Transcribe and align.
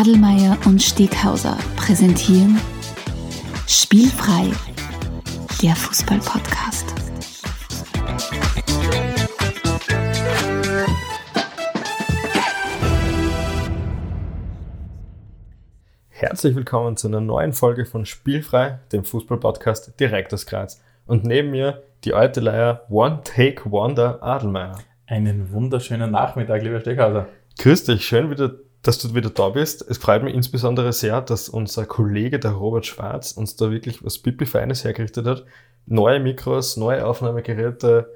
Adelmeier 0.00 0.56
und 0.64 0.80
Steghauser 0.80 1.58
präsentieren 1.76 2.58
Spielfrei, 3.66 4.50
der 5.62 5.76
Fußball-Podcast. 5.76 6.86
Herzlich 16.08 16.56
willkommen 16.56 16.96
zu 16.96 17.08
einer 17.08 17.20
neuen 17.20 17.52
Folge 17.52 17.84
von 17.84 18.06
Spielfrei, 18.06 18.78
dem 18.92 19.04
Fußball-Podcast 19.04 20.00
direkt 20.00 20.32
aus 20.32 20.46
Graz. 20.46 20.80
Und 21.04 21.24
neben 21.24 21.50
mir 21.50 21.82
die 22.04 22.14
alte 22.14 22.40
Leier 22.40 22.86
One 22.88 23.20
Take 23.22 23.70
Wonder 23.70 24.22
Adelmeier. 24.22 24.78
Einen 25.06 25.52
wunderschönen 25.52 26.10
Nachmittag, 26.10 26.62
lieber 26.62 26.80
Steckhauser. 26.80 27.28
Grüß 27.58 27.84
dich, 27.84 28.06
schön 28.06 28.30
wieder, 28.30 28.52
dass 28.82 28.98
du 28.98 29.14
wieder 29.14 29.30
da 29.30 29.50
bist. 29.50 29.84
Es 29.88 29.98
freut 29.98 30.22
mich 30.22 30.34
insbesondere 30.34 30.92
sehr, 30.92 31.20
dass 31.20 31.48
unser 31.48 31.84
Kollege, 31.86 32.38
der 32.38 32.52
Robert 32.52 32.86
Schwarz, 32.86 33.32
uns 33.32 33.56
da 33.56 33.70
wirklich 33.70 34.04
was 34.04 34.18
Pipi 34.18 34.46
Feines 34.46 34.84
hergerichtet 34.84 35.26
hat. 35.26 35.44
Neue 35.86 36.20
Mikros, 36.20 36.76
neue 36.76 37.04
Aufnahmegeräte. 37.04 38.10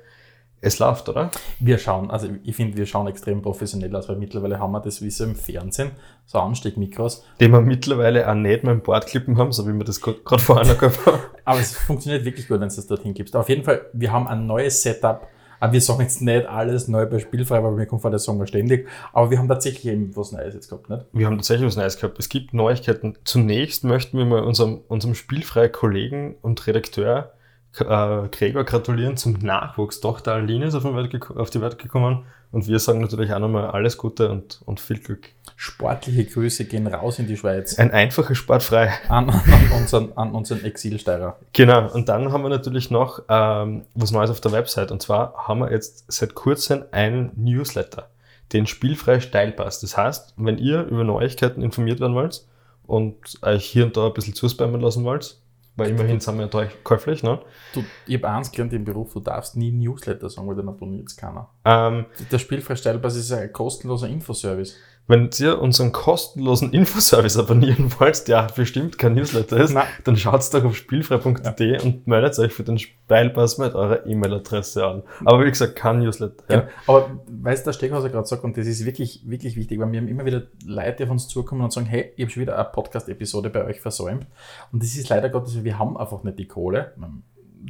Es 0.60 0.78
läuft, 0.78 1.10
oder? 1.10 1.30
Wir 1.60 1.76
schauen, 1.76 2.10
also 2.10 2.26
ich 2.42 2.56
finde, 2.56 2.78
wir 2.78 2.86
schauen 2.86 3.06
extrem 3.06 3.42
professionell 3.42 3.94
aus, 3.94 4.08
weil 4.08 4.16
mittlerweile 4.16 4.58
haben 4.58 4.72
wir 4.72 4.80
das 4.80 5.02
wie 5.02 5.10
so 5.10 5.24
im 5.24 5.34
Fernsehen, 5.34 5.90
so 6.24 6.38
Ansteckmikros. 6.38 7.22
Den 7.38 7.50
wir 7.50 7.60
mittlerweile 7.60 8.26
auch 8.30 8.34
nicht 8.34 8.64
mehr 8.64 8.72
im 8.72 8.80
Bordklippen 8.80 9.36
haben, 9.36 9.52
so 9.52 9.68
wie 9.68 9.74
wir 9.74 9.84
das 9.84 10.00
gerade 10.00 10.38
vorher 10.38 10.66
noch 10.66 10.78
gehabt 10.78 11.04
haben. 11.04 11.20
Aber 11.44 11.60
es 11.60 11.76
funktioniert 11.76 12.24
wirklich 12.24 12.48
gut, 12.48 12.60
wenn 12.60 12.70
du 12.70 12.74
das 12.74 12.86
dorthin 12.86 13.12
gibst. 13.12 13.36
Auf 13.36 13.50
jeden 13.50 13.62
Fall, 13.62 13.82
wir 13.92 14.10
haben 14.10 14.26
ein 14.26 14.46
neues 14.46 14.80
Setup. 14.80 15.28
Aber 15.60 15.72
wir 15.72 15.80
sagen 15.80 16.00
jetzt 16.00 16.22
nicht 16.22 16.46
alles 16.46 16.88
neu 16.88 17.06
bei 17.06 17.18
Spielfrei, 17.18 17.62
weil 17.62 17.72
mir 17.72 17.86
kommt 17.86 18.02
vor, 18.02 18.10
das 18.10 18.24
sagen 18.24 18.38
wir 18.38 18.46
ständig. 18.46 18.88
Aber 19.12 19.30
wir 19.30 19.38
haben 19.38 19.48
tatsächlich 19.48 19.86
eben 19.86 20.14
was 20.16 20.32
Neues 20.32 20.54
jetzt 20.54 20.68
gehabt, 20.68 20.90
nicht? 20.90 21.04
Wir 21.12 21.26
haben 21.26 21.36
tatsächlich 21.36 21.66
was 21.66 21.76
Neues 21.76 21.96
gehabt. 21.96 22.18
Es 22.18 22.28
gibt 22.28 22.54
Neuigkeiten. 22.54 23.16
Zunächst 23.24 23.84
möchten 23.84 24.18
wir 24.18 24.24
mal 24.24 24.42
unserem, 24.42 24.80
unserem 24.88 25.14
spielfreien 25.14 25.72
Kollegen 25.72 26.36
und 26.42 26.66
Redakteur 26.66 27.32
äh, 27.80 28.28
Gregor 28.28 28.64
gratulieren 28.64 29.16
zum 29.16 29.34
Nachwuchs. 29.34 30.00
Tochter 30.00 30.34
Aline 30.34 30.66
ist 30.66 30.74
auf, 30.74 30.84
auf 30.84 31.50
die 31.50 31.60
Welt 31.60 31.78
gekommen. 31.78 32.24
Und 32.54 32.68
wir 32.68 32.78
sagen 32.78 33.00
natürlich 33.00 33.32
auch 33.32 33.40
nochmal 33.40 33.66
alles 33.66 33.98
Gute 33.98 34.30
und, 34.30 34.60
und 34.64 34.78
viel 34.78 35.00
Glück. 35.00 35.30
Sportliche 35.56 36.24
Grüße 36.24 36.66
gehen 36.66 36.86
raus 36.86 37.18
in 37.18 37.26
die 37.26 37.36
Schweiz. 37.36 37.80
Ein 37.80 37.90
einfacher 37.90 38.36
Sportfrei. 38.36 38.92
An, 39.08 39.28
an 39.28 39.72
unseren, 39.76 40.12
an 40.12 40.30
unseren 40.30 40.64
Exilsteirer. 40.64 41.36
Genau. 41.52 41.92
Und 41.92 42.08
dann 42.08 42.30
haben 42.30 42.44
wir 42.44 42.50
natürlich 42.50 42.92
noch 42.92 43.22
ähm, 43.28 43.86
was 43.96 44.12
Neues 44.12 44.30
auf 44.30 44.40
der 44.40 44.52
Website. 44.52 44.92
Und 44.92 45.02
zwar 45.02 45.34
haben 45.48 45.62
wir 45.62 45.72
jetzt 45.72 46.04
seit 46.06 46.36
kurzem 46.36 46.84
einen 46.92 47.32
Newsletter, 47.34 48.08
den 48.52 48.68
Spielfrei 48.68 49.18
Steilpass. 49.18 49.80
Das 49.80 49.96
heißt, 49.96 50.34
wenn 50.36 50.58
ihr 50.58 50.84
über 50.84 51.02
Neuigkeiten 51.02 51.60
informiert 51.60 51.98
werden 51.98 52.14
wollt 52.14 52.46
und 52.86 53.16
euch 53.42 53.64
hier 53.64 53.84
und 53.84 53.96
da 53.96 54.06
ein 54.06 54.14
bisschen 54.14 54.34
zuspammen 54.34 54.80
lassen 54.80 55.02
wollt, 55.02 55.38
weil 55.76 55.90
immerhin 55.90 56.20
sind 56.20 56.38
wir 56.38 56.48
ja 56.48 56.68
käuflich, 56.84 57.22
ne? 57.22 57.40
Du, 57.72 57.84
ich 58.06 58.14
habe 58.16 58.30
eins 58.30 58.50
gelernt 58.52 58.72
im 58.72 58.84
Beruf, 58.84 59.12
du 59.12 59.20
darfst 59.20 59.56
nie 59.56 59.72
Newsletter 59.72 60.30
sagen, 60.30 60.46
weil 60.48 60.56
dann 60.56 60.68
abonniert 60.68 61.08
es 61.08 61.16
keiner. 61.16 61.48
Ähm, 61.64 62.06
Der 62.30 62.38
Spielfrei 62.38 62.76
Steilpass 62.76 63.16
ist 63.16 63.32
ein 63.32 63.52
kostenloser 63.52 64.08
Infoservice. 64.08 64.76
Wenn 65.06 65.28
ihr 65.38 65.60
unseren 65.60 65.92
kostenlosen 65.92 66.72
Infoservice 66.72 67.36
abonnieren 67.36 67.92
wollt, 67.98 68.26
der 68.26 68.46
bestimmt 68.54 68.98
kein 68.98 69.14
Newsletter 69.14 69.58
ist, 69.58 69.74
Nein. 69.74 69.86
dann 70.04 70.16
schaut 70.16 70.42
doch 70.54 70.64
auf 70.64 70.76
spielfrei.de 70.76 71.82
und 71.82 72.06
meldet 72.06 72.38
euch 72.38 72.52
für 72.52 72.62
den 72.62 72.78
Steilpass 72.78 73.58
mit 73.58 73.74
eurer 73.74 74.06
E-Mail-Adresse 74.06 74.86
an. 74.86 75.02
Aber 75.24 75.44
wie 75.44 75.50
gesagt, 75.50 75.76
kein 75.76 75.98
Newsletter. 75.98 76.44
Ja. 76.48 76.56
Ja. 76.56 76.68
Aber 76.86 77.20
weißt 77.26 77.66
du, 77.66 77.68
der 77.68 77.74
Steckhauser 77.74 78.08
gerade 78.08 78.26
sagt, 78.26 78.44
und 78.44 78.56
das 78.56 78.66
ist 78.66 78.86
wirklich, 78.86 79.22
wirklich 79.26 79.56
wichtig, 79.56 79.78
weil 79.78 79.92
wir 79.92 80.00
haben 80.00 80.08
immer 80.08 80.24
wieder 80.24 80.44
Leute, 80.64 80.96
die 80.98 81.04
auf 81.04 81.10
uns 81.10 81.28
zukommen 81.28 81.62
und 81.62 81.72
sagen, 81.72 81.86
hey, 81.86 82.12
ich 82.16 82.22
habe 82.22 82.30
schon 82.30 82.42
wieder 82.42 82.56
eine 82.58 82.64
Podcast-Episode 82.64 83.50
bei 83.50 83.64
euch 83.64 83.80
versäumt. 83.80 84.26
Und 84.72 84.82
das 84.82 84.96
ist 84.96 85.10
leider 85.10 85.28
Gottes, 85.28 85.62
wir 85.62 85.78
haben 85.78 85.98
einfach 85.98 86.22
nicht 86.22 86.38
die 86.38 86.48
Kohle, 86.48 86.94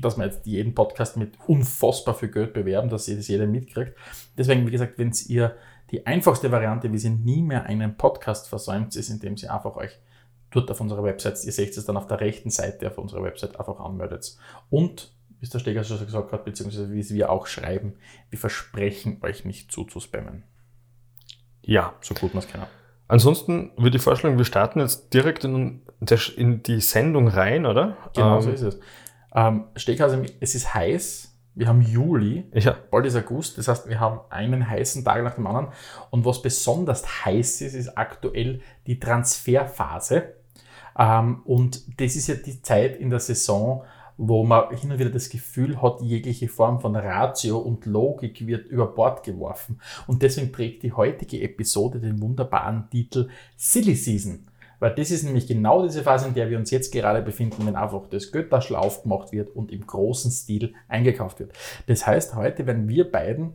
dass 0.00 0.16
wir 0.16 0.24
jetzt 0.24 0.46
jeden 0.46 0.74
Podcast 0.74 1.16
mit 1.16 1.32
unfassbar 1.46 2.14
viel 2.14 2.28
Geld 2.28 2.52
bewerben, 2.52 2.88
dass 2.88 3.06
das 3.06 3.28
jeder 3.28 3.46
mitkriegt. 3.46 3.92
Deswegen, 4.36 4.66
wie 4.66 4.70
gesagt, 4.70 4.98
wenn 4.98 5.12
ihr 5.28 5.56
die 5.94 6.06
einfachste 6.06 6.50
Variante, 6.50 6.92
wie 6.92 6.96
ihr 6.96 7.10
nie 7.10 7.40
mehr 7.40 7.66
einen 7.66 7.96
Podcast 7.96 8.48
versäumt, 8.48 8.96
ist, 8.96 9.10
indem 9.10 9.36
ihr 9.36 9.54
einfach 9.54 9.76
euch 9.76 9.96
dort 10.50 10.68
auf 10.72 10.80
unserer 10.80 11.04
Website, 11.04 11.44
ihr 11.44 11.52
seht 11.52 11.76
es 11.76 11.84
dann 11.84 11.96
auf 11.96 12.08
der 12.08 12.20
rechten 12.20 12.50
Seite 12.50 12.88
auf 12.88 12.98
unserer 12.98 13.22
Website 13.22 13.60
einfach 13.60 13.78
anmeldet. 13.78 14.36
Und, 14.70 15.12
wie 15.38 15.44
es 15.44 15.50
der 15.50 15.60
Steger 15.60 15.84
schon 15.84 16.04
gesagt 16.04 16.32
hat, 16.32 16.44
beziehungsweise 16.44 16.90
wie 16.92 16.98
es 16.98 17.14
wir 17.14 17.30
auch 17.30 17.46
schreiben, 17.46 17.94
wir 18.28 18.38
versprechen 18.40 19.18
euch 19.22 19.44
nicht 19.44 19.70
zuzuspammen. 19.70 20.42
ja. 21.62 21.94
So 22.00 22.14
gut 22.14 22.34
man 22.34 22.42
es 22.42 22.50
kann. 22.50 22.66
Ansonsten 23.06 23.70
würde 23.76 23.98
ich 23.98 24.02
vorschlagen, 24.02 24.36
wir 24.36 24.44
starten 24.44 24.80
jetzt 24.80 25.14
direkt 25.14 25.44
in, 25.44 25.82
in 26.36 26.62
die 26.64 26.80
Sendung 26.80 27.28
rein, 27.28 27.66
oder? 27.66 27.96
Genau 28.16 28.36
Ähm, 28.36 28.42
so 28.42 28.50
ist 28.50 28.62
es. 28.62 28.80
Ähm, 29.32 29.66
Steghauser, 29.76 30.22
es 30.40 30.56
ist 30.56 30.74
heiß. 30.74 31.33
Wir 31.56 31.68
haben 31.68 31.82
Juli, 31.82 32.44
Ja, 32.54 32.76
bald 32.90 33.06
ist 33.06 33.16
August, 33.16 33.58
das 33.58 33.68
heißt, 33.68 33.88
wir 33.88 34.00
haben 34.00 34.20
einen 34.30 34.68
heißen 34.68 35.04
Tag 35.04 35.22
nach 35.22 35.36
dem 35.36 35.46
anderen. 35.46 35.68
Und 36.10 36.24
was 36.24 36.42
besonders 36.42 37.24
heiß 37.24 37.60
ist, 37.60 37.74
ist 37.74 37.96
aktuell 37.96 38.60
die 38.86 38.98
Transferphase. 38.98 40.34
Ähm, 40.98 41.42
und 41.44 42.00
das 42.00 42.16
ist 42.16 42.26
ja 42.26 42.34
die 42.34 42.60
Zeit 42.60 42.96
in 42.96 43.10
der 43.10 43.20
Saison, 43.20 43.84
wo 44.16 44.44
man 44.44 44.74
hin 44.76 44.92
und 44.92 44.98
wieder 44.98 45.10
das 45.10 45.28
Gefühl 45.28 45.80
hat, 45.82 46.00
jegliche 46.00 46.48
Form 46.48 46.80
von 46.80 46.94
Ratio 46.94 47.58
und 47.58 47.86
Logik 47.86 48.46
wird 48.46 48.66
über 48.66 48.86
Bord 48.86 49.24
geworfen. 49.24 49.80
Und 50.06 50.22
deswegen 50.22 50.52
trägt 50.52 50.82
die 50.82 50.92
heutige 50.92 51.40
Episode 51.40 51.98
den 51.98 52.20
wunderbaren 52.20 52.88
Titel 52.90 53.28
Silly 53.56 53.94
Season. 53.94 54.46
Weil 54.84 54.94
das 54.96 55.10
ist 55.10 55.22
nämlich 55.22 55.46
genau 55.46 55.82
diese 55.82 56.02
Phase, 56.02 56.28
in 56.28 56.34
der 56.34 56.50
wir 56.50 56.58
uns 56.58 56.70
jetzt 56.70 56.92
gerade 56.92 57.22
befinden, 57.22 57.66
wenn 57.66 57.74
einfach 57.74 58.06
das 58.10 58.32
Götterschl 58.32 58.76
aufgemacht 58.76 59.32
wird 59.32 59.48
und 59.48 59.72
im 59.72 59.86
großen 59.86 60.30
Stil 60.30 60.74
eingekauft 60.88 61.40
wird. 61.40 61.54
Das 61.86 62.06
heißt, 62.06 62.34
heute 62.34 62.66
werden 62.66 62.86
wir 62.86 63.10
beiden, 63.10 63.54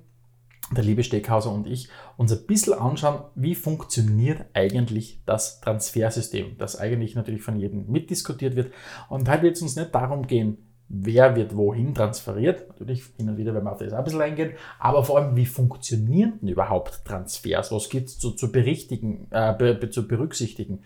der 0.76 0.84
liebe 0.84 1.04
Steckhauser 1.04 1.52
und 1.52 1.68
ich, 1.68 1.88
uns 2.18 2.32
ein 2.32 2.48
bisschen 2.48 2.74
anschauen, 2.74 3.26
wie 3.36 3.54
funktioniert 3.54 4.44
eigentlich 4.56 5.22
das 5.28 5.62
Transfersystem, 5.62 6.58
das 6.58 6.80
eigentlich 6.80 7.14
natürlich 7.14 7.44
von 7.44 7.60
jedem 7.60 7.86
mitdiskutiert 7.92 8.56
wird. 8.56 8.74
Und 9.08 9.30
heute 9.30 9.44
wird 9.44 9.56
es 9.56 9.62
uns 9.62 9.76
nicht 9.76 9.94
darum 9.94 10.26
gehen, 10.26 10.58
wer 10.90 11.36
wird 11.36 11.56
wohin 11.56 11.94
transferiert. 11.94 12.68
Natürlich 12.68 13.04
hin 13.16 13.30
und 13.30 13.38
wieder 13.38 13.54
werden 13.54 13.66
wir 13.66 13.72
auf 13.72 13.78
das 13.78 13.94
ein 13.94 14.04
bisschen 14.04 14.22
eingehen, 14.22 14.54
aber 14.80 15.04
vor 15.04 15.20
allem, 15.20 15.36
wie 15.36 15.46
funktionieren 15.46 16.40
denn 16.42 16.50
überhaupt 16.50 17.06
Transfers? 17.06 17.72
Was 17.72 17.90
gibt 17.90 18.10
es 18.10 18.20
zu, 18.20 18.32
zu, 18.32 18.48
äh, 18.52 19.54
be, 19.54 19.90
zu 19.90 20.08
berücksichtigen? 20.08 20.80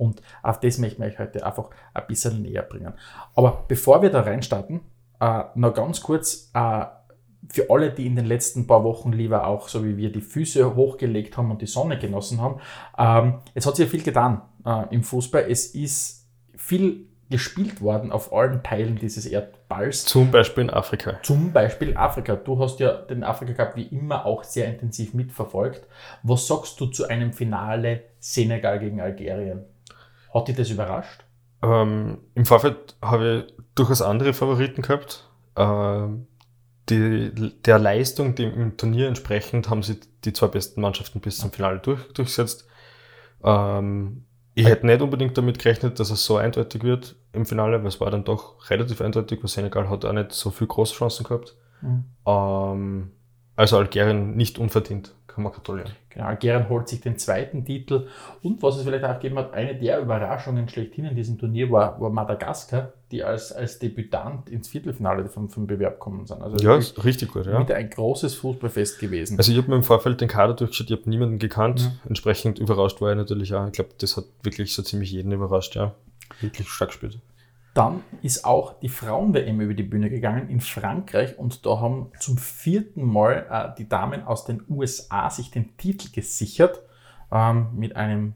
Und 0.00 0.22
auf 0.42 0.58
das 0.60 0.78
möchte 0.78 1.04
ich 1.04 1.12
euch 1.12 1.18
heute 1.18 1.44
einfach 1.44 1.68
ein 1.92 2.06
bisschen 2.08 2.40
näher 2.40 2.62
bringen. 2.62 2.94
Aber 3.34 3.64
bevor 3.68 4.00
wir 4.00 4.10
da 4.10 4.22
reinstarten, 4.22 4.80
äh, 5.20 5.42
noch 5.54 5.74
ganz 5.74 6.00
kurz, 6.00 6.50
äh, 6.54 6.86
für 7.48 7.68
alle, 7.68 7.90
die 7.90 8.06
in 8.06 8.16
den 8.16 8.24
letzten 8.24 8.66
paar 8.66 8.82
Wochen 8.82 9.12
lieber 9.12 9.46
auch, 9.46 9.68
so 9.68 9.84
wie 9.84 9.96
wir, 9.96 10.10
die 10.10 10.20
Füße 10.22 10.74
hochgelegt 10.74 11.36
haben 11.36 11.50
und 11.50 11.60
die 11.60 11.66
Sonne 11.66 11.98
genossen 11.98 12.40
haben, 12.40 12.60
ähm, 12.98 13.40
es 13.54 13.66
hat 13.66 13.76
sich 13.76 13.86
ja 13.86 13.90
viel 13.90 14.02
getan 14.02 14.40
äh, 14.64 14.94
im 14.94 15.02
Fußball. 15.02 15.44
Es 15.48 15.66
ist 15.66 16.26
viel 16.56 17.06
gespielt 17.28 17.80
worden 17.80 18.10
auf 18.10 18.32
allen 18.32 18.62
Teilen 18.62 18.96
dieses 18.96 19.24
Erdballs. 19.24 20.04
zum 20.04 20.30
Beispiel 20.30 20.64
in 20.64 20.70
Afrika. 20.70 21.18
Zum 21.22 21.52
Beispiel 21.52 21.96
Afrika. 21.96 22.34
Du 22.36 22.58
hast 22.58 22.80
ja 22.80 22.92
den 22.92 23.22
Afrika 23.22 23.52
Cup 23.52 23.76
wie 23.76 23.84
immer 23.84 24.26
auch 24.26 24.42
sehr 24.42 24.66
intensiv 24.66 25.14
mitverfolgt. 25.14 25.86
Was 26.22 26.46
sagst 26.46 26.80
du 26.80 26.86
zu 26.86 27.06
einem 27.06 27.32
Finale 27.32 28.02
Senegal 28.18 28.80
gegen 28.80 29.00
Algerien? 29.00 29.64
Hat 30.32 30.48
dich 30.48 30.56
das 30.56 30.70
überrascht? 30.70 31.24
Ähm, 31.62 32.18
Im 32.34 32.46
Vorfeld 32.46 32.96
habe 33.02 33.46
ich 33.48 33.54
durchaus 33.74 34.02
andere 34.02 34.32
Favoriten 34.32 34.82
gehabt. 34.82 35.28
Ähm, 35.56 36.26
die, 36.88 37.52
der 37.64 37.78
Leistung 37.78 38.34
dem 38.34 38.54
im 38.54 38.76
Turnier 38.76 39.08
entsprechend 39.08 39.70
haben 39.70 39.82
sie 39.82 40.00
die 40.24 40.32
zwei 40.32 40.48
besten 40.48 40.80
Mannschaften 40.80 41.20
bis 41.20 41.38
zum 41.38 41.52
Finale 41.52 41.78
durch, 41.78 42.12
durchgesetzt. 42.12 42.66
Ähm, 43.44 44.24
ich 44.54 44.66
hätte 44.66 44.86
nicht 44.86 45.00
unbedingt 45.00 45.38
damit 45.38 45.58
gerechnet, 45.58 46.00
dass 46.00 46.10
es 46.10 46.24
so 46.24 46.36
eindeutig 46.36 46.82
wird 46.82 47.16
im 47.32 47.46
Finale, 47.46 47.80
weil 47.80 47.88
es 47.88 48.00
war 48.00 48.10
dann 48.10 48.24
doch 48.24 48.68
relativ 48.70 49.00
eindeutig, 49.00 49.40
weil 49.42 49.48
Senegal 49.48 49.88
hat 49.88 50.04
auch 50.04 50.12
nicht 50.12 50.32
so 50.32 50.50
viel 50.50 50.66
Großchancen 50.66 51.24
gehabt. 51.24 51.56
Mhm. 51.80 52.04
Ähm, 52.26 53.10
also 53.56 53.78
Algerien 53.78 54.36
nicht 54.36 54.58
unverdient, 54.58 55.14
kann 55.34 55.44
man 55.44 55.52
gratulieren. 55.52 55.90
Genau, 56.10 56.26
Algerien 56.26 56.68
holt 56.68 56.88
sich 56.88 57.00
den 57.00 57.18
zweiten 57.18 57.64
Titel. 57.64 58.08
Und 58.42 58.62
was 58.62 58.76
es 58.76 58.82
vielleicht 58.82 59.04
auch 59.04 59.14
gegeben 59.14 59.38
hat, 59.38 59.54
eine 59.54 59.74
der 59.76 60.00
Überraschungen 60.00 60.68
schlechthin 60.68 61.04
in 61.04 61.14
diesem 61.14 61.38
Turnier 61.38 61.70
war, 61.70 62.00
war 62.00 62.10
Madagaskar, 62.10 62.92
die 63.10 63.22
als, 63.22 63.52
als 63.52 63.78
Debütant 63.78 64.48
ins 64.48 64.68
Viertelfinale 64.68 65.26
vom, 65.26 65.48
vom 65.48 65.66
Bewerb 65.66 65.98
kommen 65.98 66.26
sind. 66.26 66.42
Also 66.42 66.56
Ja, 66.64 66.76
ist 66.76 67.02
richtig 67.04 67.32
gut, 67.32 67.46
ja. 67.46 67.60
wieder 67.60 67.76
ein 67.76 67.90
großes 67.90 68.34
Fußballfest 68.34 68.98
gewesen. 68.98 69.38
Also 69.38 69.52
ich 69.52 69.58
habe 69.58 69.70
mir 69.70 69.76
im 69.76 69.82
Vorfeld 69.84 70.20
den 70.20 70.28
Kader 70.28 70.54
durchgeschaut, 70.54 70.90
ich 70.90 70.98
habe 70.98 71.08
niemanden 71.08 71.38
gekannt. 71.38 71.80
Ja. 71.80 71.92
Entsprechend 72.08 72.58
überrascht 72.58 73.00
war 73.00 73.10
ich 73.12 73.16
natürlich 73.16 73.54
auch. 73.54 73.66
Ich 73.66 73.72
glaube, 73.72 73.90
das 73.98 74.16
hat 74.16 74.24
wirklich 74.42 74.74
so 74.74 74.82
ziemlich 74.82 75.12
jeden 75.12 75.30
überrascht, 75.32 75.76
ja. 75.76 75.94
Wirklich 76.40 76.68
stark 76.68 76.90
gespielt. 76.90 77.18
Dann 77.74 78.02
ist 78.22 78.44
auch 78.44 78.80
die 78.80 78.88
Frauen-WM 78.88 79.60
über 79.60 79.74
die 79.74 79.84
Bühne 79.84 80.10
gegangen 80.10 80.48
in 80.48 80.60
Frankreich 80.60 81.38
und 81.38 81.64
da 81.64 81.80
haben 81.80 82.10
zum 82.18 82.36
vierten 82.36 83.04
Mal 83.04 83.46
äh, 83.48 83.76
die 83.78 83.88
Damen 83.88 84.24
aus 84.24 84.44
den 84.44 84.62
USA 84.68 85.30
sich 85.30 85.50
den 85.50 85.76
Titel 85.76 86.10
gesichert 86.12 86.82
ähm, 87.30 87.68
mit 87.74 87.94
einem 87.94 88.34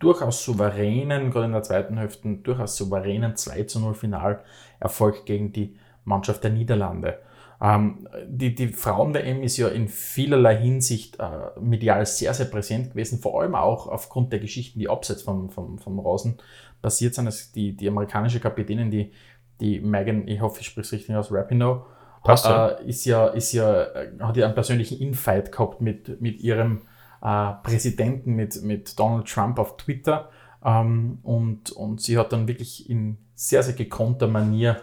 durchaus 0.00 0.44
souveränen, 0.44 1.30
gerade 1.30 1.46
in 1.46 1.52
der 1.52 1.62
zweiten 1.62 1.96
Hälfte, 1.96 2.28
durchaus 2.34 2.76
souveränen 2.76 3.36
2 3.36 3.64
zu 3.64 3.78
0 3.78 3.94
Finalerfolg 3.94 5.26
gegen 5.26 5.52
die 5.52 5.76
Mannschaft 6.04 6.42
der 6.42 6.50
Niederlande. 6.50 7.20
Ähm, 7.62 8.08
die, 8.26 8.56
die 8.56 8.68
Frauen-WM 8.68 9.44
ist 9.44 9.56
ja 9.56 9.68
in 9.68 9.86
vielerlei 9.86 10.56
Hinsicht 10.56 11.20
äh, 11.20 11.60
medial 11.60 12.04
sehr, 12.04 12.34
sehr 12.34 12.46
präsent 12.46 12.90
gewesen, 12.90 13.20
vor 13.20 13.40
allem 13.40 13.54
auch 13.54 13.86
aufgrund 13.86 14.32
der 14.32 14.40
Geschichten, 14.40 14.80
die 14.80 14.88
abseits 14.88 15.22
vom, 15.22 15.48
vom, 15.50 15.78
vom 15.78 16.00
Rasen 16.00 16.38
passiert 16.82 17.14
sind. 17.14 17.26
Also 17.26 17.52
die, 17.54 17.76
die 17.76 17.88
amerikanische 17.88 18.40
Kapitänin, 18.40 18.90
die, 18.90 19.12
die 19.60 19.80
Megan, 19.80 20.28
ich 20.28 20.40
hoffe, 20.40 20.60
ich 20.60 20.66
spreche 20.66 20.86
es 20.86 20.92
richtig 20.92 21.14
aus, 21.14 21.32
Rapinoe, 21.32 21.86
Passt 22.22 22.46
ja. 22.46 22.68
äh, 22.68 22.88
ist 22.88 23.04
ja, 23.04 23.26
ist 23.28 23.52
ja, 23.52 23.82
äh, 23.82 24.12
hat 24.20 24.36
ja 24.36 24.46
einen 24.46 24.54
persönlichen 24.54 24.98
Infight 25.00 25.50
gehabt 25.50 25.80
mit, 25.80 26.20
mit 26.20 26.40
ihrem 26.40 26.82
äh, 27.20 27.52
Präsidenten, 27.62 28.34
mit, 28.34 28.62
mit 28.62 28.98
Donald 28.98 29.26
Trump 29.26 29.58
auf 29.58 29.76
Twitter. 29.76 30.30
Ähm, 30.64 31.18
und, 31.22 31.72
und 31.72 32.00
sie 32.00 32.18
hat 32.18 32.32
dann 32.32 32.46
wirklich 32.46 32.88
in 32.88 33.18
sehr, 33.34 33.62
sehr 33.62 33.74
gekonnter 33.74 34.28
Manier 34.28 34.80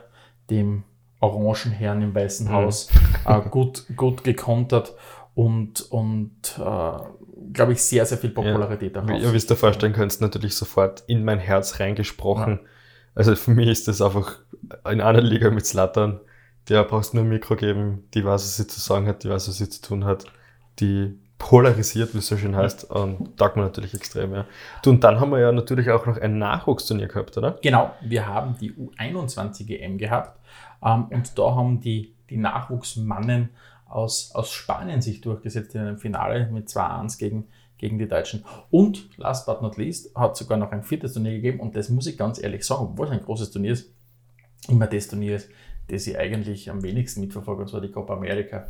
dem 0.49 0.83
Orangenherrn 1.21 2.01
im 2.01 2.15
Weißen 2.15 2.47
Mhm. 2.47 2.51
Haus 2.51 2.89
äh, 3.25 3.41
gut, 3.49 3.85
gut 3.95 4.23
gekontert 4.23 4.95
und, 5.39 5.89
und 5.89 6.31
äh, 6.57 7.53
glaube 7.53 7.71
ich, 7.71 7.81
sehr, 7.81 8.05
sehr 8.05 8.17
viel 8.17 8.31
Popularität 8.31 8.89
Wie 8.89 8.93
daraus. 8.93 9.23
ihr 9.23 9.31
wisst, 9.31 9.49
ihr 9.49 9.55
vorstellen 9.55 9.93
könnt, 9.93 10.19
natürlich 10.19 10.53
sofort 10.53 11.05
in 11.07 11.23
mein 11.23 11.39
Herz 11.39 11.79
reingesprochen. 11.79 12.59
Also 13.15 13.33
für 13.37 13.51
mich 13.51 13.69
ist 13.69 13.87
das 13.87 14.01
einfach 14.01 14.39
in 14.91 14.99
einer 14.99 15.21
Liga 15.21 15.49
mit 15.49 15.65
Slattern. 15.65 16.19
Der 16.67 16.83
brauchst 16.83 17.13
nur 17.13 17.23
ein 17.23 17.29
Mikro 17.29 17.55
geben, 17.55 18.03
die 18.13 18.25
weiß, 18.25 18.43
was 18.43 18.57
sie 18.57 18.67
zu 18.67 18.81
sagen 18.81 19.07
hat, 19.07 19.23
die 19.23 19.29
weiß, 19.29 19.47
was 19.47 19.57
sie 19.57 19.69
zu 19.69 19.81
tun 19.81 20.03
hat, 20.03 20.25
die 20.81 21.17
polarisiert, 21.37 22.13
wie 22.13 22.17
es 22.17 22.27
so 22.27 22.35
schön 22.35 22.57
heißt, 22.57 22.91
und 22.91 23.37
taugt 23.37 23.55
mir 23.55 23.61
natürlich 23.61 23.93
extrem, 23.93 24.33
ja. 24.33 24.45
Du, 24.83 24.89
und 24.89 25.05
dann 25.05 25.21
haben 25.21 25.31
wir 25.31 25.39
ja 25.39 25.53
natürlich 25.53 25.89
auch 25.89 26.05
noch 26.05 26.17
ein 26.17 26.37
Nachwuchsturnier 26.37 27.07
gehabt, 27.07 27.37
oder? 27.37 27.57
Genau, 27.61 27.93
wir 28.01 28.27
haben 28.27 28.57
die 28.59 28.73
U21 28.73 29.69
EM 29.69 29.97
gehabt 29.97 30.37
ähm, 30.83 31.05
und 31.05 31.39
da 31.39 31.55
haben 31.55 31.79
die, 31.79 32.13
die 32.29 32.35
Nachwuchsmannen 32.35 33.51
aus, 33.89 34.31
aus 34.33 34.51
Spanien 34.51 35.01
sich 35.01 35.21
durchgesetzt 35.21 35.75
in 35.75 35.81
einem 35.81 35.97
Finale 35.97 36.49
mit 36.51 36.67
2-1 36.67 37.17
gegen, 37.17 37.47
gegen 37.77 37.97
die 37.97 38.07
Deutschen. 38.07 38.45
Und 38.69 39.09
last 39.17 39.45
but 39.45 39.61
not 39.61 39.77
least 39.77 40.15
hat 40.15 40.37
sogar 40.37 40.57
noch 40.57 40.71
ein 40.71 40.83
viertes 40.83 41.13
Turnier 41.13 41.33
gegeben 41.33 41.59
und 41.59 41.75
das 41.75 41.89
muss 41.89 42.07
ich 42.07 42.17
ganz 42.17 42.41
ehrlich 42.41 42.65
sagen, 42.65 42.83
obwohl 42.83 43.07
es 43.07 43.13
ein 43.13 43.23
großes 43.23 43.51
Turnier 43.51 43.73
ist, 43.73 43.91
immer 44.67 44.87
das 44.87 45.07
Turnier 45.07 45.35
ist, 45.35 45.49
das 45.87 46.05
ich 46.07 46.17
eigentlich 46.17 46.69
am 46.69 46.83
wenigsten 46.83 47.21
mitverfolge, 47.21 47.63
und 47.63 47.69
zwar 47.69 47.81
die 47.81 47.91
Copa 47.91 48.13
America. 48.13 48.67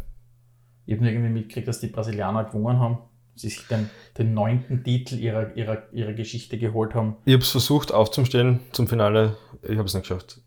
Ich 0.85 0.95
habe 0.95 1.07
irgendwie 1.07 1.29
mitgekriegt, 1.29 1.67
dass 1.67 1.81
die 1.81 1.87
Brasilianer 1.87 2.45
gewonnen 2.45 2.79
haben, 2.79 2.99
sie 3.35 3.49
sich 3.49 3.67
den, 3.67 3.89
den 4.17 4.33
neunten 4.33 4.83
Titel 4.83 5.15
ihrer, 5.15 5.55
ihrer, 5.55 5.83
ihrer 5.93 6.13
Geschichte 6.13 6.57
geholt 6.57 6.95
haben. 6.95 7.17
Ich 7.25 7.33
habe 7.33 7.43
es 7.43 7.51
versucht 7.51 7.93
aufzustehen 7.93 8.61
zum 8.71 8.87
Finale, 8.87 9.37
ich 9.63 9.77
habe 9.77 9.83
es 9.83 9.93
nicht 9.93 10.03
geschafft. 10.03 10.41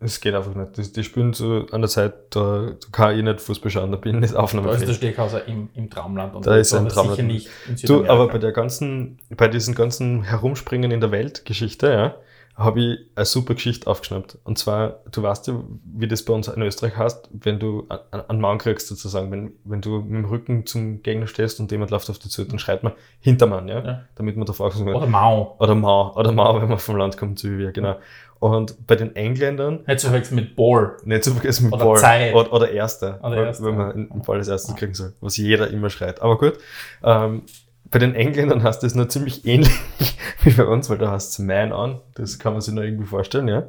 Es 0.00 0.20
geht 0.20 0.34
einfach 0.34 0.54
nicht. 0.54 0.76
Die, 0.76 0.92
die 0.92 1.02
spielen 1.02 1.32
so 1.32 1.66
an 1.72 1.80
der 1.80 1.88
Zeit, 1.90 2.14
da, 2.30 2.66
da 2.70 2.76
kann 2.92 3.16
ich 3.16 3.24
nicht 3.24 3.40
Fußball 3.40 3.70
schauen, 3.70 3.90
da 3.90 3.96
bin 3.96 4.14
ich 4.16 4.20
nicht 4.30 4.34
Da 4.34 4.44
ist 4.72 4.86
der. 4.86 4.94
Steakhauser 4.94 5.46
im, 5.48 5.68
im 5.74 5.90
Traumland 5.90 6.34
und 6.36 6.46
Da 6.46 6.56
ist 6.56 6.72
er 6.72 6.78
im 6.78 6.84
aber 6.86 6.94
Traumland. 6.94 7.16
sicher 7.16 7.26
nicht 7.72 7.88
Du, 7.88 8.06
aber 8.06 8.28
bei 8.28 8.38
der 8.38 8.52
ganzen, 8.52 9.18
bei 9.36 9.48
diesen 9.48 9.74
ganzen 9.74 10.22
Herumspringen 10.22 10.92
in 10.92 11.00
der 11.00 11.10
Weltgeschichte, 11.10 11.90
ja, 11.92 12.14
habe 12.56 12.80
ich 12.80 12.98
eine 13.14 13.24
super 13.24 13.54
Geschichte 13.54 13.88
aufgeschnappt. 13.88 14.38
Und 14.42 14.58
zwar, 14.58 15.00
du 15.12 15.22
weißt 15.22 15.46
ja, 15.46 15.62
wie 15.94 16.08
das 16.08 16.24
bei 16.24 16.32
uns 16.34 16.48
in 16.48 16.60
Österreich 16.62 16.96
heißt, 16.96 17.28
wenn 17.32 17.60
du 17.60 17.86
an- 17.88 18.00
einen 18.28 18.40
Mann 18.40 18.58
kriegst 18.58 18.88
sozusagen, 18.88 19.30
wenn, 19.30 19.52
wenn 19.64 19.80
du 19.80 20.00
mit 20.00 20.10
dem 20.10 20.24
Rücken 20.24 20.66
zum 20.66 21.02
Gegner 21.04 21.28
stehst 21.28 21.60
und 21.60 21.70
jemand 21.70 21.92
läuft 21.92 22.10
auf 22.10 22.18
dich 22.18 22.32
zu, 22.32 22.44
dann 22.44 22.58
schreit 22.58 22.82
man 22.82 22.94
Hintermann, 23.20 23.68
ja, 23.68 23.84
Ja. 23.84 24.02
damit 24.16 24.36
man 24.36 24.44
darauf 24.44 24.58
aufmerksam 24.60 24.86
wird. 24.86 24.96
Oder 24.96 25.06
Mao. 25.06 25.54
Oder 25.60 25.76
Mau, 25.76 26.16
oder 26.16 26.32
Mau, 26.32 26.60
wenn 26.60 26.68
man 26.68 26.78
vom 26.78 26.96
Land 26.96 27.16
kommt, 27.16 27.38
so 27.38 27.48
wie 27.48 27.58
wir, 27.58 27.70
genau. 27.70 27.94
Und 28.40 28.86
bei 28.86 28.94
den 28.94 29.16
Engländern, 29.16 29.80
Nicht 29.86 30.00
zu 30.00 30.06
verwechseln 30.08 30.36
mit 30.36 30.54
Ball. 30.54 30.96
nicht 31.04 31.24
zu 31.24 31.32
vergessen 31.32 31.64
mit 31.66 31.72
Oder 31.74 31.84
Ball. 31.84 31.96
Zeit. 31.96 32.34
Oder, 32.34 32.52
oder 32.52 32.70
Erster. 32.70 33.18
Oder 33.22 33.46
Erster. 33.46 33.64
Wenn 33.64 33.76
man 33.76 34.08
im 34.12 34.22
Fall 34.22 34.38
des 34.38 34.48
Erstes 34.48 34.70
Ja. 34.70 34.76
kriegen 34.76 34.94
soll. 34.94 35.12
Was 35.20 35.36
jeder 35.36 35.68
immer 35.70 35.90
schreit. 35.90 36.22
Aber 36.22 36.38
gut. 36.38 36.54
Ähm, 37.02 37.42
bei 37.90 37.98
den 37.98 38.14
Engländern 38.14 38.62
hast 38.62 38.82
du 38.82 38.86
es 38.86 38.94
nur 38.94 39.08
ziemlich 39.08 39.44
ähnlich 39.46 39.72
wie 40.44 40.50
bei 40.50 40.64
uns, 40.66 40.88
weil 40.90 40.98
da 40.98 41.10
hast 41.10 41.38
du 41.38 41.42
Man 41.42 41.72
on. 41.72 42.00
Das 42.14 42.38
kann 42.38 42.52
man 42.52 42.60
sich 42.62 42.74
noch 42.74 42.82
irgendwie 42.82 43.06
vorstellen, 43.06 43.48
ja. 43.48 43.64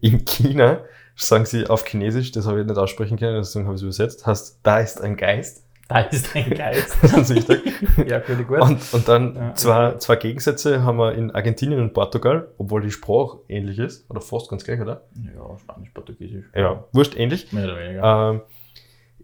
In 0.00 0.24
China 0.24 0.80
sagen 1.14 1.44
sie 1.46 1.66
auf 1.68 1.84
Chinesisch, 1.86 2.32
das 2.32 2.46
habe 2.46 2.60
ich 2.60 2.66
nicht 2.66 2.76
aussprechen 2.78 3.18
können, 3.18 3.36
deswegen 3.36 3.66
habe 3.66 3.74
ich 3.76 3.80
es 3.80 3.84
übersetzt, 3.84 4.26
heißt, 4.26 4.58
da 4.62 4.80
ist 4.80 5.00
ein 5.00 5.16
Geist. 5.16 5.64
Da 5.92 6.00
ist 6.00 6.34
ein 6.34 6.50
Geist. 6.50 6.96
Ganz 7.12 7.28
wichtig. 7.34 7.60
ja, 8.06 8.20
völlig 8.20 8.48
gut. 8.48 8.60
Und, 8.60 8.94
und 8.94 9.08
dann 9.08 9.34
Ja. 9.36 9.54
zwei, 9.54 9.94
zwei 9.98 10.16
Gegensätze 10.16 10.82
haben 10.84 10.96
wir 10.98 11.12
in 11.14 11.30
Argentinien 11.32 11.80
und 11.80 11.92
Portugal, 11.92 12.48
obwohl 12.58 12.80
die 12.80 12.90
Sprache 12.90 13.38
ähnlich 13.48 13.78
ist, 13.78 14.08
oder 14.10 14.20
fast 14.20 14.48
ganz 14.48 14.64
gleich, 14.64 14.80
oder? 14.80 15.02
ja, 15.14 15.58
Spanisch, 15.58 15.90
Portugiesisch. 15.90 16.46
Ja, 16.54 16.84
wurscht 16.92 17.16
ähnlich. 17.16 17.52
Mehr 17.52 17.64
oder 17.64 17.78
weniger. 17.78 18.30
Ähm, 18.30 18.40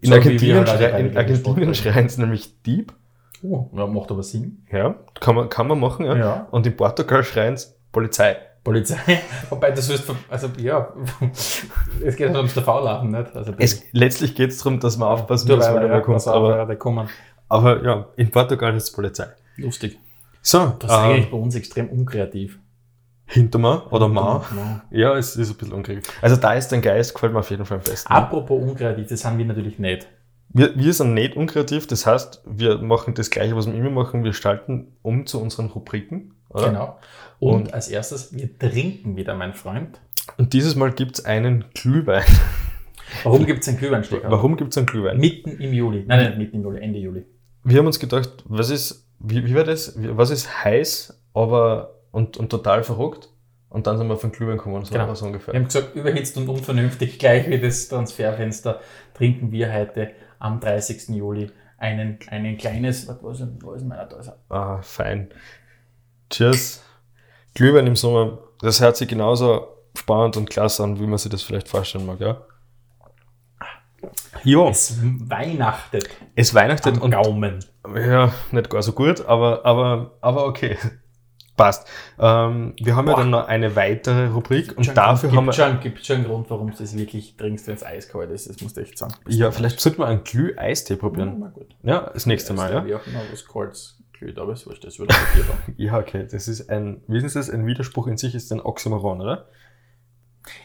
in 0.01 0.09
So 0.09 0.15
Argentinien, 0.15 0.57
halt 0.57 0.69
schrei 0.69 0.99
in 0.99 1.17
Argentinien 1.17 1.73
schreien 1.75 2.07
sie 2.09 2.21
nämlich 2.21 2.61
Dieb. 2.63 2.93
Oh, 3.41 3.69
ja, 3.73 3.87
macht 3.87 4.11
aber 4.11 4.21
Sinn. 4.23 4.65
Ja, 4.71 4.95
kann 5.19 5.35
man, 5.35 5.49
kann 5.49 5.67
man 5.67 5.79
machen. 5.79 6.05
Ja. 6.05 6.15
Ja. 6.17 6.47
Und 6.51 6.67
in 6.67 6.75
Portugal 6.75 7.23
schreien 7.23 7.57
sie 7.57 7.67
Polizei. 7.91 8.37
Polizei. 8.63 8.97
Wobei, 9.49 9.71
das 9.71 9.89
ist, 9.89 10.03
also, 10.29 10.49
ja, 10.57 10.93
es 12.03 12.15
geht 12.15 12.27
halt 12.27 12.37
ums 12.37 12.53
TV-Lachen, 12.53 13.11
nicht? 13.11 13.35
Also, 13.35 13.53
Es, 13.57 13.83
letztlich 13.91 14.35
geht 14.35 14.51
es 14.51 14.57
darum, 14.59 14.79
dass 14.79 14.97
man 14.97 15.09
aufpassen 15.09 15.55
muss, 15.55 15.65
weil, 15.65 15.75
weil 15.75 15.89
ja, 15.89 15.99
kommt. 16.01 16.27
Aber, 16.27 16.57
ja, 16.57 16.65
der 16.65 16.75
kommen. 16.75 17.09
aber 17.47 17.83
ja, 17.83 18.07
in 18.15 18.31
Portugal 18.31 18.75
ist 18.75 18.83
es 18.83 18.91
Polizei. 18.91 19.27
Lustig. 19.57 19.97
So, 20.41 20.73
Das 20.79 20.91
ist 20.91 20.97
ähm, 20.97 21.03
eigentlich 21.03 21.31
bei 21.31 21.37
uns 21.37 21.55
extrem 21.55 21.89
unkreativ. 21.89 22.59
Hintermann 23.25 23.83
oder 23.91 24.07
Ma. 24.07 24.43
Ja. 24.89 25.15
Es 25.15 25.35
ist 25.35 25.51
ein 25.51 25.57
bisschen 25.57 25.73
unkriegend. 25.73 26.07
Also 26.21 26.35
da 26.35 26.53
ist 26.53 26.69
dein 26.69 26.81
Geist, 26.81 27.13
gefällt 27.13 27.31
mir 27.33 27.39
auf 27.39 27.51
jeden 27.51 27.63
Fall 27.63 27.77
am 27.77 27.83
besten. 27.83 28.11
Apropos 28.11 28.59
unkreativ, 28.59 29.07
das 29.07 29.23
haben 29.23 29.37
wir 29.37 29.45
natürlich 29.45 29.77
nicht. 29.77 30.07
Wir, 30.51 30.75
wir 30.75 30.93
sind 30.93 31.13
nicht 31.13 31.35
unkreativ, 31.35 31.85
das 31.85 32.07
heißt, 32.07 32.41
wir 32.45 32.79
machen 32.79 33.13
das 33.13 33.29
Gleiche, 33.29 33.55
was 33.55 33.67
wir 33.67 33.75
immer 33.75 33.91
machen. 33.91 34.23
Wir 34.23 34.33
schalten 34.33 34.95
um 35.03 35.27
zu 35.27 35.39
unseren 35.39 35.67
Rubriken. 35.67 36.33
Oder? 36.49 36.69
Genau. 36.69 36.97
Und, 37.39 37.73
als 37.73 37.87
erstes, 37.87 38.35
wir 38.35 38.57
trinken 38.57 39.15
wieder, 39.15 39.33
mein 39.35 39.53
Freund. 39.53 39.99
Und 40.37 40.53
dieses 40.53 40.75
Mal 40.75 40.91
gibt 40.91 41.19
es 41.19 41.25
einen 41.25 41.65
Glühwein. 41.73 42.23
Warum 43.23 43.45
gibt 43.45 43.61
es 43.63 43.67
einen 43.67 43.77
Glühweinstecker? 43.77 44.29
Warum 44.29 44.57
gibt 44.57 44.71
es 44.71 44.77
einen 44.77 44.85
Glühwein? 44.87 45.17
Mitten 45.17 45.51
im 45.59 45.73
Juli. 45.73 46.03
Nein, 46.05 46.25
nicht 46.27 46.37
mitten 46.37 46.57
im 46.57 46.63
Juli, 46.63 46.81
Ende 46.81 46.99
Juli. 46.99 47.25
Wir 47.63 47.79
haben 47.79 47.87
uns 47.87 47.99
gedacht, 47.99 48.43
was 48.45 48.69
ist, 48.69 49.07
wie, 49.19 49.45
wie 49.45 49.55
war 49.55 49.63
das? 49.63 49.95
Was 49.97 50.29
ist 50.29 50.63
heiß, 50.63 51.21
aber 51.33 51.95
und, 52.11 52.37
und 52.37 52.49
total 52.49 52.83
verrückt? 52.83 53.29
Und 53.69 53.85
dann 53.85 53.97
sind 53.97 54.07
wir 54.07 54.15
auf 54.15 54.21
den 54.21 54.31
Glühwein 54.31 54.57
gekommen, 54.57 54.83
so 54.83 54.91
Genau. 54.91 55.05
war 55.05 55.13
es 55.13 55.21
ungefähr. 55.21 55.53
Wir 55.53 55.59
haben 55.59 55.67
gesagt, 55.67 55.95
überhitzt 55.95 56.37
und 56.37 56.49
unvernünftig, 56.49 57.19
gleich 57.19 57.47
wie 57.49 57.59
das 57.59 57.87
Transferfenster, 57.87 58.79
trinken 59.13 59.51
wir 59.51 59.71
heute 59.71 60.11
am 60.39 60.59
30. 60.59 61.09
Juli 61.09 61.51
einen, 61.77 62.17
einen 62.27 62.57
kleines, 62.57 63.07
was, 63.07 63.21
wo 63.21 63.29
ist, 63.29 63.43
wo 63.61 63.73
ist 63.73 63.85
meiner 63.85 64.09
er. 64.11 64.37
Ah, 64.49 64.81
fein. 64.81 65.29
Cheers. 66.31 66.83
Glühwein 67.59 67.87
im 67.87 67.97
Sommer, 67.97 68.37
das 68.61 68.79
hört 68.79 68.95
sich 68.95 69.09
genauso 69.09 69.67
spannend 69.93 70.37
und 70.37 70.49
klasse 70.49 70.81
an, 70.81 70.97
wie 70.97 71.05
man 71.05 71.17
sich 71.17 71.29
das 71.29 71.43
vielleicht 71.43 71.67
vorstellen 71.67 72.05
mag, 72.05 72.21
ja? 72.21 72.37
Jo, 74.45 74.69
Es 74.69 74.97
weihnachtet 75.01 76.07
es 76.35 76.53
weihnachtet 76.53 76.95
am 76.95 77.01
und 77.01 77.11
Gaumen. 77.11 77.59
ja, 77.93 78.31
nicht 78.51 78.69
gar 78.69 78.81
so 78.81 78.93
gut, 78.93 79.25
aber, 79.25 79.65
aber, 79.65 80.11
aber 80.21 80.45
okay. 80.45 80.77
Passt. 81.57 81.85
Ähm, 82.17 82.75
wir 82.79 82.95
haben 82.95 83.07
ja 83.09 83.13
Boah. 83.15 83.19
dann 83.19 83.29
noch 83.31 83.47
eine 83.49 83.75
weitere 83.75 84.27
Rubrik 84.27 84.77
und 84.77 84.85
Schon 84.85 84.95
dafür 84.95 85.27
gibt 85.27 85.37
haben 85.37 85.45
wir. 85.47 85.51
Schon, 85.51 85.79
gibt 85.81 86.05
schon 86.05 86.15
einen 86.15 86.25
Grund, 86.27 86.49
warum 86.49 86.71
du 86.71 86.77
das 86.77 86.97
wirklich 86.97 87.35
trinkst, 87.35 87.67
wenn 87.67 87.73
es 87.75 87.83
eiskalt 87.83 88.31
ist. 88.31 88.47
Das 88.47 88.61
musst 88.61 88.77
du 88.77 88.81
echt 88.81 88.97
sagen. 88.97 89.13
Ja, 89.27 89.51
vielleicht 89.51 89.81
sollten 89.81 89.99
wir 89.99 90.05
einen 90.07 90.23
Glüh-Eistee 90.23 90.93
Ja, 90.93 90.99
probieren. 91.01 91.51
Ja, 91.83 92.09
das 92.13 92.25
nächste 92.25 92.53
Mal, 92.53 92.71
ja? 92.73 92.85
Wie 92.85 92.95
auch 92.95 93.05
immer, 93.05 93.19
was 93.29 93.43
glüht, 94.19 94.37
aber 94.37 94.53
es 94.53 94.65
wurscht, 94.67 94.83
das 94.83 94.99
würde 94.99 95.15
ich 95.35 95.45
dann. 95.45 95.73
Ja, 95.77 95.97
okay, 95.97 96.27
das 96.29 96.47
ist 96.47 96.69
ein, 96.69 97.01
wissen 97.07 97.29
Sie 97.29 97.39
das, 97.39 97.49
ein 97.49 97.65
Widerspruch 97.65 98.07
in 98.07 98.17
sich 98.17 98.35
ist 98.35 98.51
ein 98.51 98.61
Oxymoron, 98.61 99.21
oder? 99.21 99.47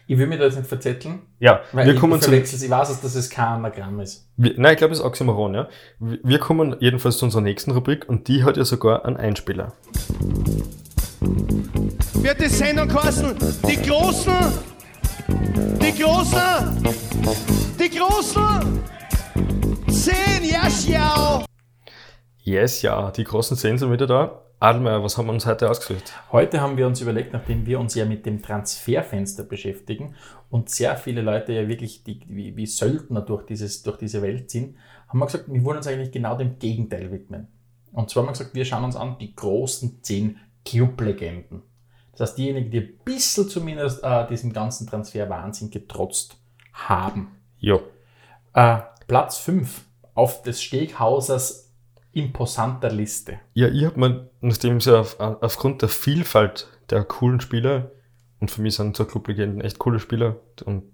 Ich 0.07 0.17
will 0.19 0.27
mich 0.27 0.39
da 0.39 0.45
jetzt 0.45 0.57
nicht 0.57 0.69
verzetteln, 0.69 1.23
Ja, 1.41 1.61
weil 1.73 1.87
wir 1.87 1.95
ich, 1.95 2.01
kommen 2.01 2.15
ich 2.15 2.23
zum, 2.23 2.33
verwechsel's. 2.33 2.63
Ich 2.63 2.71
weiß, 2.71 3.01
dass 3.01 3.15
das 3.15 3.31
kein 3.31 3.47
Anagramm 3.47 4.01
ist. 4.01 4.29
wir, 4.37 4.55
nein, 4.57 4.73
ich 4.73 4.79
glaube, 4.79 4.93
es 4.93 5.01
ist 5.01 5.05
Oxymoron, 5.05 5.55
ja. 5.55 5.69
Wir 5.99 6.39
kommen 6.39 6.77
jedenfalls 6.81 7.19
zu 7.19 7.25
unserer 7.25 7.43
nächsten 7.43 7.73
Rubrik 7.73 8.09
und 8.09 8.29
die 8.29 8.45
hat 8.45 8.57
ja 8.57 8.65
sogar 8.65 9.05
einen 9.05 9.17
Einspieler. 9.17 9.73
wird 11.21 12.41
die 12.41 12.49
Sendung 12.49 12.89
kosten. 12.89 13.35
Die 13.69 13.77
Großen, 13.83 14.33
die 15.83 16.03
Großen, 16.03 16.85
die 17.79 17.99
Großen. 17.99 18.81
Zehn, 19.91 20.45
ja, 20.45 20.69
schau. 20.71 21.45
Yes, 22.47 22.83
ja, 22.83 23.11
die 23.11 23.25
großen 23.25 23.57
Zehn 23.57 23.79
sind 23.79 23.91
wieder 23.91 24.07
da. 24.07 24.43
Adelmeier, 24.61 25.03
was 25.03 25.17
haben 25.17 25.29
wir 25.29 25.33
uns 25.33 25.47
heute 25.47 25.71
ausgesucht? 25.71 26.13
Heute 26.31 26.61
haben 26.61 26.77
wir 26.77 26.87
uns 26.87 27.01
überlegt, 27.01 27.33
nachdem 27.33 27.65
wir 27.65 27.81
uns 27.81 27.95
ja 27.95 28.05
mit 28.05 28.27
dem 28.27 28.43
Transferfenster 28.43 29.45
beschäftigen 29.45 30.15
und 30.51 30.69
sehr 30.69 30.95
viele 30.97 31.23
Leute 31.23 31.55
ja 31.55 31.67
wirklich 31.69 32.05
die, 32.05 32.21
wie, 32.29 32.55
wie 32.55 32.67
Söldner 32.67 33.23
durch, 33.23 33.47
dieses, 33.47 33.83
durch 33.83 33.97
diese 33.97 34.21
Welt 34.21 34.51
sind, 34.51 34.77
haben 35.09 35.21
wir 35.21 35.25
gesagt, 35.25 35.47
wir 35.49 35.65
wollen 35.65 35.79
uns 35.79 35.87
eigentlich 35.87 36.13
genau 36.13 36.37
dem 36.37 36.59
Gegenteil 36.59 37.11
widmen. 37.11 37.49
Und 37.93 38.11
zwar 38.11 38.25
haben 38.25 38.29
wir 38.29 38.33
gesagt, 38.33 38.55
wir 38.55 38.67
schauen 38.67 38.85
uns 38.85 38.97
an 38.97 39.17
die 39.19 39.35
großen 39.35 40.03
zehn 40.03 40.37
Clublegenden. 40.67 41.63
Das 42.13 42.29
heißt, 42.29 42.39
diejenigen, 42.39 42.71
die 42.71 42.81
ein 42.81 42.99
bisschen 43.07 43.49
zumindest 43.49 44.05
äh, 44.05 44.27
diesem 44.27 44.53
ganzen 44.53 44.87
Transferwahnsinn 44.87 45.71
getrotzt 45.71 46.37
haben. 46.75 47.39
Ja. 47.59 47.81
Äh, 48.53 48.83
Platz 49.07 49.39
5 49.39 49.83
auf 50.13 50.43
des 50.43 50.63
Steghausers 50.63 51.64
imposanter 52.15 52.91
Liste. 52.91 53.41
Ja, 53.55 53.69
ich 53.69 53.85
habe 53.85 53.99
mir, 53.99 54.31
nachdem 54.41 54.81
sie 54.81 54.99
auf, 54.99 55.19
aufgrund 55.21 55.83
der 55.83 55.89
Vielfalt 55.89 56.69
der 56.91 57.05
coolen 57.05 57.41
Spieler, 57.41 57.91
und 58.41 58.51
für 58.51 58.63
mich 58.63 58.75
sind 58.75 58.97
so 58.97 59.05
Clublegenden 59.05 59.61
echt 59.61 59.79
coole 59.79 59.99
Spieler, 59.99 60.37
und 60.65 60.85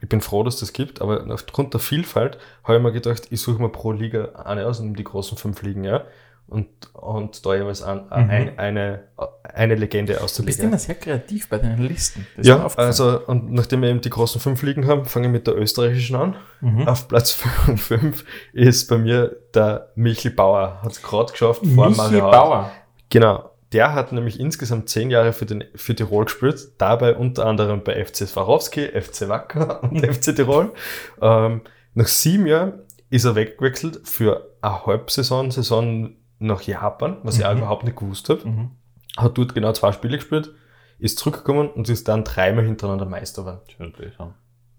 ich 0.00 0.08
bin 0.08 0.20
froh, 0.20 0.42
dass 0.42 0.60
das 0.60 0.72
gibt, 0.72 1.00
aber 1.00 1.26
aufgrund 1.32 1.72
der 1.72 1.80
Vielfalt 1.80 2.38
habe 2.64 2.76
ich 2.76 2.82
mir 2.82 2.92
gedacht, 2.92 3.28
ich 3.30 3.40
suche 3.40 3.62
mir 3.62 3.70
pro 3.70 3.92
Liga 3.92 4.32
eine 4.44 4.66
aus, 4.66 4.80
um 4.80 4.94
die 4.94 5.04
großen 5.04 5.38
fünf 5.38 5.62
Ligen, 5.62 5.84
ja. 5.84 6.04
Und, 6.46 6.68
und 6.92 7.44
da 7.44 7.54
jeweils 7.54 7.82
an, 7.82 8.04
Mhm. 8.04 8.12
ein, 8.30 8.58
eine, 8.58 9.04
eine 9.42 9.74
Legende 9.74 10.12
Du 10.12 10.18
bist 10.20 10.24
auszulegen. 10.24 10.64
immer 10.66 10.78
sehr 10.78 10.94
kreativ 10.94 11.48
bei 11.48 11.58
deinen 11.58 11.82
Listen. 11.88 12.26
Das 12.36 12.46
Ja, 12.46 12.66
also, 12.76 13.20
und 13.26 13.50
nachdem 13.52 13.82
wir 13.82 13.88
eben 13.88 14.00
die 14.02 14.10
großen 14.10 14.40
fünf 14.40 14.62
Ligen 14.62 14.86
haben, 14.86 15.04
fange 15.06 15.26
ich 15.26 15.32
mit 15.32 15.46
der 15.46 15.56
österreichischen 15.56 16.16
an. 16.16 16.36
Mhm. 16.60 16.86
Auf 16.86 17.08
Platz 17.08 17.32
5 17.76 18.24
ist 18.52 18.88
bei 18.88 18.98
mir 18.98 19.36
der 19.54 19.90
Michel 19.94 20.30
Bauer. 20.32 20.80
Hat 20.82 20.92
es 20.92 21.02
gerade 21.02 21.32
geschafft 21.32 21.62
vor 21.66 21.90
Mario 21.90 22.22
Haus. 22.22 22.32
Bauer. 22.32 22.70
Genau. 23.10 23.50
Der 23.72 23.92
hat 23.94 24.12
nämlich 24.12 24.38
insgesamt 24.38 24.88
zehn 24.88 25.10
Jahre 25.10 25.32
für, 25.32 25.46
den, 25.46 25.64
für 25.74 25.96
Tirol 25.96 26.26
gespielt, 26.26 26.68
dabei 26.78 27.16
unter 27.16 27.46
anderem 27.46 27.82
bei 27.82 28.04
FC 28.04 28.18
Swarovski, 28.28 28.86
FC 28.88 29.28
Wacker 29.28 29.82
und 29.90 30.06
FC 30.06 30.36
Tirol. 30.36 30.72
Ähm, 31.20 31.62
nach 31.94 32.06
sieben 32.06 32.46
Jahren 32.46 32.74
ist 33.10 33.24
er 33.24 33.34
weggewechselt 33.34 34.02
für 34.06 34.48
eine 34.60 34.86
Halbsaison, 34.86 35.50
Saison 35.50 36.12
nach 36.44 36.62
Japan, 36.62 37.18
was 37.22 37.38
ich 37.38 37.44
auch 37.44 37.52
Mhm. 37.52 37.58
überhaupt 37.58 37.84
nicht 37.84 37.96
gewusst 37.96 38.28
habe. 38.28 38.46
Mhm. 38.48 38.70
Hat 39.16 39.38
dort 39.38 39.54
genau 39.54 39.72
zwei 39.72 39.92
Spiele 39.92 40.16
gespielt, 40.18 40.52
ist 40.98 41.18
zurückgekommen 41.18 41.68
und 41.70 41.88
ist 41.88 42.08
dann 42.08 42.24
dreimal 42.24 42.64
hintereinander 42.64 43.06
Meister 43.06 43.42
geworden. 43.42 44.34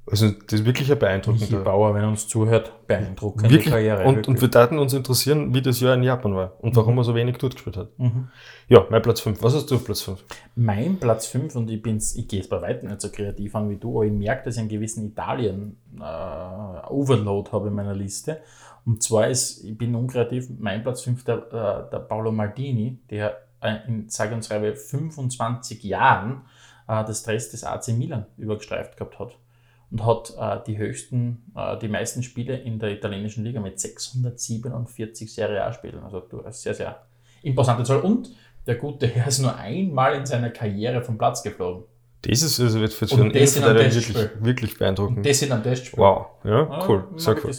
Also 0.07 0.29
das 0.29 0.59
ist 0.59 0.65
wirklich 0.67 0.87
ein 0.91 0.99
Michi 0.99 0.99
beeindruckender. 0.99 1.61
Bauer, 1.63 1.95
wenn 1.95 2.03
er 2.03 2.09
uns 2.09 2.27
zuhört, 2.27 2.71
beeindruckende 2.85 3.49
Wirklich. 3.49 3.71
Karriere. 3.73 4.03
und, 4.03 4.17
wirklich. 4.17 4.27
und 4.27 4.39
wir 4.41 4.51
taten 4.51 4.77
uns 4.77 4.93
interessieren, 4.93 5.51
wie 5.55 5.63
das 5.63 5.79
Jahr 5.79 5.95
in 5.95 6.03
Japan 6.03 6.35
war 6.35 6.53
und 6.59 6.75
warum 6.75 6.95
er 6.99 7.03
so 7.03 7.15
wenig 7.15 7.37
dort 7.39 7.55
gespielt 7.55 7.75
hat. 7.77 7.97
mhm. 7.97 8.27
Ja, 8.67 8.85
mein 8.91 9.01
Platz 9.01 9.21
5. 9.21 9.41
Was 9.41 9.55
hast 9.55 9.71
du 9.71 9.75
auf 9.75 9.83
Platz 9.85 10.01
5? 10.01 10.23
Mein 10.55 10.99
Platz 10.99 11.25
5, 11.25 11.55
und 11.55 11.71
ich, 11.71 11.81
bin's, 11.81 12.15
ich 12.15 12.27
gehe 12.27 12.41
es 12.41 12.49
bei 12.49 12.61
weitem 12.61 12.89
nicht 12.89 13.01
so 13.01 13.09
kreativ 13.09 13.55
an 13.55 13.67
wie 13.69 13.77
du, 13.77 13.95
aber 13.97 14.05
ich 14.05 14.11
merke, 14.11 14.45
dass 14.45 14.55
ich 14.55 14.59
einen 14.61 14.69
gewissen 14.69 15.07
Italien-Overload 15.07 17.51
habe 17.51 17.69
in 17.69 17.73
meiner 17.73 17.95
Liste. 17.95 18.41
Und 18.85 19.01
zwar 19.01 19.27
ist, 19.27 19.63
ich 19.63 19.77
bin 19.77 19.95
unkreativ, 19.95 20.47
mein 20.59 20.83
Platz 20.83 21.01
5 21.01 21.23
der, 21.23 21.89
der 21.91 21.99
Paolo 21.99 22.31
Maldini, 22.31 22.99
der 23.09 23.45
äh, 23.61 23.87
in 23.87 24.09
sage 24.09 24.35
und 24.35 24.45
schreibe 24.45 24.75
25 24.75 25.83
Jahren 25.83 26.43
äh, 26.87 27.03
das 27.03 27.23
Dress 27.23 27.49
des 27.49 27.63
AC 27.63 27.89
Milan 27.89 28.25
übergestreift 28.37 28.95
gehabt 28.97 29.19
hat. 29.19 29.37
Und 29.91 30.05
hat 30.05 30.33
äh, 30.37 30.63
die 30.65 30.77
höchsten, 30.77 31.53
die 31.81 31.87
meisten 31.87 32.23
Spiele 32.23 32.57
in 32.57 32.79
der 32.79 32.91
italienischen 32.91 33.43
Liga 33.43 33.61
mit 33.61 33.79
647 33.79 35.31
Serie 35.31 35.63
A-Spielen. 35.63 36.03
Also 36.03 36.19
du, 36.19 36.41
eine 36.41 36.51
sehr, 36.51 36.73
sehr 36.73 37.03
imposante 37.43 37.83
Zahl. 37.83 38.01
Und 38.01 38.31
der 38.65 38.75
gute 38.75 39.07
Herr 39.07 39.27
ist 39.27 39.39
nur 39.39 39.55
einmal 39.55 40.15
in 40.15 40.25
seiner 40.25 40.49
Karriere 40.49 41.01
vom 41.01 41.17
Platz 41.17 41.43
geflogen. 41.43 41.83
Das 42.23 42.41
ist 42.41 42.59
also 42.59 42.79
wird 42.79 42.93
für 42.93 43.05
einen 43.11 43.33
wirklich, 43.33 44.15
wirklich 44.39 44.77
beeindruckend. 44.77 45.17
Und 45.17 45.25
das 45.25 45.41
in 45.43 45.51
einem 45.51 45.63
Testspiel. 45.63 45.99
wow, 45.99 46.27
ja, 46.43 46.51
Ja, 46.51 46.87
cool, 46.87 47.07
mag 47.11 47.19
sehr 47.19 47.45
cool. 47.45 47.53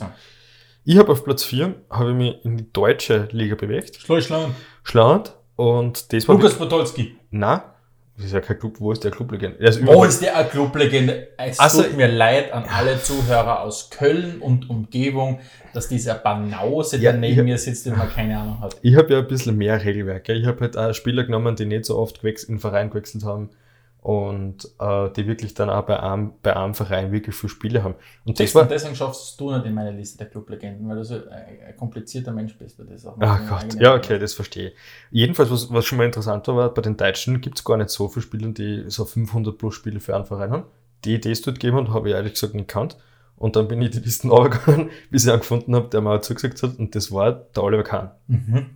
Ich 0.88 0.98
habe 0.98 1.10
auf 1.10 1.24
Platz 1.24 1.42
4 1.42 1.74
habe 1.90 2.10
ich 2.10 2.16
mich 2.16 2.44
in 2.44 2.56
die 2.58 2.72
deutsche 2.72 3.28
Liga 3.32 3.56
bewegt, 3.56 3.96
Schleuslein. 3.96 4.54
Schland 4.84 5.34
und 5.56 6.12
das 6.12 6.28
war 6.28 6.36
Lukas 6.36 6.54
Podolski. 6.54 7.16
na, 7.32 7.74
das 8.16 8.26
ist 8.26 8.32
ja 8.32 8.40
kein 8.40 8.56
Club, 8.60 8.76
wo 8.78 8.92
ist 8.92 9.02
der 9.02 9.10
Clublegende? 9.10 9.58
Er 9.58 9.68
ist 9.70 9.84
Wo 9.84 10.04
ist 10.04 10.22
der 10.22 10.36
eine 10.36 10.48
Clublegende? 10.48 11.26
Es 11.38 11.58
Also- 11.58 11.82
tut 11.82 11.96
mir 11.96 12.06
leid 12.06 12.52
an 12.52 12.64
alle 12.72 13.02
Zuhörer 13.02 13.62
aus 13.62 13.90
Köln 13.90 14.38
und 14.40 14.70
Umgebung, 14.70 15.40
dass 15.74 15.88
dieser 15.88 16.14
Banause, 16.14 16.98
Ja, 16.98 17.10
der 17.10 17.20
neben 17.20 17.44
mir 17.46 17.58
sitzt, 17.58 17.84
den 17.84 17.96
man 17.98 18.08
keine 18.08 18.38
Ahnung 18.38 18.60
hat. 18.60 18.76
Ich 18.80 18.94
habe 18.96 19.12
ja 19.12 19.18
ein 19.18 19.26
bisschen 19.26 19.58
mehr 19.58 19.84
Regelwerk. 19.84 20.28
Ich 20.28 20.46
habe 20.46 20.60
halt 20.60 20.78
auch 20.78 20.94
Spieler 20.94 21.24
genommen, 21.24 21.56
die 21.56 21.66
nicht 21.66 21.84
so 21.84 21.98
oft 21.98 22.22
in 22.22 22.34
den 22.48 22.58
Verein 22.60 22.90
gewechselt 22.90 23.24
haben 23.24 23.50
und 24.06 24.68
äh, 24.78 25.10
die 25.16 25.26
wirklich 25.26 25.54
dann 25.54 25.68
auch 25.68 25.82
bei 25.84 25.98
einem, 25.98 26.34
bei 26.40 26.54
einem 26.54 26.74
Verein 26.74 27.10
wirklich 27.10 27.34
viele 27.34 27.50
Spiele 27.50 27.82
haben. 27.82 27.96
Und 28.24 28.38
das 28.38 28.52
Deswegen, 28.52 28.54
war, 28.54 28.68
deswegen 28.68 28.94
schaffst 28.94 29.40
du 29.40 29.50
nicht 29.50 29.66
in 29.66 29.74
meine 29.74 29.90
Liste 29.90 30.18
der 30.18 30.28
Clublegenden, 30.28 30.88
weil 30.88 30.94
du 30.98 31.04
so 31.04 31.16
ein, 31.16 31.76
komplizierter 31.76 32.30
Mensch 32.30 32.56
bist. 32.56 32.78
Das 32.88 33.04
auch 33.04 33.16
Ach 33.18 33.40
Gott, 33.48 33.74
ja, 33.80 33.96
okay, 33.96 34.20
das 34.20 34.32
verstehe 34.34 34.68
ich. 34.68 34.74
Jedenfalls, 35.10 35.50
was, 35.50 35.72
was 35.72 35.84
schon 35.84 35.98
mal 35.98 36.04
interessant 36.04 36.46
war, 36.46 36.72
bei 36.72 36.82
den 36.82 36.96
Deutschen 36.96 37.40
gibt 37.40 37.58
es 37.58 37.64
gar 37.64 37.76
nicht 37.78 37.90
so 37.90 38.06
viele 38.06 38.22
Spieler, 38.22 38.50
die 38.50 38.84
so 38.86 39.04
500 39.04 39.58
plus 39.58 39.74
Spiele 39.74 39.98
für 39.98 40.14
einen 40.14 40.24
Verein 40.24 40.52
haben. 40.52 40.62
Die, 41.04 41.20
die 41.20 41.32
es 41.32 41.42
dort 41.42 41.58
gegeben 41.58 41.76
hat, 41.78 41.92
habe 41.92 42.08
ich 42.08 42.14
ehrlich 42.14 42.34
gesagt 42.34 42.54
nicht 42.54 42.68
gekannt. 42.68 42.96
Und 43.36 43.56
dann 43.56 43.66
bin 43.66 43.82
ich 43.82 43.90
die 43.90 43.98
Listen 43.98 44.30
runtergegangen, 44.30 44.90
bis 45.10 45.24
ich 45.24 45.32
einen 45.32 45.40
gefunden 45.40 45.74
habe, 45.74 45.88
der 45.88 46.00
mir 46.00 46.12
auch 46.12 46.20
zugesagt 46.20 46.62
hat, 46.62 46.78
und 46.78 46.94
das 46.94 47.10
war 47.10 47.32
der 47.32 47.60
Oliver 47.64 47.82
Kahn. 47.82 48.12
Mhm. 48.28 48.66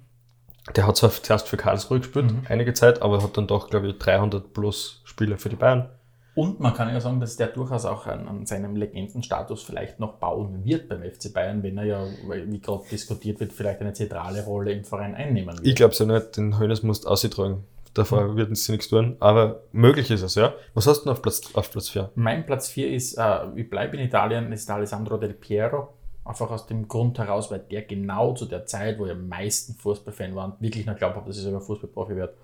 Der 0.76 0.86
hat 0.86 0.96
zwar 0.96 1.10
zuerst 1.10 1.48
für 1.48 1.56
Karlsruhe 1.56 2.00
gespielt, 2.00 2.32
Mhm. 2.32 2.42
einige 2.48 2.74
Zeit, 2.74 3.00
aber 3.00 3.22
hat 3.22 3.36
dann 3.36 3.46
doch, 3.46 3.70
glaube 3.70 3.88
ich, 3.88 3.98
300 3.98 4.52
plus 4.52 4.99
Spiele 5.20 5.36
für 5.36 5.50
die 5.50 5.56
Bayern. 5.56 5.90
Und 6.34 6.60
man 6.60 6.72
kann 6.72 6.88
ja 6.88 7.00
sagen, 7.00 7.20
dass 7.20 7.36
der 7.36 7.48
durchaus 7.48 7.84
auch 7.84 8.06
an, 8.06 8.26
an 8.26 8.46
seinem 8.46 8.74
Legendenstatus 8.74 9.62
vielleicht 9.62 10.00
noch 10.00 10.14
bauen 10.14 10.64
wird 10.64 10.88
beim 10.88 11.02
FC 11.02 11.34
Bayern, 11.34 11.62
wenn 11.62 11.76
er 11.76 11.84
ja, 11.84 12.06
wie 12.46 12.60
gerade 12.60 12.84
diskutiert 12.90 13.40
wird, 13.40 13.52
vielleicht 13.52 13.80
eine 13.80 13.92
zentrale 13.92 14.44
Rolle 14.44 14.72
im 14.72 14.84
Verein 14.84 15.14
einnehmen 15.14 15.56
wird. 15.56 15.66
Ich 15.66 15.74
glaube 15.74 15.94
ja 15.94 16.06
nicht, 16.06 16.36
den 16.38 16.58
Hönes 16.58 16.82
musst 16.82 17.06
austragen. 17.06 17.64
Davor 17.92 18.36
wird 18.36 18.56
sie 18.56 18.72
nichts 18.72 18.88
tun, 18.88 19.16
aber 19.18 19.64
möglich 19.72 20.10
ist 20.10 20.22
es, 20.22 20.36
ja. 20.36 20.54
Was 20.74 20.86
hast 20.86 21.00
du 21.00 21.04
denn 21.04 21.12
auf 21.12 21.20
Platz, 21.20 21.42
auf 21.52 21.70
Platz 21.70 21.88
4? 21.88 22.10
Mein 22.14 22.46
Platz 22.46 22.68
4 22.68 22.90
ist, 22.90 23.18
äh, 23.18 23.40
ich 23.56 23.68
bleibe 23.68 23.96
in 23.96 24.04
Italien, 24.04 24.52
ist 24.52 24.70
Alessandro 24.70 25.18
Del 25.18 25.34
Piero. 25.34 25.94
Einfach 26.24 26.50
aus 26.52 26.66
dem 26.66 26.86
Grund 26.86 27.18
heraus, 27.18 27.50
weil 27.50 27.58
der 27.58 27.82
genau 27.82 28.32
zu 28.34 28.46
der 28.46 28.64
Zeit, 28.64 28.98
wo 28.98 29.06
ich 29.06 29.12
am 29.12 29.28
meisten 29.28 29.74
Fußballfan 29.74 30.36
war 30.36 30.44
und 30.44 30.60
wirklich 30.60 30.86
noch 30.86 30.96
glaubt 30.96 31.16
habe, 31.16 31.26
dass 31.26 31.36
ich 31.36 31.42
sogar 31.42 31.60
Fußballprofi 31.60 32.14
werde, 32.14 32.34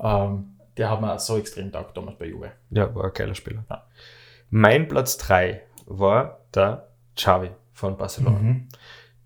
ähm, 0.00 0.57
der 0.78 0.90
hat 0.90 1.00
mir 1.00 1.18
so 1.18 1.36
extrem 1.36 1.70
taugt 1.72 1.96
damals 1.96 2.16
bei 2.18 2.26
Juve. 2.26 2.52
Ja, 2.70 2.94
war 2.94 3.04
ein 3.04 3.12
geiler 3.12 3.34
Spieler. 3.34 3.64
Ja. 3.68 3.84
Mein 4.50 4.88
Platz 4.88 5.18
3 5.18 5.62
war 5.86 6.40
der 6.54 6.88
Xavi 7.16 7.50
von 7.72 7.96
Barcelona. 7.96 8.38
Mhm. 8.38 8.68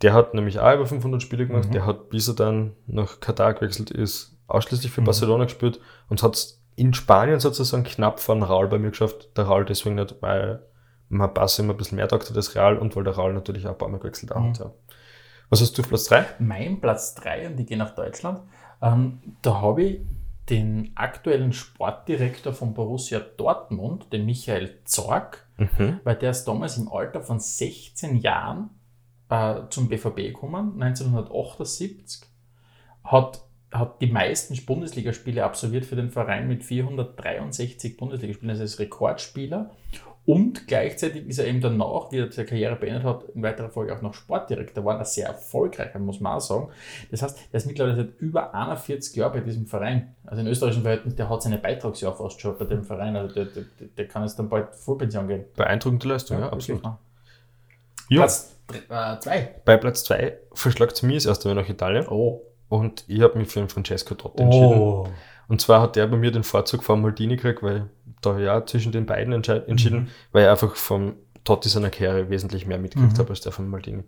Der 0.02 0.14
hat 0.14 0.34
nämlich 0.34 0.58
auch 0.58 0.74
über 0.74 0.86
500 0.86 1.22
Spiele 1.22 1.46
gemacht. 1.46 1.68
Mhm. 1.68 1.72
Der 1.72 1.86
hat, 1.86 2.08
bis 2.10 2.26
er 2.28 2.34
dann 2.34 2.72
nach 2.86 3.20
Katar 3.20 3.54
gewechselt 3.54 3.90
ist, 3.90 4.36
ausschließlich 4.48 4.90
für 4.90 5.00
Mhm. 5.00 5.06
Barcelona 5.06 5.44
gespielt 5.44 5.80
und 6.08 6.22
hat 6.22 6.34
es 6.34 6.60
in 6.74 6.94
Spanien 6.94 7.38
sozusagen 7.38 7.84
knapp 7.84 8.18
von 8.18 8.42
Raul 8.42 8.66
bei 8.68 8.78
mir 8.78 8.90
geschafft. 8.90 9.36
Der 9.36 9.44
Raul 9.44 9.64
deswegen 9.64 9.94
nicht, 9.96 10.16
weil 10.20 10.62
man 11.08 11.32
Barca 11.34 11.62
immer 11.62 11.74
ein 11.74 11.76
bisschen 11.76 11.96
mehr 11.96 12.08
taugt 12.08 12.34
als 12.34 12.54
Real 12.54 12.78
und 12.78 12.96
weil 12.96 13.04
der 13.04 13.14
Raul 13.14 13.34
natürlich 13.34 13.66
auch 13.66 13.72
ein 13.72 13.78
paar 13.78 13.88
Mal 13.88 13.98
gewechselt 13.98 14.34
Mhm. 14.34 14.48
hat. 14.50 14.58
Ja. 14.58 14.72
Was 15.50 15.60
hast 15.60 15.76
du 15.76 15.82
auf 15.82 15.88
Platz 15.88 16.06
3? 16.06 16.24
Mein 16.38 16.80
Platz 16.80 17.14
3, 17.16 17.48
und 17.48 17.60
ich 17.60 17.66
gehe 17.66 17.76
nach 17.76 17.94
Deutschland, 17.94 18.40
ähm, 18.80 19.20
da 19.42 19.60
habe 19.60 19.82
ich 19.82 20.00
den 20.52 20.92
aktuellen 20.96 21.54
Sportdirektor 21.54 22.52
von 22.52 22.74
Borussia 22.74 23.20
Dortmund, 23.20 24.12
den 24.12 24.26
Michael 24.26 24.80
Zorg, 24.84 25.46
Mhm. 25.56 26.00
weil 26.04 26.16
der 26.16 26.32
ist 26.32 26.44
damals 26.44 26.76
im 26.76 26.92
Alter 26.92 27.22
von 27.22 27.40
16 27.40 28.16
Jahren 28.16 28.68
äh, 29.30 29.62
zum 29.70 29.88
BVB 29.88 30.16
gekommen, 30.16 30.82
1978, 30.82 32.28
hat, 33.02 33.42
hat 33.72 34.02
die 34.02 34.08
meisten 34.12 34.54
Bundesligaspiele 34.66 35.42
absolviert 35.42 35.86
für 35.86 35.96
den 35.96 36.10
Verein 36.10 36.48
mit 36.48 36.64
463 36.64 37.96
Bundesligaspielen, 37.96 38.50
also 38.50 38.62
als 38.62 38.78
Rekordspieler. 38.78 39.70
Und 40.24 40.68
gleichzeitig 40.68 41.26
ist 41.26 41.38
er 41.40 41.46
eben 41.46 41.60
danach, 41.60 42.12
wie 42.12 42.18
er 42.20 42.30
seine 42.30 42.46
Karriere 42.46 42.76
beendet 42.76 43.02
hat, 43.02 43.24
in 43.34 43.42
weiterer 43.42 43.70
Folge 43.70 43.96
auch 43.96 44.02
noch 44.02 44.14
Sportdirektor 44.14 44.88
ein 44.96 45.04
sehr 45.04 45.26
erfolgreicher, 45.26 45.98
muss 45.98 46.20
man 46.20 46.34
auch 46.36 46.40
sagen. 46.40 46.68
Das 47.10 47.22
heißt, 47.22 47.52
der 47.52 47.58
ist 47.58 47.66
mittlerweile 47.66 47.96
seit 47.96 48.20
über 48.20 48.54
41 48.54 49.16
Jahren 49.16 49.32
bei 49.32 49.40
diesem 49.40 49.66
Verein. 49.66 50.14
Also 50.24 50.42
in 50.42 50.46
österreichischen 50.46 50.82
Verhältnissen, 50.82 51.16
der 51.16 51.28
hat 51.28 51.42
seine 51.42 51.58
Beitragsjahr 51.58 52.14
fast 52.14 52.40
schon 52.40 52.56
bei 52.56 52.66
dem 52.66 52.84
Verein. 52.84 53.16
Also 53.16 53.34
der, 53.34 53.46
der, 53.46 53.64
der 53.96 54.06
kann 54.06 54.22
jetzt 54.22 54.38
dann 54.38 54.48
bald 54.48 54.72
Vollpension 54.76 55.26
gehen. 55.26 55.44
Beeindruckende 55.56 56.06
Leistung, 56.08 56.38
ja, 56.38 56.44
wirklich, 56.52 56.70
absolut. 56.76 56.98
Ja, 58.08 58.20
Platz 58.20 58.56
2. 59.20 59.54
bei 59.64 59.76
Platz 59.76 60.04
2 60.04 60.38
verschlagt 60.52 60.92
es 60.92 61.02
mich 61.02 61.16
das 61.16 61.26
erste 61.26 61.48
Mal 61.48 61.54
nach 61.54 61.68
Italien 61.68 62.06
Oh. 62.08 62.42
und 62.68 63.04
ich 63.08 63.20
habe 63.22 63.38
mich 63.38 63.48
für 63.48 63.58
den 63.60 63.68
Francesco 63.68 64.14
Totti 64.14 64.42
entschieden. 64.42 64.78
Oh. 64.78 65.08
Und 65.48 65.60
zwar 65.60 65.82
hat 65.82 65.96
der 65.96 66.06
bei 66.06 66.16
mir 66.16 66.30
den 66.30 66.44
Vorzug 66.44 66.82
vor 66.84 66.96
Maldini 66.96 67.36
gekriegt, 67.36 67.62
weil 67.62 67.90
da 68.22 68.38
ja 68.38 68.64
zwischen 68.64 68.92
den 68.92 69.04
beiden 69.06 69.32
entschieden, 69.34 69.98
Mhm. 70.00 70.08
weil 70.32 70.44
er 70.44 70.52
einfach 70.52 70.74
vom 70.76 71.14
Totti 71.44 71.68
seiner 71.68 71.90
Karriere 71.90 72.30
wesentlich 72.30 72.66
mehr 72.66 72.78
mitgekriegt 72.78 73.14
Mhm. 73.16 73.18
hat 73.20 73.30
als 73.30 73.40
der 73.42 73.52
von 73.52 73.68
Maldini. 73.68 74.04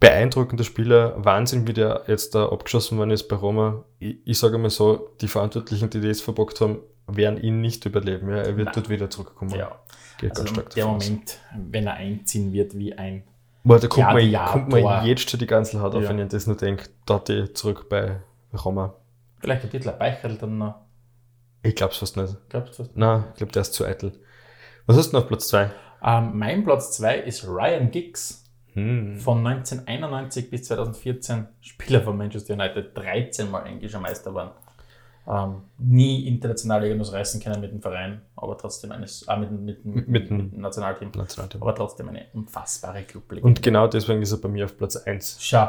Beeindruckender 0.00 0.62
Spieler, 0.62 1.14
Wahnsinn, 1.24 1.66
wie 1.66 1.72
der 1.72 2.04
jetzt 2.06 2.34
da 2.34 2.48
abgeschossen 2.48 2.98
worden 2.98 3.10
ist 3.10 3.26
bei 3.26 3.34
Roma. 3.34 3.84
Ich, 3.98 4.16
ich 4.24 4.38
sage 4.38 4.56
mal 4.56 4.70
so, 4.70 5.10
die 5.20 5.26
Verantwortlichen, 5.26 5.90
die 5.90 6.00
das 6.00 6.20
verbockt 6.20 6.60
haben, 6.60 6.78
werden 7.08 7.40
ihn 7.42 7.60
nicht 7.60 7.84
überleben. 7.84 8.28
Ja, 8.30 8.36
er 8.36 8.56
wird 8.56 8.66
Nein. 8.66 8.74
dort 8.76 8.88
wieder 8.90 9.10
zurückkommen. 9.10 9.50
Ja, 9.56 9.72
Geht 10.18 10.30
also 10.30 10.42
ganz 10.44 10.50
stark 10.50 10.70
der 10.70 10.84
davon 10.84 10.96
aus. 10.98 11.04
Moment, 11.08 11.38
wenn 11.72 11.86
er 11.86 11.94
einziehen 11.94 12.52
wird 12.52 12.78
wie 12.78 12.92
ein 12.96 13.24
Boah, 13.64 13.78
da 13.80 13.88
kommt, 13.88 14.06
man, 14.12 14.32
kommt 14.46 14.68
man 14.68 15.04
jetzt 15.06 15.28
schon 15.28 15.40
die 15.40 15.46
ganze 15.46 15.80
Haut 15.82 15.94
auf, 15.94 16.02
Ja. 16.04 16.08
wenn 16.10 16.20
ich 16.20 16.28
das 16.28 16.46
nur 16.46 16.56
denke, 16.56 16.84
Totti 17.04 17.52
zurück 17.52 17.88
bei 17.88 18.20
Roma. 18.64 18.94
Vielleicht 19.40 19.64
ein 19.64 19.70
bisschen 19.70 19.92
ein 19.92 19.98
Beichel 19.98 20.36
dann 20.38 20.58
noch. 20.58 20.74
Ich 21.62 21.74
glaub's 21.74 21.98
fast 21.98 22.16
nicht. 22.16 22.36
Glaubst 22.48 22.78
du 22.78 22.84
das? 22.84 22.92
Nein, 22.94 23.24
ich 23.30 23.38
glaube, 23.38 23.52
der 23.52 23.62
ist 23.62 23.74
zu 23.74 23.84
eitel. 23.84 24.12
Was 24.86 24.96
hast 24.96 25.10
du 25.10 25.16
noch 25.16 25.22
auf 25.22 25.28
Platz 25.28 25.48
2? 25.48 25.70
Ähm, 26.02 26.30
mein 26.34 26.64
Platz 26.64 26.96
2 26.96 27.18
ist 27.18 27.46
Ryan 27.46 27.90
Giggs. 27.90 28.44
Hm. 28.74 29.18
Von 29.18 29.46
1991 29.46 30.50
bis 30.50 30.64
2014 30.64 31.46
Spieler 31.60 32.02
von 32.02 32.16
Manchester 32.16 32.54
United, 32.54 32.96
13 32.96 33.50
Mal 33.50 33.66
englischer 33.66 33.98
Meister 33.98 34.34
waren. 34.34 34.50
Ähm, 35.26 35.62
nie 35.78 36.26
international 36.26 36.84
irgendwas 36.84 37.12
reißen 37.12 37.42
können 37.42 37.60
mit 37.60 37.70
dem 37.70 37.82
Verein, 37.82 38.22
aber 38.34 38.56
trotzdem 38.56 38.92
eines, 38.92 39.22
äh, 39.28 39.36
mit, 39.36 39.50
mit, 39.50 39.84
mit, 39.84 40.08
mit 40.08 40.30
dem 40.30 40.58
Nationalteam. 40.58 41.10
Nationalteam. 41.14 41.60
Aber 41.60 41.74
trotzdem 41.74 42.08
eine 42.08 42.26
unfassbare 42.32 43.02
Clublegende. 43.02 43.46
Und 43.46 43.62
genau 43.62 43.88
deswegen 43.88 44.22
ist 44.22 44.32
er 44.32 44.38
bei 44.38 44.48
mir 44.48 44.64
auf 44.64 44.76
Platz 44.78 44.96
1. 44.96 45.36
Schau, 45.40 45.68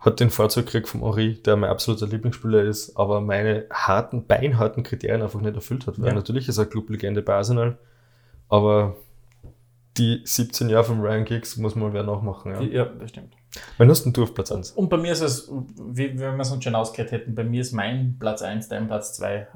Hat 0.00 0.18
den 0.18 0.30
Vorzug 0.30 0.64
gekriegt 0.66 0.88
vom 0.88 1.02
Henri, 1.02 1.34
der 1.34 1.56
mein 1.56 1.68
absoluter 1.70 2.06
Lieblingsspieler 2.06 2.62
ist, 2.62 2.96
aber 2.96 3.20
meine 3.20 3.66
harten, 3.70 4.26
beinharten 4.26 4.82
Kriterien 4.82 5.22
einfach 5.22 5.40
nicht 5.40 5.54
erfüllt 5.54 5.86
hat. 5.86 6.00
Weil 6.00 6.08
Ja. 6.08 6.14
natürlich 6.14 6.48
ist 6.48 6.56
er 6.58 6.66
Clublegende 6.66 7.20
bei 7.22 7.34
Arsenal, 7.34 7.76
aber 8.48 8.96
die 9.98 10.22
17 10.24 10.70
Jahre 10.70 10.84
von 10.84 11.00
Ryan 11.00 11.24
Giggs 11.24 11.56
muss 11.56 11.74
man 11.74 11.92
wer 11.92 12.02
nachmachen. 12.02 12.52
Ja. 12.52 12.60
ja, 12.62 12.84
das 12.86 13.10
stimmt. 13.10 13.34
Wann 13.78 13.90
hast 13.90 14.04
denn 14.04 14.12
du 14.12 14.22
auf 14.22 14.32
Platz 14.32 14.52
1? 14.52 14.70
Und 14.72 14.88
bei 14.88 14.96
mir 14.96 15.12
ist 15.12 15.20
es, 15.20 15.50
wie, 15.50 16.14
wie 16.14 16.18
wir 16.20 16.38
es 16.38 16.50
uns 16.52 16.62
schon 16.62 16.74
ausgehört 16.76 17.10
hätten, 17.10 17.34
bei 17.34 17.42
mir 17.44 17.60
ist 17.60 17.72
mein 17.72 18.16
Platz 18.18 18.42
1, 18.42 18.68
dein 18.68 18.86
Platz 18.86 19.14
2, 19.14 19.34
äh, 19.34 19.46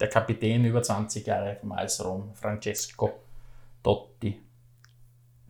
der 0.00 0.08
Kapitän 0.08 0.64
über 0.64 0.82
20 0.82 1.26
Jahre 1.26 1.56
vom 1.60 1.72
AS 1.72 2.02
Rom, 2.04 2.30
Francesco 2.34 3.12
Totti. 3.82 4.40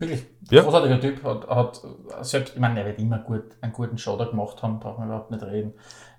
Wirklich, 0.09 0.25
Ja. 0.51 0.61
großartiger 0.63 0.99
Typ, 0.99 1.23
hat, 1.23 1.47
hat 1.47 1.81
selbst, 2.21 2.53
ich 2.55 2.59
meine, 2.59 2.79
er 2.79 2.85
wird 2.85 2.99
immer 2.99 3.19
gut, 3.19 3.43
einen 3.61 3.73
guten 3.73 3.97
da 3.97 4.25
gemacht 4.25 4.61
haben, 4.63 4.79
braucht 4.79 4.99
man 4.99 5.07
überhaupt 5.07 5.31
nicht 5.31 5.43
reden. 5.43 5.73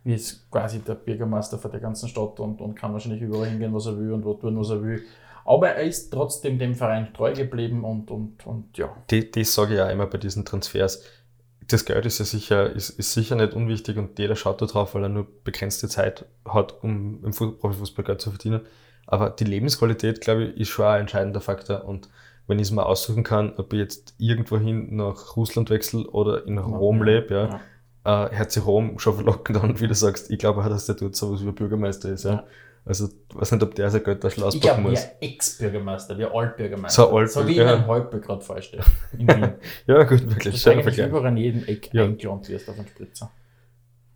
Wie 0.05 0.15
ist 0.15 0.51
quasi 0.51 0.81
der 0.81 0.95
Bürgermeister 0.97 1.59
von 1.59 1.71
der 1.71 1.81
ganzen 1.81 2.09
Stadt 2.09 2.39
und, 2.41 2.61
und 2.61 2.75
kann 2.75 2.93
wahrscheinlich 2.93 3.23
überall 3.23 3.47
hingehen, 3.47 3.73
was 3.73 3.87
er 3.87 3.99
will 3.99 4.13
und 4.13 4.25
wo 4.25 4.35
tun, 4.35 4.59
was 4.59 4.71
er 4.71 4.83
will. 4.83 5.03
Aber 5.47 5.69
er 5.71 5.83
ist 5.85 6.11
trotzdem 6.13 6.59
dem 6.59 6.75
Verein 6.75 7.13
treu 7.15 7.33
geblieben 7.33 7.85
und, 7.85 8.11
und, 8.11 8.47
und 8.47 8.77
ja. 8.77 8.95
Die, 9.11 9.31
das 9.31 9.55
sage 9.55 9.75
ich 9.75 9.81
auch 9.81 9.91
immer 9.91 10.07
bei 10.07 10.19
diesen 10.19 10.45
Transfers. 10.45 11.03
Das 11.69 11.85
Geld 11.87 12.05
ist 12.05 12.19
ja 12.19 12.25
sicher, 12.27 12.71
ist, 12.71 12.91
ist 12.91 13.13
sicher 13.15 13.37
nicht 13.37 13.55
unwichtig 13.55 13.97
und 13.97 14.19
jeder 14.19 14.37
schaut 14.37 14.61
da 14.61 14.67
drauf, 14.67 14.95
weil 14.95 15.05
er 15.05 15.09
nur 15.09 15.27
begrenzte 15.45 15.89
Zeit 15.89 16.27
hat, 16.47 16.83
um 16.83 17.25
im 17.25 17.33
Fu- 17.33 17.53
Profifußball 17.53 18.05
Geld 18.05 18.21
zu 18.21 18.31
verdienen. 18.31 18.61
Aber 19.07 19.31
die 19.31 19.45
Lebensqualität, 19.45 20.21
glaube 20.21 20.45
ich, 20.45 20.61
ist 20.61 20.69
schon 20.69 20.87
ein 20.87 21.01
entscheidender 21.03 21.41
Faktor. 21.41 21.85
Und 21.85 22.09
wenn 22.47 22.59
ich 22.59 22.67
es 22.69 22.73
mal 22.73 22.83
aussuchen 22.85 23.23
kann, 23.25 23.55
ob 23.57 23.73
ich 23.73 23.79
jetzt 23.79 24.15
irgendwohin 24.19 24.97
nach 24.97 25.37
Russland 25.37 25.71
wechsle 25.71 26.07
oder 26.11 26.47
in 26.47 26.59
Rom 26.59 27.03
lebe, 27.03 27.61
ja, 28.05 28.27
äh, 28.27 28.37
hört 28.37 28.51
sich 28.53 28.65
Rom 28.67 28.99
schon 28.99 29.15
verlockend 29.15 29.63
an, 29.63 29.81
wie 29.81 29.89
du 29.89 29.95
sagst. 29.95 30.31
Ich 30.31 30.39
glaube, 30.39 30.63
dass 30.69 30.87
der 30.87 30.95
dort 30.97 31.17
sowas 31.17 31.43
wie 31.43 31.49
ein 31.49 31.55
Bürgermeister 31.55 32.11
ist. 32.11 32.25
Ja. 32.25 32.31
Ja. 32.33 32.47
Also, 32.87 33.07
ich 33.07 33.35
weiß 33.35 33.53
nicht, 33.53 33.63
ob 33.63 33.75
der 33.75 33.89
sein 33.89 34.05
Geld 34.05 34.23
da 34.23 34.29
Ich 34.29 34.35
glaube, 34.35 34.49
auspacken 34.49 34.83
muss. 34.83 35.07
Ex-Bürgermeister, 35.21 36.19
wir 36.19 36.35
Altbürgermeister. 36.35 37.03
So 37.05 37.17
Altbürger, 37.17 37.29
so 37.29 37.47
wie 37.47 37.53
ich 37.53 37.57
mir 37.59 37.65
ja. 37.65 37.87
Halbbür 37.87 38.21
gerade 38.21 38.41
vorstelle. 38.43 38.85
Ja, 39.87 40.03
gut, 40.03 40.21
wirklich. 40.27 40.45
Das 40.45 40.55
ist 40.57 40.63
Schöner 40.65 40.73
eigentlich 40.75 40.85
Vergleich. 40.97 41.09
überall 41.09 41.27
an 41.29 41.37
jedem 41.39 41.65
Eck 41.65 41.89
Ja. 41.95 42.05
eingelohnt 42.05 42.47
wirst 42.51 42.69
auf 42.69 42.79
einen 42.79 42.89
Spritzer. 42.89 43.31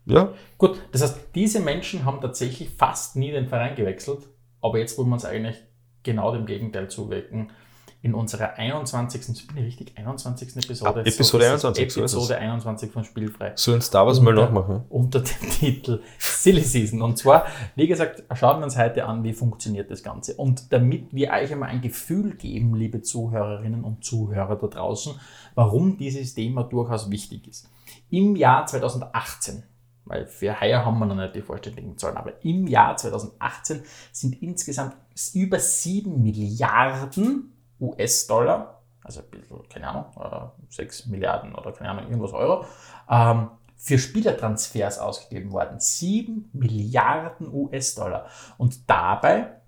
Ja, 0.04 0.32
Gut, 0.58 0.78
das 0.92 1.02
heißt, 1.02 1.18
diese 1.34 1.60
Menschen 1.60 2.04
haben 2.04 2.20
tatsächlich 2.20 2.68
fast 2.70 3.16
nie 3.16 3.30
den 3.30 3.46
Verein 3.48 3.74
gewechselt, 3.74 4.20
aber 4.60 4.78
jetzt 4.78 4.98
wollen 4.98 5.08
wir 5.08 5.14
uns 5.14 5.24
eigentlich 5.24 5.56
genau 6.02 6.32
dem 6.34 6.44
Gegenteil 6.46 6.88
zuwirken. 6.88 7.50
In 8.00 8.14
unserer 8.14 8.54
21. 8.54 9.48
bin 9.48 9.56
ich 9.56 9.64
richtig, 9.64 9.98
21. 9.98 10.56
Episode. 10.56 11.00
Ah, 11.00 11.00
Episode 11.00 11.46
21, 11.46 11.92
so 11.92 12.04
ist 12.04 12.12
es. 12.12 12.16
Episode 12.16 12.38
21 12.38 12.92
von 12.92 13.02
Spielfrei. 13.02 13.52
so 13.56 13.72
ein 13.74 13.80
Star 13.82 14.06
Wars 14.06 14.20
mal 14.20 14.30
Unter- 14.30 14.44
nachmachen. 14.44 14.84
Unter 14.88 15.18
dem 15.20 15.50
Titel 15.50 16.00
Silly 16.16 16.60
Season. 16.62 17.02
Und 17.02 17.18
zwar, 17.18 17.46
wie 17.74 17.88
gesagt, 17.88 18.22
schauen 18.36 18.60
wir 18.60 18.64
uns 18.66 18.78
heute 18.78 19.04
an, 19.04 19.24
wie 19.24 19.32
funktioniert 19.32 19.90
das 19.90 20.04
Ganze. 20.04 20.34
Und 20.34 20.72
damit 20.72 21.12
wir 21.12 21.30
euch 21.32 21.50
einmal 21.50 21.70
ein 21.70 21.80
Gefühl 21.80 22.36
geben, 22.36 22.76
liebe 22.76 23.02
Zuhörerinnen 23.02 23.82
und 23.82 24.04
Zuhörer 24.04 24.54
da 24.54 24.68
draußen, 24.68 25.14
warum 25.56 25.96
dieses 25.98 26.34
Thema 26.34 26.62
durchaus 26.62 27.10
wichtig 27.10 27.48
ist. 27.48 27.68
Im 28.10 28.36
Jahr 28.36 28.64
2018, 28.66 29.64
weil 30.04 30.26
für 30.28 30.60
heuer 30.60 30.84
haben 30.84 31.00
wir 31.00 31.06
noch 31.06 31.16
nicht 31.16 31.34
die 31.34 31.42
vollständigen 31.42 31.98
Zahlen, 31.98 32.16
aber 32.16 32.44
im 32.44 32.68
Jahr 32.68 32.96
2018 32.96 33.82
sind 34.12 34.40
insgesamt 34.40 34.94
über 35.34 35.58
7 35.58 36.22
Milliarden 36.22 37.54
US-Dollar, 37.80 38.82
also 39.02 39.20
ein 39.20 39.30
bisschen, 39.30 39.68
keine 39.68 39.88
Ahnung, 39.88 40.06
äh, 40.20 40.72
6 40.72 41.06
Milliarden 41.06 41.54
oder 41.54 41.72
keine 41.72 41.90
Ahnung, 41.90 42.04
irgendwas 42.06 42.32
Euro, 42.32 42.64
ähm, 43.10 43.50
für 43.76 43.98
Spielertransfers 43.98 44.98
ausgegeben 44.98 45.52
worden. 45.52 45.78
7 45.78 46.50
Milliarden 46.52 47.48
US-Dollar. 47.52 48.26
Und 48.58 48.90
dabei 48.90 49.60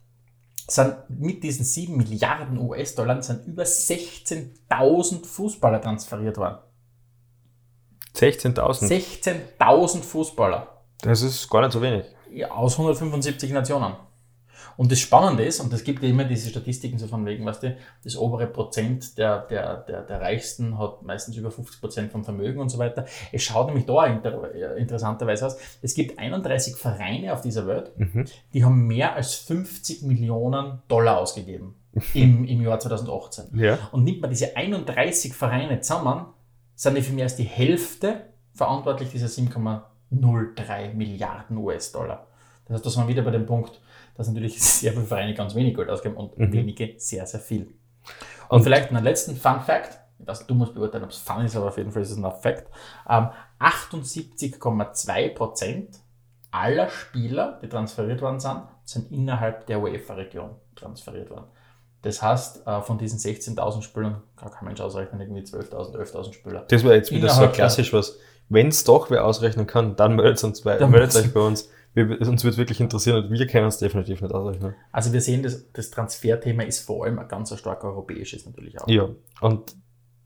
sind 0.67 0.97
mit 1.09 1.43
diesen 1.43 1.65
7 1.65 1.97
Milliarden 1.97 2.59
US-Dollar 2.59 3.23
sind 3.23 3.47
über 3.47 3.63
16.000 3.63 5.25
Fußballer 5.27 5.81
transferiert 5.81 6.37
worden. 6.39 6.59
16.000. 8.15 8.89
16.000 9.59 10.03
Fußballer 10.03 10.67
Das 11.03 11.23
ist 11.23 11.49
gar 11.49 11.63
nicht 11.63 11.73
so 11.73 11.81
wenig. 11.81 12.05
ja, 12.33 12.51
aus 12.51 12.73
175 12.75 13.53
Nationen. 13.53 13.95
Und 14.77 14.91
das 14.93 14.99
Spannende 14.99 15.45
ist, 15.45 15.61
und 15.61 15.73
es 15.73 15.85
gibt 15.85 16.03
ja 16.03 16.09
immer 16.09 16.25
diese 16.25 16.51
Statistiken 16.51 16.99
so 16.99 17.07
von 17.07 17.25
wegen, 17.27 17.45
weißt 17.45 17.63
du, 17.63 17.77
das 18.05 18.17
obere 18.17 18.47
Prozent 18.47 19.19
der, 19.19 19.41
der, 19.43 19.79
der, 19.79 20.03
der 20.03 20.21
Reichsten 20.21 20.79
hat 20.79 21.03
meistens 21.03 21.37
über 21.37 21.51
50 21.51 21.81
Prozent 21.81 22.13
vom 22.13 22.25
Vermögen 22.25 22.61
und 22.61 22.69
so 22.69 22.79
weiter. 22.79 23.05
Es 23.33 23.43
schaut 23.43 23.67
nämlich 23.67 23.87
da 23.87 24.07
inter, 24.07 24.77
interessanterweise 24.77 25.47
aus. 25.47 25.57
Es 25.83 25.95
gibt 25.95 26.19
31 26.19 26.77
Vereine 26.77 27.33
auf 27.33 27.41
dieser 27.43 27.67
Welt, 27.67 27.93
Mhm. 27.99 28.25
die 28.55 28.65
haben 28.65 28.87
mehr 28.87 29.15
als 29.15 29.35
50 29.35 30.03
Millionen 30.03 30.83
Dollar 30.89 31.19
ausgegeben 31.19 31.75
im, 32.15 32.45
im 32.49 32.63
Jahr 32.63 32.79
2018. 32.79 33.59
Ja. 33.59 33.79
Und 33.93 34.05
nimmt 34.05 34.21
man 34.21 34.31
diese 34.31 34.57
31 34.57 35.35
Vereine 35.35 35.81
zusammen, 35.81 36.27
sind 36.75 36.97
die 36.97 37.03
für 37.03 37.13
mehr 37.13 37.25
als 37.25 37.37
die 37.37 37.45
Hälfte 37.45 38.23
verantwortlich 38.55 39.11
dieser 39.11 39.27
7,03 39.27 40.95
Milliarden 40.95 41.57
US-Dollar. 41.57 42.27
Das 42.67 42.77
heißt, 42.77 42.87
da 42.87 42.91
sind 42.91 43.03
wir 43.05 43.09
wieder 43.09 43.23
bei 43.23 43.31
dem 43.31 43.47
Punkt, 43.47 43.81
dass 44.21 44.29
natürlich 44.29 44.63
sehr 44.63 44.93
viele 44.93 45.05
Vereine 45.05 45.35
ganz 45.35 45.55
wenig 45.55 45.75
Geld 45.75 45.89
ausgeben 45.91 46.17
und 46.17 46.39
Mhm. 46.39 46.53
wenige 46.53 46.95
sehr, 46.99 47.27
sehr 47.27 47.41
viel. 47.41 47.63
Und, 47.63 47.75
Und- 48.59 48.63
vielleicht 48.63 48.91
einen 48.91 49.03
letzten 49.05 49.37
Fun 49.37 49.61
Fact, 49.61 49.99
weiß, 50.19 50.47
du 50.47 50.55
musst 50.55 50.75
beurteilen, 50.75 51.05
ob 51.05 51.11
es 51.11 51.19
Fun 51.19 51.45
ist, 51.45 51.57
aber 51.57 51.69
auf 51.69 51.77
jeden 51.79 51.91
Fall 51.91 52.03
ist 52.03 52.11
es 52.11 52.17
ein 52.19 52.33
Fact. 52.43 52.67
Ähm, 53.09 53.29
78,2% 53.59 55.89
aller 56.51 56.89
Spieler, 56.89 57.59
die 57.63 57.69
transferiert 57.69 58.21
worden 58.23 58.41
sind, 58.41 58.63
sind 58.85 59.11
innerhalb 59.13 59.67
der 59.67 59.81
UEFA-Region 59.81 60.51
transferiert 60.75 61.31
worden. 61.31 61.45
Das 62.03 62.23
heißt, 62.23 62.67
äh, 62.67 62.81
von 62.83 62.99
diesen 62.99 63.19
16.000 63.19 63.83
Spielern, 63.83 64.23
kann 64.37 64.51
kein 64.51 64.65
Mensch 64.65 64.81
ausrechnen, 64.81 65.21
irgendwie 65.21 65.43
12.000, 65.43 65.95
11.000 65.97 66.33
Spieler. 66.33 66.65
Das 66.69 66.83
wäre 66.83 66.95
jetzt 66.97 67.11
wieder 67.13 67.29
so 67.29 67.47
klassisch 67.49 67.93
was. 67.93 68.19
Wenn 68.49 68.69
es 68.69 68.85
doch 68.85 69.11
wer 69.11 69.25
ausrechnen 69.25 69.67
kann, 69.67 69.95
dann 69.97 70.17
meldet 70.17 70.43
uns 70.43 70.63
bei, 70.63 70.79
meldet- 70.87 71.15
euch 71.17 71.33
bei 71.33 71.41
uns. 71.41 71.69
Wir, 71.93 72.21
uns 72.21 72.45
wird 72.45 72.57
wirklich 72.57 72.81
interessieren 72.81 73.25
und 73.25 73.31
wir 73.31 73.47
können 73.47 73.67
es 73.67 73.79
definitiv 73.79 74.21
nicht 74.21 74.33
ausrechnen. 74.33 74.75
Also 74.93 75.13
wir 75.13 75.21
sehen, 75.21 75.43
das, 75.43 75.73
das 75.73 75.91
Transferthema 75.91 76.63
ist 76.63 76.81
vor 76.81 77.05
allem 77.05 77.19
ein 77.19 77.27
ganz 77.27 77.57
stark 77.59 77.83
europäisches 77.83 78.47
natürlich 78.47 78.81
auch. 78.81 78.89
Ja, 78.89 79.09
und 79.41 79.75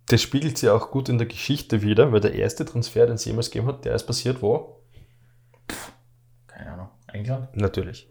das 0.06 0.20
spiegelt 0.20 0.58
sich 0.58 0.68
auch 0.68 0.90
gut 0.90 1.08
in 1.08 1.16
der 1.16 1.26
Geschichte 1.26 1.80
wieder, 1.80 2.12
weil 2.12 2.20
der 2.20 2.34
erste 2.34 2.66
Transfer, 2.66 3.06
den 3.06 3.14
es 3.14 3.24
jemals 3.24 3.50
gegeben 3.50 3.68
hat, 3.68 3.84
der 3.84 3.94
ist 3.94 4.06
passiert 4.06 4.42
wo? 4.42 4.82
Keine 6.46 6.72
Ahnung. 6.72 6.88
England? 7.12 7.56
Natürlich. 7.56 8.10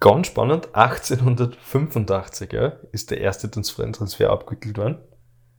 Ganz 0.00 0.28
spannend, 0.28 0.74
1885 0.74 2.52
ja, 2.52 2.72
ist 2.92 3.10
der 3.10 3.20
erste 3.20 3.50
Transfer, 3.50 3.90
Transfer 3.92 4.30
abgewickelt 4.30 4.78
worden. 4.78 4.98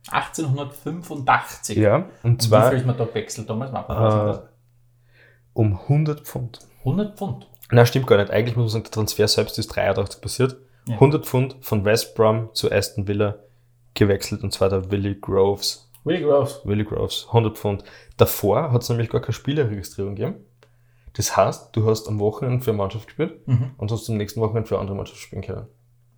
1885. 0.08 1.76
Ja, 1.76 1.96
und 1.96 2.06
Und 2.22 2.42
wie 2.42 2.48
zwar 2.48 2.70
viel 2.70 2.78
ist 2.78 2.86
man 2.86 2.96
da 2.96 3.04
gewechselt 3.04 3.50
damals? 3.50 4.38
Äh, 4.38 4.42
um 5.52 5.78
100 5.78 6.20
Pfund. 6.26 6.60
100 6.80 7.16
Pfund. 7.16 7.46
Na, 7.70 7.86
stimmt 7.86 8.06
gar 8.06 8.16
nicht. 8.18 8.30
Eigentlich 8.30 8.56
muss 8.56 8.64
man 8.64 8.70
sagen, 8.70 8.84
der 8.84 8.90
Transfer 8.92 9.28
selbst 9.28 9.58
ist 9.58 9.68
83 9.68 10.20
passiert. 10.20 10.56
Ja. 10.88 10.94
100 10.94 11.24
Pfund 11.26 11.56
von 11.60 11.84
West 11.84 12.14
Brom 12.14 12.48
zu 12.52 12.70
Aston 12.72 13.06
Villa 13.06 13.36
gewechselt 13.94 14.42
und 14.42 14.52
zwar 14.52 14.68
der 14.70 14.90
Willie 14.90 15.14
Groves. 15.14 15.90
Willy 16.04 16.22
Groves. 16.22 16.60
Willie 16.64 16.84
Groves, 16.84 17.26
100 17.28 17.58
Pfund. 17.58 17.84
Davor 18.16 18.72
hat 18.72 18.82
es 18.82 18.88
nämlich 18.88 19.10
gar 19.10 19.20
keine 19.20 19.34
Spielerregistrierung 19.34 20.14
gegeben. 20.16 20.36
Das 21.14 21.36
heißt, 21.36 21.76
du 21.76 21.86
hast 21.86 22.08
am 22.08 22.18
Wochenende 22.20 22.64
für 22.64 22.70
eine 22.70 22.78
Mannschaft 22.78 23.06
gespielt 23.08 23.46
Mhm. 23.46 23.72
und 23.76 23.90
hast 23.92 24.08
am 24.08 24.16
nächsten 24.16 24.40
Wochenende 24.40 24.66
für 24.68 24.76
eine 24.76 24.82
andere 24.82 24.96
Mannschaft 24.96 25.20
spielen 25.20 25.42
können. 25.42 25.66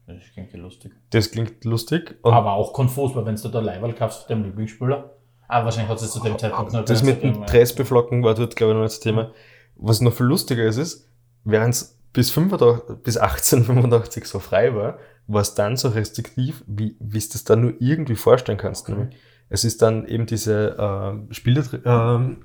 Das 0.07 0.17
klingt 0.33 0.53
ja 0.53 0.59
lustig. 0.59 0.93
Das 1.11 1.31
klingt 1.31 1.65
lustig. 1.65 2.17
Aber 2.23 2.53
auch 2.53 2.73
konfus, 2.73 3.15
weil 3.17 3.25
wenn 3.27 3.37
du 3.37 3.49
da 3.49 3.61
Leiberl 3.61 3.93
kaufst 3.95 4.23
für 4.23 4.29
deinen 4.29 4.45
Lieblingsspieler, 4.45 5.11
aber 5.49 5.65
wahrscheinlich 5.65 5.91
hat 5.91 6.01
es 6.01 6.13
zu 6.13 6.21
dem 6.21 6.39
Zeitpunkt 6.39 6.73
noch 6.73 6.85
das 6.85 7.03
mit 7.03 7.23
dem 7.23 7.33
gegeben, 7.33 7.47
Dress 7.47 7.75
beflocken 7.75 8.23
war 8.23 8.35
dort, 8.35 8.55
glaube 8.57 8.73
ich, 8.73 8.77
noch 8.77 8.83
nicht 8.83 8.93
das 8.95 9.01
Thema. 9.01 9.33
Was 9.77 10.01
noch 10.01 10.13
viel 10.15 10.27
lustiger 10.27 10.65
ist, 10.65 10.77
ist, 10.77 11.09
während 11.45 11.75
es 11.75 11.99
bis, 12.13 12.31
85 12.31 12.97
bis 13.03 13.17
1885 13.17 14.27
so 14.27 14.39
frei 14.39 14.75
war, 14.75 14.99
war 15.27 15.43
es 15.43 15.55
dann 15.55 15.77
so 15.77 15.89
restriktiv, 15.89 16.63
wie 16.67 16.97
wie 17.01 17.19
es 17.19 17.29
das 17.29 17.45
dann 17.45 17.61
nur 17.63 17.75
irgendwie 17.81 18.17
vorstellen 18.17 18.59
kannst. 18.59 18.89
Okay. 18.89 18.99
nämlich. 18.99 19.17
Es 19.49 19.65
ist 19.65 19.83
dann 19.83 20.07
eben 20.07 20.27
diese 20.27 20.77
ähm, 20.79 21.29
Spielerregistrierung 21.33 22.21
ähm, 22.23 22.45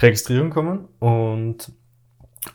Registrierung 0.00 0.48
gekommen 0.50 0.88
und 0.98 1.72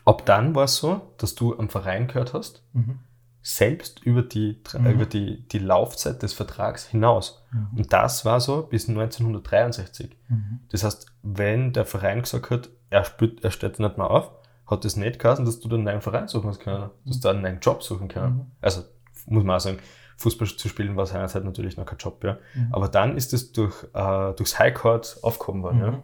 Ab 0.04 0.24
dann 0.26 0.54
war 0.54 0.64
es 0.64 0.76
so, 0.76 1.12
dass 1.18 1.34
du 1.34 1.56
am 1.58 1.68
Verein 1.68 2.08
gehört 2.08 2.32
hast, 2.34 2.62
Mhm. 2.72 3.00
selbst 3.42 4.02
über 4.04 4.22
die, 4.22 4.60
Mhm. 4.78 4.86
über 4.90 5.06
die, 5.06 5.46
die 5.48 5.58
Laufzeit 5.58 6.22
des 6.22 6.32
Vertrags 6.32 6.86
hinaus. 6.86 7.42
Mhm. 7.52 7.78
Und 7.78 7.92
das 7.92 8.24
war 8.24 8.40
so 8.40 8.62
bis 8.62 8.88
1963. 8.88 10.16
Mhm. 10.28 10.60
Das 10.70 10.84
heißt, 10.84 11.06
wenn 11.22 11.72
der 11.72 11.84
Verein 11.84 12.22
gesagt 12.22 12.50
hat, 12.50 12.70
er, 12.94 13.04
spielt, 13.04 13.44
er 13.44 13.50
steht 13.50 13.78
nicht 13.80 13.98
mehr 13.98 14.10
auf, 14.10 14.30
hat 14.66 14.84
das 14.84 14.96
nicht 14.96 15.18
geheißen, 15.18 15.44
dass 15.44 15.60
du 15.60 15.68
dann 15.68 15.80
einen 15.80 15.86
neuen 15.86 16.00
Verein 16.00 16.28
suchen 16.28 16.48
hast 16.48 16.60
können, 16.60 16.90
dass 17.04 17.20
du 17.20 17.28
einen 17.28 17.42
neuen 17.42 17.60
Job 17.60 17.82
suchen 17.82 18.08
können. 18.08 18.34
Mhm. 18.34 18.46
Also 18.60 18.82
muss 19.26 19.44
man 19.44 19.56
auch 19.56 19.60
sagen, 19.60 19.78
Fußball 20.16 20.46
zu 20.48 20.68
spielen 20.68 20.96
war 20.96 21.06
seinerzeit 21.06 21.44
natürlich 21.44 21.76
noch 21.76 21.86
kein 21.86 21.98
Job, 21.98 22.22
ja. 22.22 22.38
Mhm. 22.54 22.68
Aber 22.70 22.88
dann 22.88 23.16
ist 23.16 23.32
es 23.32 23.52
durch, 23.52 23.74
äh, 23.94 24.32
durchs 24.34 24.58
High 24.58 24.74
Court 24.74 25.18
aufgehoben 25.22 25.62
worden, 25.62 25.80
ja. 25.80 25.90
Mhm. 25.90 26.02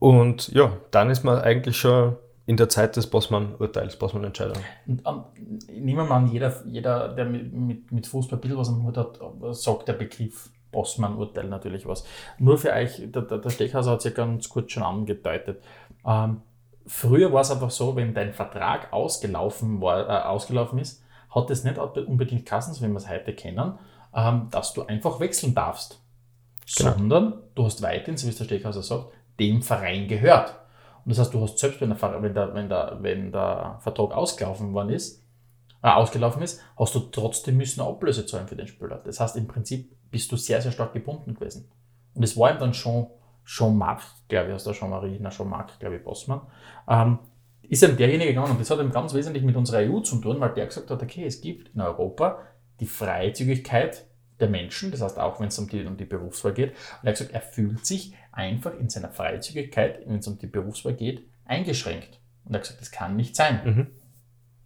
Und 0.00 0.48
ja, 0.48 0.72
dann 0.90 1.10
ist 1.10 1.24
man 1.24 1.38
eigentlich 1.38 1.76
schon 1.76 2.16
in 2.46 2.56
der 2.56 2.68
Zeit 2.68 2.96
des 2.96 3.08
Bossmann-Urteils, 3.08 3.98
Bossmann-Entscheidung. 3.98 4.62
Und 4.86 5.06
an, 5.06 5.24
nehmen 5.68 5.98
wir 5.98 6.04
mal 6.04 6.16
an, 6.16 6.28
jeder, 6.28 6.64
jeder 6.66 7.14
der 7.14 7.24
mit, 7.24 7.52
mit, 7.52 7.92
mit 7.92 8.06
Fußball 8.06 8.38
ein 8.38 8.40
bisschen 8.40 8.58
was 8.58 8.68
am 8.68 8.84
Hut 8.84 8.96
hat, 8.96 9.20
sagt 9.52 9.86
der 9.86 9.92
Begriff 9.92 10.50
Bossmann-Urteil 10.70 11.48
natürlich 11.48 11.86
was. 11.86 12.04
Nur 12.38 12.58
für 12.58 12.72
euch, 12.72 13.02
der, 13.04 13.22
der, 13.22 13.50
Stechhauser 13.50 13.92
hat 13.92 13.98
es 13.98 14.04
ja 14.04 14.10
ganz 14.10 14.48
kurz 14.48 14.72
schon 14.72 14.82
angedeutet. 14.82 15.62
Ähm, 16.06 16.42
früher 16.86 17.32
war 17.32 17.42
es 17.42 17.50
einfach 17.50 17.70
so, 17.70 17.96
wenn 17.96 18.14
dein 18.14 18.32
Vertrag 18.32 18.92
ausgelaufen, 18.92 19.80
war, 19.80 20.08
äh, 20.08 20.26
ausgelaufen 20.26 20.78
ist, 20.78 21.02
hat 21.30 21.50
es 21.50 21.64
nicht 21.64 21.78
unbedingt 21.78 22.46
Kassen, 22.46 22.74
so 22.74 22.84
wie 22.84 22.90
wir 22.90 22.96
es 22.96 23.08
heute 23.08 23.34
kennen, 23.34 23.78
ähm, 24.14 24.48
dass 24.50 24.72
du 24.72 24.84
einfach 24.84 25.20
wechseln 25.20 25.54
darfst. 25.54 26.00
Genau. 26.76 26.92
Sondern 26.92 27.34
du 27.54 27.64
hast 27.64 27.82
weiterhin, 27.82 28.16
so 28.16 28.26
wie 28.26 28.30
es 28.30 28.38
der 28.38 28.44
Stechhauser 28.44 28.82
sagt, 28.82 29.12
dem 29.40 29.62
Verein 29.62 30.08
gehört. 30.08 30.54
Und 31.04 31.10
das 31.10 31.18
heißt, 31.20 31.34
du 31.34 31.40
hast 31.40 31.58
selbst, 31.58 31.80
wenn 31.80 31.90
der, 31.90 32.22
wenn 32.22 32.34
der, 32.34 32.54
wenn 32.54 32.68
der, 32.68 32.98
wenn 33.00 33.32
der 33.32 33.78
Vertrag 33.80 34.12
ausgelaufen 34.12 34.74
worden 34.74 34.90
ist, 34.90 35.22
äh, 35.82 35.88
ausgelaufen 35.88 36.42
ist, 36.42 36.60
hast 36.78 36.94
du 36.94 37.00
trotzdem 37.00 37.56
müssen 37.56 37.80
eine 37.80 37.88
Ablöse 37.88 38.26
zahlen 38.26 38.48
für 38.48 38.56
den 38.56 38.66
Spieler. 38.66 39.00
Das 39.04 39.20
heißt, 39.20 39.36
im 39.36 39.46
Prinzip 39.46 39.96
bist 40.10 40.30
du 40.32 40.36
sehr, 40.36 40.60
sehr 40.60 40.72
stark 40.72 40.92
gebunden 40.92 41.34
gewesen. 41.34 41.70
Und 42.14 42.22
es 42.22 42.36
war 42.36 42.52
ihm 42.52 42.58
dann 42.58 42.74
schon, 42.74 43.08
schon 43.44 43.76
Marc, 43.76 44.02
glaube 44.28 44.48
ich, 44.48 44.54
aus 44.54 44.64
der 44.64 44.72
Jean-Marie, 44.72 45.18
na, 45.20 45.30
schon 45.30 45.48
Marc, 45.48 45.78
glaube 45.78 45.96
ich, 45.96 46.04
Bossmann, 46.04 46.42
ähm, 46.88 47.18
ist 47.62 47.82
ihm 47.82 47.96
derjenige 47.96 48.30
gegangen 48.30 48.52
und 48.52 48.60
das 48.60 48.70
hat 48.70 48.80
ihm 48.80 48.90
ganz 48.90 49.12
wesentlich 49.12 49.44
mit 49.44 49.56
unserer 49.56 49.78
EU 49.78 50.00
zu 50.00 50.16
tun, 50.16 50.40
weil 50.40 50.54
der 50.54 50.66
gesagt 50.66 50.90
hat, 50.90 51.02
okay, 51.02 51.24
es 51.24 51.40
gibt 51.40 51.74
in 51.74 51.80
Europa 51.80 52.40
die 52.80 52.86
Freizügigkeit 52.86 54.06
der 54.40 54.48
Menschen, 54.48 54.90
das 54.90 55.02
heißt 55.02 55.18
auch, 55.18 55.40
wenn 55.40 55.48
es 55.48 55.58
um 55.58 55.68
die, 55.68 55.84
um 55.84 55.96
die 55.96 56.04
Berufswahl 56.04 56.52
geht. 56.54 56.70
Und 56.70 57.04
er 57.04 57.10
hat 57.10 57.18
gesagt, 57.18 57.32
er 57.32 57.40
fühlt 57.40 57.84
sich 57.84 58.14
einfach 58.32 58.72
in 58.78 58.88
seiner 58.88 59.10
Freizügigkeit, 59.10 60.00
wenn 60.06 60.18
es 60.18 60.28
um 60.28 60.38
die 60.38 60.46
Berufswahl 60.46 60.94
geht, 60.94 61.26
eingeschränkt. 61.44 62.20
Und 62.44 62.54
er 62.54 62.58
hat 62.58 62.62
gesagt, 62.62 62.80
das 62.80 62.90
kann 62.90 63.16
nicht 63.16 63.36
sein. 63.36 63.60
Mhm. 63.64 63.86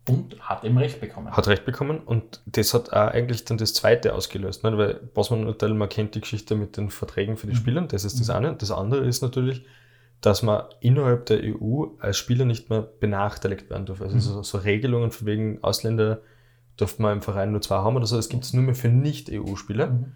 Und 0.08 0.40
hat 0.40 0.64
ihm 0.64 0.76
recht 0.78 1.00
bekommen. 1.00 1.30
Hat 1.30 1.46
recht 1.46 1.64
bekommen 1.64 2.00
und 2.00 2.42
das 2.46 2.74
hat 2.74 2.92
auch 2.92 3.12
eigentlich 3.12 3.44
dann 3.44 3.56
das 3.58 3.72
zweite 3.72 4.14
ausgelöst, 4.14 4.64
nicht? 4.64 4.76
weil 4.76 4.94
Bossmann-Urteil, 4.94 5.74
man 5.74 5.88
kennt 5.88 6.16
die 6.16 6.20
Geschichte 6.20 6.56
mit 6.56 6.76
den 6.76 6.90
Verträgen 6.90 7.36
für 7.36 7.46
die 7.46 7.52
Mhm. 7.52 7.56
Spieler, 7.58 7.82
das 7.82 8.04
ist 8.04 8.18
das 8.18 8.28
Mhm. 8.28 8.34
eine. 8.34 8.54
Das 8.56 8.72
andere 8.72 9.06
ist 9.06 9.22
natürlich, 9.22 9.64
dass 10.20 10.42
man 10.42 10.64
innerhalb 10.80 11.26
der 11.26 11.40
EU 11.44 11.84
als 12.00 12.16
Spieler 12.16 12.44
nicht 12.44 12.68
mehr 12.68 12.82
benachteiligt 12.82 13.70
werden 13.70 13.86
darf. 13.86 14.00
Also 14.00 14.16
Mhm. 14.16 14.20
so, 14.20 14.42
so 14.42 14.58
Regelungen 14.58 15.12
von 15.12 15.26
wegen 15.26 15.62
Ausländer 15.62 16.20
dürfte 16.80 17.00
man 17.02 17.12
im 17.18 17.22
Verein 17.22 17.52
nur 17.52 17.60
zwei 17.60 17.76
haben 17.76 17.96
oder 17.96 18.06
so, 18.06 18.16
das 18.16 18.28
gibt 18.28 18.42
es 18.44 18.52
nur 18.52 18.64
mehr 18.64 18.74
für 18.74 18.88
Nicht-EU-Spieler. 18.88 19.86
Mhm. 19.86 20.12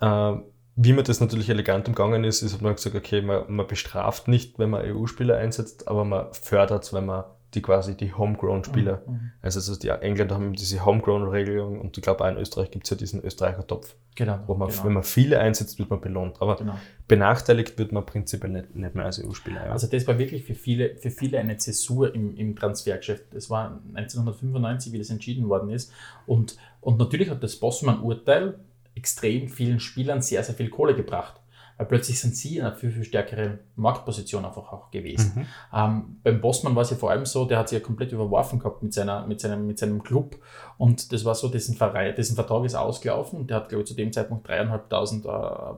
Äh, 0.00 0.32
wie 0.80 0.92
man 0.92 1.04
das 1.04 1.20
natürlich 1.20 1.48
elegant 1.48 1.86
umgangen 1.88 2.24
ist, 2.24 2.42
ist, 2.42 2.54
hat 2.54 2.62
man 2.62 2.74
gesagt, 2.74 2.94
okay, 2.96 3.20
man, 3.20 3.44
man 3.48 3.66
bestraft 3.68 4.26
nicht, 4.28 4.58
wenn 4.58 4.70
man 4.70 4.82
EU-Spieler 4.84 5.36
einsetzt, 5.36 5.86
aber 5.88 6.04
man 6.04 6.32
fördert 6.34 6.84
es, 6.84 6.92
wenn 6.92 7.06
man 7.06 7.24
die 7.54 7.62
quasi 7.62 7.96
die 7.96 8.12
Homegrown-Spieler, 8.12 9.02
Mhm. 9.06 9.32
also, 9.40 9.58
also 9.58 9.76
die 9.76 9.88
Engländer 9.88 10.34
haben 10.34 10.52
diese 10.52 10.84
Homegrown-Regelung 10.84 11.80
und 11.80 11.96
ich 11.96 12.02
glaube 12.02 12.22
auch 12.24 12.28
in 12.28 12.36
Österreich 12.36 12.70
gibt 12.70 12.84
es 12.84 12.90
ja 12.90 12.96
diesen 12.96 13.22
Österreicher 13.24 13.66
Topf, 13.66 13.94
Genau. 14.16 14.40
wo 14.46 14.54
man, 14.54 14.68
genau. 14.68 14.84
wenn 14.84 14.92
man 14.92 15.02
viele 15.02 15.38
einsetzt, 15.40 15.78
wird 15.78 15.88
man 15.88 16.00
belohnt, 16.00 16.42
aber 16.42 16.56
genau. 16.56 16.78
benachteiligt 17.06 17.78
wird 17.78 17.92
man 17.92 18.04
prinzipiell 18.04 18.52
nicht, 18.52 18.74
nicht 18.76 18.94
mehr 18.94 19.06
als 19.06 19.24
EU-Spieler. 19.24 19.64
Ja. 19.66 19.72
Also 19.72 19.86
das 19.86 20.06
war 20.06 20.18
wirklich 20.18 20.44
für 20.44 20.54
viele, 20.54 20.96
für 20.96 21.10
viele 21.10 21.38
eine 21.38 21.56
Zäsur 21.56 22.14
im, 22.14 22.36
im 22.36 22.54
Transfergeschäft. 22.54 23.24
Das 23.32 23.48
war 23.48 23.80
1995, 23.94 24.92
wie 24.92 24.98
das 24.98 25.08
entschieden 25.08 25.48
worden 25.48 25.70
ist. 25.70 25.90
Und, 26.26 26.56
und 26.82 26.98
natürlich 26.98 27.30
hat 27.30 27.42
das 27.42 27.56
Bossmann-Urteil 27.56 28.58
extrem 28.94 29.48
vielen 29.48 29.80
Spielern 29.80 30.20
sehr, 30.20 30.42
sehr 30.42 30.54
viel 30.54 30.68
Kohle 30.68 30.94
gebracht. 30.94 31.40
Weil 31.78 31.86
plötzlich 31.86 32.20
sind 32.20 32.34
sie 32.34 32.58
in 32.58 32.64
einer 32.64 32.74
viel, 32.74 32.90
viel 32.90 33.04
stärkeren 33.04 33.60
Marktposition 33.76 34.44
einfach 34.44 34.72
auch 34.72 34.90
gewesen. 34.90 35.32
Mhm. 35.36 35.46
Ähm, 35.72 36.16
beim 36.24 36.40
Bossmann 36.40 36.74
war 36.74 36.82
es 36.82 36.90
ja 36.90 36.96
vor 36.96 37.10
allem 37.10 37.24
so, 37.24 37.44
der 37.44 37.58
hat 37.58 37.68
sich 37.68 37.78
ja 37.78 37.84
komplett 37.84 38.10
überworfen 38.10 38.58
gehabt 38.58 38.82
mit, 38.82 38.92
seiner, 38.92 39.26
mit, 39.26 39.40
seinem, 39.40 39.66
mit 39.66 39.78
seinem 39.78 40.02
Club. 40.02 40.36
Und 40.76 41.12
das 41.12 41.24
war 41.24 41.36
so, 41.36 41.48
dessen, 41.48 41.76
Verein, 41.76 42.16
dessen 42.16 42.34
Vertrag 42.34 42.64
ist 42.64 42.74
ausgelaufen. 42.74 43.46
Der 43.46 43.58
hat, 43.58 43.68
glaube 43.68 43.82
ich, 43.82 43.88
zu 43.88 43.94
dem 43.94 44.12
Zeitpunkt 44.12 44.48
dreieinhalbtausend 44.48 45.24
äh, 45.24 45.28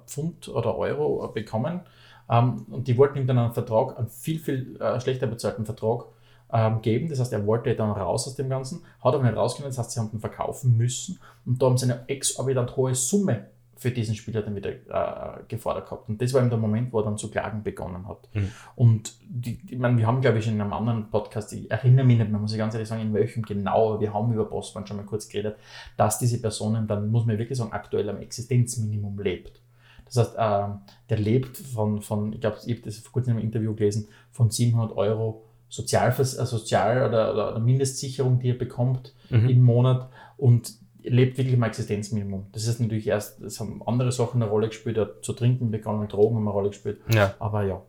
Pfund 0.06 0.48
oder 0.48 0.76
Euro 0.76 1.26
äh, 1.26 1.32
bekommen. 1.32 1.82
Ähm, 2.30 2.64
und 2.70 2.88
die 2.88 2.96
wollten 2.96 3.18
ihm 3.18 3.26
dann 3.26 3.38
einen 3.38 3.52
Vertrag, 3.52 3.98
einen 3.98 4.08
viel, 4.08 4.38
viel 4.38 4.80
äh, 4.80 4.98
schlechter 5.00 5.26
bezahlten 5.26 5.66
Vertrag 5.66 6.06
ähm, 6.50 6.80
geben. 6.80 7.10
Das 7.10 7.20
heißt, 7.20 7.32
er 7.34 7.46
wollte 7.46 7.74
dann 7.74 7.90
raus 7.90 8.26
aus 8.26 8.36
dem 8.36 8.48
Ganzen, 8.48 8.82
hat 9.04 9.14
aber 9.14 9.24
nicht 9.24 9.36
rausgenommen, 9.36 9.70
das 9.70 9.78
heißt, 9.78 9.90
sie 9.90 10.00
haben 10.00 10.10
ihn 10.12 10.20
verkaufen 10.20 10.76
müssen 10.76 11.18
und 11.44 11.60
da 11.60 11.66
haben 11.66 11.76
sie 11.76 11.84
eine 11.84 12.08
exorbitant 12.08 12.76
hohe 12.76 12.94
Summe 12.94 13.46
für 13.80 13.90
diesen 13.90 14.14
Spieler 14.14 14.42
dann 14.42 14.54
wieder 14.54 14.70
äh, 14.70 15.42
gefordert 15.48 15.86
gehabt. 15.86 16.06
Und 16.10 16.20
das 16.20 16.34
war 16.34 16.42
eben 16.42 16.50
der 16.50 16.58
Moment, 16.58 16.92
wo 16.92 16.98
er 16.98 17.04
dann 17.04 17.16
zu 17.16 17.30
klagen 17.30 17.62
begonnen 17.62 18.06
hat. 18.06 18.28
Mhm. 18.34 18.50
Und 18.76 19.14
die, 19.26 19.58
ich 19.66 19.78
meine, 19.78 19.96
wir 19.96 20.06
haben, 20.06 20.20
glaube 20.20 20.38
ich, 20.38 20.46
in 20.46 20.60
einem 20.60 20.74
anderen 20.74 21.08
Podcast, 21.08 21.50
ich 21.54 21.70
erinnere 21.70 22.04
mich 22.04 22.18
nicht 22.18 22.30
mehr, 22.30 22.38
muss 22.38 22.52
ich 22.52 22.58
ganz 22.58 22.74
ehrlich 22.74 22.88
sagen, 22.90 23.00
in 23.00 23.14
welchem 23.14 23.42
genau, 23.42 23.98
wir 23.98 24.12
haben 24.12 24.34
über 24.34 24.44
Bossmann 24.44 24.86
schon 24.86 24.98
mal 24.98 25.06
kurz 25.06 25.30
geredet, 25.30 25.56
dass 25.96 26.18
diese 26.18 26.42
Personen 26.42 26.86
dann, 26.86 27.10
muss 27.10 27.24
man 27.24 27.38
wirklich 27.38 27.56
sagen, 27.56 27.72
aktuell 27.72 28.10
am 28.10 28.18
Existenzminimum 28.18 29.18
lebt. 29.18 29.62
Das 30.04 30.18
heißt, 30.18 30.36
ähm, 30.38 30.80
der 31.08 31.18
lebt 31.18 31.56
von, 31.56 32.02
von 32.02 32.34
ich 32.34 32.40
glaube, 32.42 32.58
ich 32.66 32.76
habe 32.76 32.84
das 32.84 32.98
vor 32.98 33.12
kurzem 33.12 33.38
im 33.38 33.42
Interview 33.42 33.74
gelesen, 33.74 34.08
von 34.30 34.50
700 34.50 34.94
Euro 34.94 35.44
Sozialvers 35.70 36.36
äh, 36.36 36.44
Sozial- 36.44 37.08
oder, 37.08 37.32
oder, 37.32 37.50
oder 37.52 37.60
Mindestsicherung, 37.60 38.40
die 38.40 38.50
er 38.50 38.58
bekommt 38.58 39.14
Mhm. 39.30 39.48
im 39.48 39.62
Monat 39.62 40.10
und 40.36 40.74
lebt 41.02 41.38
wirklich 41.38 41.54
am 41.56 41.62
Existenzminimum. 41.62 42.46
Das 42.52 42.66
ist 42.66 42.80
natürlich 42.80 43.06
erst, 43.06 43.40
es 43.42 43.60
haben 43.60 43.82
andere 43.86 44.12
Sachen 44.12 44.42
eine 44.42 44.50
Rolle 44.50 44.68
gespielt, 44.68 44.96
er 44.96 45.04
hat 45.06 45.24
zu 45.24 45.32
trinken 45.32 45.70
begonnen, 45.70 46.08
Drogen 46.08 46.36
haben 46.36 46.42
eine 46.44 46.50
Rolle 46.52 46.68
gespielt, 46.70 47.00
Ja. 47.12 47.34
aber 47.38 47.62
ja. 47.64 47.82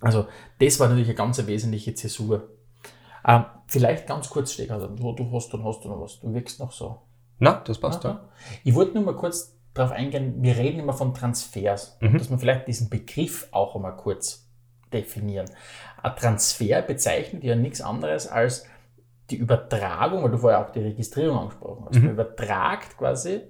Also, 0.00 0.26
das 0.60 0.78
war 0.80 0.88
natürlich 0.88 1.08
eine 1.08 1.16
ganz 1.16 1.44
wesentliche 1.46 1.94
Zäsur. 1.94 2.48
Ähm, 3.26 3.44
vielleicht 3.66 4.06
ganz 4.06 4.28
kurz, 4.28 4.52
Steger, 4.52 4.78
du, 4.88 5.12
du 5.12 5.32
hast, 5.32 5.52
dann 5.54 5.64
hast 5.64 5.82
du 5.84 5.88
noch 5.88 6.00
was, 6.00 6.20
du 6.20 6.32
wirkst 6.34 6.60
noch 6.60 6.72
so. 6.72 6.98
Na, 7.38 7.62
das 7.66 7.78
passt, 7.78 8.04
ja. 8.04 8.28
Ich 8.64 8.74
wollte 8.74 8.94
nur 8.94 9.02
mal 9.04 9.16
kurz 9.16 9.56
darauf 9.72 9.92
eingehen, 9.92 10.34
wir 10.42 10.56
reden 10.56 10.78
immer 10.80 10.92
von 10.92 11.14
Transfers, 11.14 11.96
Mhm. 12.00 12.18
dass 12.18 12.30
wir 12.30 12.38
vielleicht 12.38 12.68
diesen 12.68 12.90
Begriff 12.90 13.48
auch 13.50 13.74
einmal 13.74 13.96
kurz 13.96 14.46
definieren. 14.92 15.46
Ein 16.02 16.14
Transfer 16.16 16.82
bezeichnet 16.82 17.42
ja 17.42 17.56
nichts 17.56 17.80
anderes 17.80 18.28
als 18.28 18.66
die 19.30 19.36
Übertragung, 19.36 20.22
weil 20.22 20.30
du 20.30 20.38
vorher 20.38 20.60
auch 20.66 20.70
die 20.70 20.80
Registrierung 20.80 21.38
angesprochen 21.38 21.86
hast. 21.86 21.96
Mhm. 21.96 22.02
Man 22.04 22.12
übertragt 22.14 22.96
quasi 22.98 23.40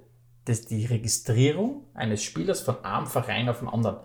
das, 0.44 0.66
die 0.66 0.84
Registrierung 0.86 1.84
eines 1.94 2.22
Spielers 2.22 2.60
von 2.60 2.84
einem 2.84 3.06
Verein 3.06 3.48
auf 3.48 3.58
den 3.60 3.68
anderen. 3.68 3.96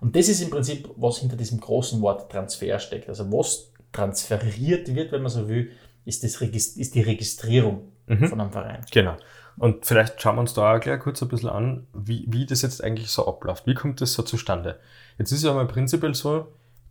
Und 0.00 0.14
das 0.16 0.28
ist 0.28 0.40
im 0.40 0.50
Prinzip, 0.50 0.88
was 0.96 1.18
hinter 1.18 1.36
diesem 1.36 1.60
großen 1.60 2.00
Wort 2.00 2.30
Transfer 2.30 2.78
steckt. 2.78 3.08
Also 3.08 3.30
was 3.32 3.72
transferiert 3.92 4.94
wird, 4.94 5.12
wenn 5.12 5.22
man 5.22 5.30
so 5.30 5.48
will, 5.48 5.72
ist, 6.04 6.22
das 6.24 6.40
Regis- 6.40 6.76
ist 6.76 6.94
die 6.94 7.02
Registrierung 7.02 7.92
Mhm. 8.06 8.28
von 8.28 8.40
einem 8.40 8.52
Verein. 8.52 8.80
Genau. 8.90 9.16
Und 9.58 9.84
vielleicht 9.84 10.22
schauen 10.22 10.36
wir 10.36 10.40
uns 10.42 10.54
da 10.54 10.76
auch 10.76 10.80
gleich 10.80 11.00
kurz 11.00 11.20
ein 11.20 11.28
bisschen 11.28 11.50
an, 11.50 11.86
wie, 11.92 12.24
wie 12.28 12.46
das 12.46 12.62
jetzt 12.62 12.82
eigentlich 12.82 13.10
so 13.10 13.26
abläuft. 13.26 13.66
Wie 13.66 13.74
kommt 13.74 14.00
das 14.00 14.14
so 14.14 14.22
zustande? 14.22 14.78
Jetzt 15.18 15.32
ist 15.32 15.44
ja 15.44 15.52
mal 15.52 15.66
prinzipiell 15.66 16.14
so, 16.14 16.46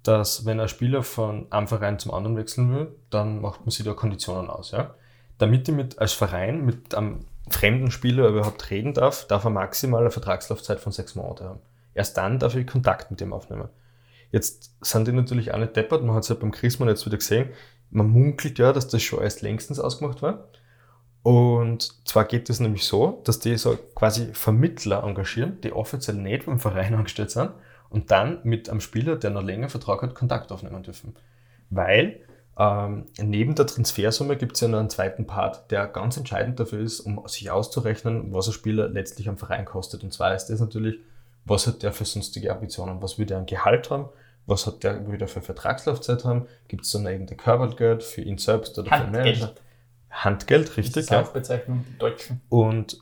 dass 0.08 0.46
wenn 0.46 0.60
ein 0.60 0.70
Spieler 0.70 1.04
von 1.04 1.52
einem 1.52 1.68
Verein 1.68 2.00
zum 2.00 2.14
anderen 2.14 2.38
wechseln 2.38 2.74
will, 2.74 2.96
dann 3.10 3.42
macht 3.42 3.62
man 3.62 3.72
sich 3.72 3.86
da 3.86 3.94
Konditionen 3.94 4.50
aus. 4.50 4.72
Ja? 4.72 4.96
Damit 5.38 5.68
ich 5.68 5.76
mit, 5.76 6.00
als 6.00 6.14
Verein 6.14 6.66
mit 6.66 6.96
einem 6.96 7.26
fremden 7.50 7.92
Spieler 7.92 8.30
überhaupt 8.30 8.70
reden 8.72 8.94
darf, 8.94 9.28
darf 9.28 9.44
er 9.44 9.50
maximal 9.50 10.02
eine 10.02 10.12
Vertragslaufzeit 10.12 10.80
von 10.80 10.92
sechs 10.92 11.16
Monate 11.16 11.46
haben. 11.46 11.60
Erst 11.94 12.18
dann 12.18 12.40
darf 12.40 12.56
ich 12.56 12.66
Kontakt 12.66 13.12
mit 13.12 13.20
dem 13.20 13.34
aufnehmen. 13.34 13.68
Jetzt 14.32 14.76
sind 14.82 15.08
die 15.08 15.12
natürlich 15.12 15.54
auch 15.54 15.58
nicht 15.58 15.76
deppert, 15.76 16.04
man 16.04 16.16
hat 16.16 16.24
es 16.24 16.30
ja 16.30 16.36
beim 16.36 16.52
Christmann 16.52 16.90
jetzt 16.90 17.06
wieder 17.06 17.18
gesehen, 17.18 17.50
man 17.90 18.10
munkelt 18.10 18.60
ja, 18.60 18.74
dass 18.74 18.88
das 18.88 19.02
schon 19.02 19.22
erst 19.22 19.42
längstens 19.42 19.80
ausgemacht 19.80 20.22
war. 20.22 20.50
Und 21.24 22.08
zwar 22.08 22.26
geht 22.26 22.50
es 22.50 22.60
nämlich 22.60 22.86
so, 22.86 23.22
dass 23.24 23.40
die 23.40 23.58
so 23.58 23.78
quasi 23.96 24.34
Vermittler 24.34 25.04
engagieren, 25.04 25.60
die 25.62 25.74
offiziell 25.74 26.18
nicht 26.18 26.46
beim 26.46 26.60
Verein 26.60 26.94
angestellt 26.96 27.32
sind 27.32 27.52
und 27.90 28.12
dann 28.12 28.40
mit 28.44 28.70
einem 28.70 28.82
Spieler, 28.82 29.16
der 29.16 29.30
noch 29.30 29.44
länger 29.44 29.70
Vertrag 29.70 30.02
hat, 30.02 30.16
Kontakt 30.16 30.52
aufnehmen 30.52 30.84
dürfen. 30.84 31.16
Weil 31.70 32.22
ähm, 32.60 33.06
neben 33.20 33.56
der 33.56 33.68
Transfersumme 33.68 34.36
gibt 34.36 34.56
es 34.56 34.62
ja 34.62 34.68
noch 34.68 34.80
einen 34.80 34.90
zweiten 34.90 35.28
Part, 35.28 35.70
der 35.72 35.88
ganz 35.88 36.18
entscheidend 36.18 36.60
dafür 36.60 36.80
ist, 36.80 37.02
um 37.02 37.28
sich 37.28 37.52
auszurechnen, 37.52 38.34
was 38.34 38.48
ein 38.48 38.54
Spieler 38.54 38.88
letztlich 38.88 39.30
am 39.30 39.38
Verein 39.38 39.66
kostet. 39.66 40.04
Und 40.04 40.12
zwar 40.12 40.34
ist 40.34 40.48
das 40.48 40.60
natürlich, 40.60 41.00
was 41.46 41.68
hat 41.68 41.84
der 41.84 41.94
für 41.94 42.06
sonstige 42.06 42.52
Ambitionen, 42.52 43.02
was 43.02 43.20
will 43.20 43.26
der 43.26 43.38
an 43.38 43.46
Gehalt 43.46 43.92
haben, 43.92 44.10
was 44.48 44.66
hat 44.66 44.84
der 44.84 45.12
wieder 45.12 45.28
für 45.28 45.42
Vertragslaufzeit 45.42 46.26
haben, 46.26 46.48
gibt 46.68 46.86
es 46.86 46.92
dann 46.92 47.06
irgendein 47.06 47.38
Körpergeld 47.38 48.02
für 48.04 48.22
ihn 48.22 48.38
selbst 48.38 48.78
oder 48.80 48.90
für 48.90 49.04
den 49.04 49.12
Manager. 49.12 49.48
Handgeld. 49.48 49.62
Handgeld, 50.10 50.70
Das 50.70 50.78
richtig, 50.78 50.98
ist 50.98 51.10
ja. 51.12 51.22
Deutschen. 52.00 52.42
Und 52.50 52.98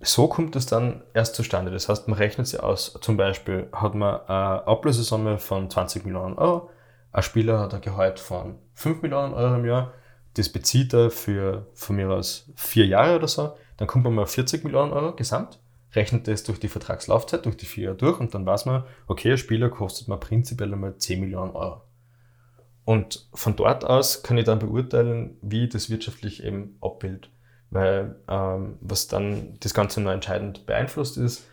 so 0.00 0.28
kommt 0.28 0.56
es 0.56 0.66
dann 0.66 1.02
erst 1.12 1.34
zustande. 1.34 1.70
Das 1.70 1.88
heißt, 1.88 2.08
man 2.08 2.18
rechnet 2.18 2.46
sie 2.46 2.62
aus. 2.62 2.98
Zum 3.00 3.16
Beispiel 3.16 3.68
hat 3.72 3.94
man 3.94 4.20
eine 4.26 4.66
Ablösesumme 4.66 5.38
von 5.38 5.68
20 5.68 6.06
Millionen 6.06 6.38
Euro. 6.38 6.70
Ein 7.12 7.22
Spieler 7.22 7.60
hat 7.60 7.74
ein 7.74 7.82
Gehalt 7.82 8.18
von 8.18 8.58
5 8.74 9.02
Millionen 9.02 9.34
Euro 9.34 9.56
im 9.56 9.64
Jahr. 9.66 9.92
Das 10.34 10.48
bezieht 10.48 10.94
er 10.94 11.10
für 11.10 11.66
von 11.74 11.96
mir 11.96 12.10
aus 12.10 12.50
vier 12.56 12.86
Jahre 12.86 13.16
oder 13.16 13.28
so. 13.28 13.54
Dann 13.76 13.88
kommt 13.88 14.04
man 14.04 14.14
mal 14.14 14.22
auf 14.22 14.30
40 14.30 14.64
Millionen 14.64 14.92
Euro 14.92 15.14
gesamt. 15.14 15.58
Rechnet 15.94 16.28
das 16.28 16.44
durch 16.44 16.60
die 16.60 16.68
Vertragslaufzeit, 16.68 17.44
durch 17.44 17.56
die 17.56 17.66
vier 17.66 17.84
Jahre 17.84 17.96
durch 17.96 18.20
und 18.20 18.32
dann 18.34 18.46
weiß 18.46 18.66
man, 18.66 18.84
okay, 19.08 19.32
ein 19.32 19.38
Spieler 19.38 19.68
kostet 19.70 20.06
mir 20.06 20.18
prinzipiell 20.18 20.72
einmal 20.72 20.96
10 20.96 21.20
Millionen 21.20 21.50
Euro. 21.50 21.82
Und 22.84 23.28
von 23.34 23.56
dort 23.56 23.84
aus 23.84 24.22
kann 24.22 24.38
ich 24.38 24.44
dann 24.44 24.60
beurteilen, 24.60 25.36
wie 25.42 25.68
das 25.68 25.90
wirtschaftlich 25.90 26.44
eben 26.44 26.78
abbildet. 26.80 27.29
Weil 27.70 28.16
ähm, 28.28 28.78
was 28.80 29.08
dann 29.08 29.54
das 29.60 29.74
Ganze 29.74 30.00
noch 30.00 30.10
entscheidend 30.10 30.66
beeinflusst 30.66 31.16
ist, 31.16 31.44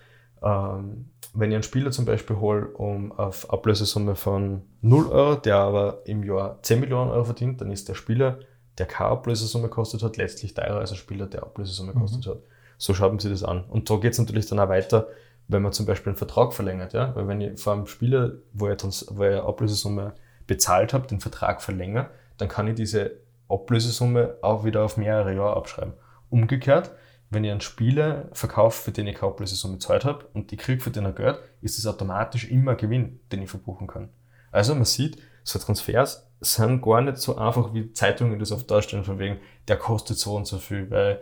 ähm, 0.42 1.12
wenn 1.34 1.52
ich 1.52 1.56
einen 1.56 1.64
Spieler 1.64 1.92
zum 1.92 2.06
Beispiel 2.06 2.38
hole 2.38 2.68
um 2.68 3.12
auf 3.12 3.52
Ablösesumme 3.52 4.16
von 4.16 4.64
0 4.82 5.08
Euro, 5.08 5.36
der 5.36 5.58
aber 5.58 6.02
im 6.06 6.24
Jahr 6.24 6.58
10 6.64 6.80
Millionen 6.80 7.12
Euro 7.12 7.26
verdient, 7.26 7.62
dann 7.62 7.72
ist 7.72 7.88
der 7.90 7.94
Spieler, 7.94 8.40
der 8.80 8.88
keine 8.88 9.12
Ablösesumme 9.12 9.70
kostet 9.70 10.02
hat, 10.02 10.18
letztlich 10.18 10.54
teurer 10.54 10.80
als 10.80 10.92
ein 10.92 10.98
Spieler, 10.98 11.28
der 11.28 11.44
Ablösesumme 11.44 11.94
kostet 11.94 12.26
hat. 12.26 12.38
So 12.80 12.94
schaut 12.94 13.12
man 13.12 13.20
sich 13.20 13.32
das 13.32 13.44
an. 13.44 13.64
Und 13.66 13.90
da 13.90 13.98
geht 13.98 14.14
es 14.14 14.20
natürlich 14.20 14.48
dann 14.48 14.60
auch 14.60 14.70
weiter, 14.70 15.08
wenn 15.48 15.62
man 15.62 15.72
zum 15.72 15.86
Beispiel 15.86 16.12
einen 16.12 16.18
Vertrag 16.18 16.54
verlängert. 16.54 16.94
Ja? 16.94 17.16
Weil 17.16 17.28
wenn 17.28 17.42
ich 17.42 17.60
vor 17.60 17.74
einem 17.74 17.88
Spieler, 17.88 18.34
wo 18.54 18.70
ich, 18.70 18.78
trans- 18.78 19.08
wo 19.10 19.24
eine 19.24 19.44
Ablösesumme 19.44 20.14
bezahlt 20.46 20.94
habe, 20.94 21.08
den 21.08 21.20
Vertrag 21.20 21.62
verlängere, 21.62 22.10
dann 22.38 22.50
kann 22.50 22.68
ich 22.68 22.76
diese 22.76 23.12
Ablösesumme 23.50 24.36
auch 24.42 24.64
wieder 24.66 24.84
auf 24.84 24.98
mehrere 24.98 25.34
Jahre 25.36 25.56
abschreiben. 25.56 25.94
Umgekehrt, 26.30 26.92
wenn 27.30 27.44
ich 27.44 27.52
einen 27.52 27.62
Spieler 27.62 28.30
verkaufe, 28.32 28.84
für 28.84 28.92
den 28.92 29.08
ich 29.08 29.16
keine 29.16 29.32
Ablösesumme 29.32 29.76
gezahlt 29.76 30.06
habe 30.06 30.26
und 30.34 30.52
ich 30.52 30.60
kriege 30.60 30.82
für 30.82 30.92
den 30.92 31.06
ein 31.06 31.16
Geld, 31.16 31.40
ist 31.62 31.78
es 31.78 31.86
automatisch 31.86 32.50
immer 32.50 32.76
Gewinn, 32.76 33.20
den 33.32 33.42
ich 33.42 33.50
verbuchen 33.50 33.88
kann. 33.88 34.10
Also 34.52 34.74
man 34.76 34.86
sieht, 34.86 35.18
so 35.44 35.60
Transfers 35.60 36.30
sind 36.40 36.82
gar 36.82 37.02
nicht 37.02 37.18
so 37.18 37.38
einfach, 37.38 37.74
wie 37.74 37.92
Zeitungen 37.94 38.40
das 38.40 38.52
oft 38.52 38.70
darstellen, 38.70 39.04
von 39.04 39.20
wegen, 39.20 39.40
der 39.68 39.78
kostet 39.78 40.18
so 40.18 40.36
und 40.36 40.48
so 40.48 40.58
viel, 40.58 40.90
weil 40.90 41.22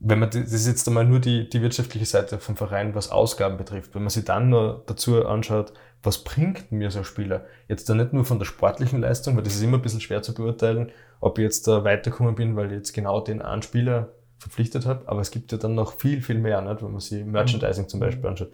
wenn 0.00 0.18
man, 0.18 0.30
das 0.30 0.52
ist 0.52 0.66
jetzt 0.66 0.88
einmal 0.88 1.04
nur 1.04 1.20
die, 1.20 1.48
die 1.48 1.60
wirtschaftliche 1.60 2.06
Seite 2.06 2.38
vom 2.38 2.56
Verein, 2.56 2.94
was 2.94 3.10
Ausgaben 3.10 3.58
betrifft. 3.58 3.94
Wenn 3.94 4.02
man 4.02 4.10
sich 4.10 4.24
dann 4.24 4.48
nur 4.48 4.82
dazu 4.86 5.26
anschaut, 5.26 5.74
was 6.02 6.24
bringt 6.24 6.72
mir 6.72 6.90
so 6.90 7.00
ein 7.00 7.04
Spieler? 7.04 7.44
Jetzt 7.68 7.88
da 7.88 7.94
nicht 7.94 8.14
nur 8.14 8.24
von 8.24 8.38
der 8.38 8.46
sportlichen 8.46 9.02
Leistung, 9.02 9.36
weil 9.36 9.42
das 9.42 9.54
ist 9.54 9.62
immer 9.62 9.76
ein 9.76 9.82
bisschen 9.82 10.00
schwer 10.00 10.22
zu 10.22 10.32
beurteilen, 10.32 10.90
ob 11.20 11.38
ich 11.38 11.42
jetzt 11.42 11.68
da 11.68 11.84
weitergekommen 11.84 12.34
bin, 12.34 12.56
weil 12.56 12.68
ich 12.68 12.72
jetzt 12.72 12.94
genau 12.94 13.20
den 13.20 13.42
einen 13.42 13.60
Spieler 13.60 14.08
verpflichtet 14.38 14.86
habe. 14.86 15.06
Aber 15.06 15.20
es 15.20 15.30
gibt 15.30 15.52
ja 15.52 15.58
dann 15.58 15.74
noch 15.74 15.92
viel, 16.00 16.22
viel 16.22 16.38
mehr, 16.38 16.62
nicht? 16.62 16.82
wenn 16.82 16.92
man 16.92 17.00
sich 17.00 17.22
Merchandising 17.22 17.88
zum 17.88 18.00
Beispiel 18.00 18.26
anschaut. 18.26 18.52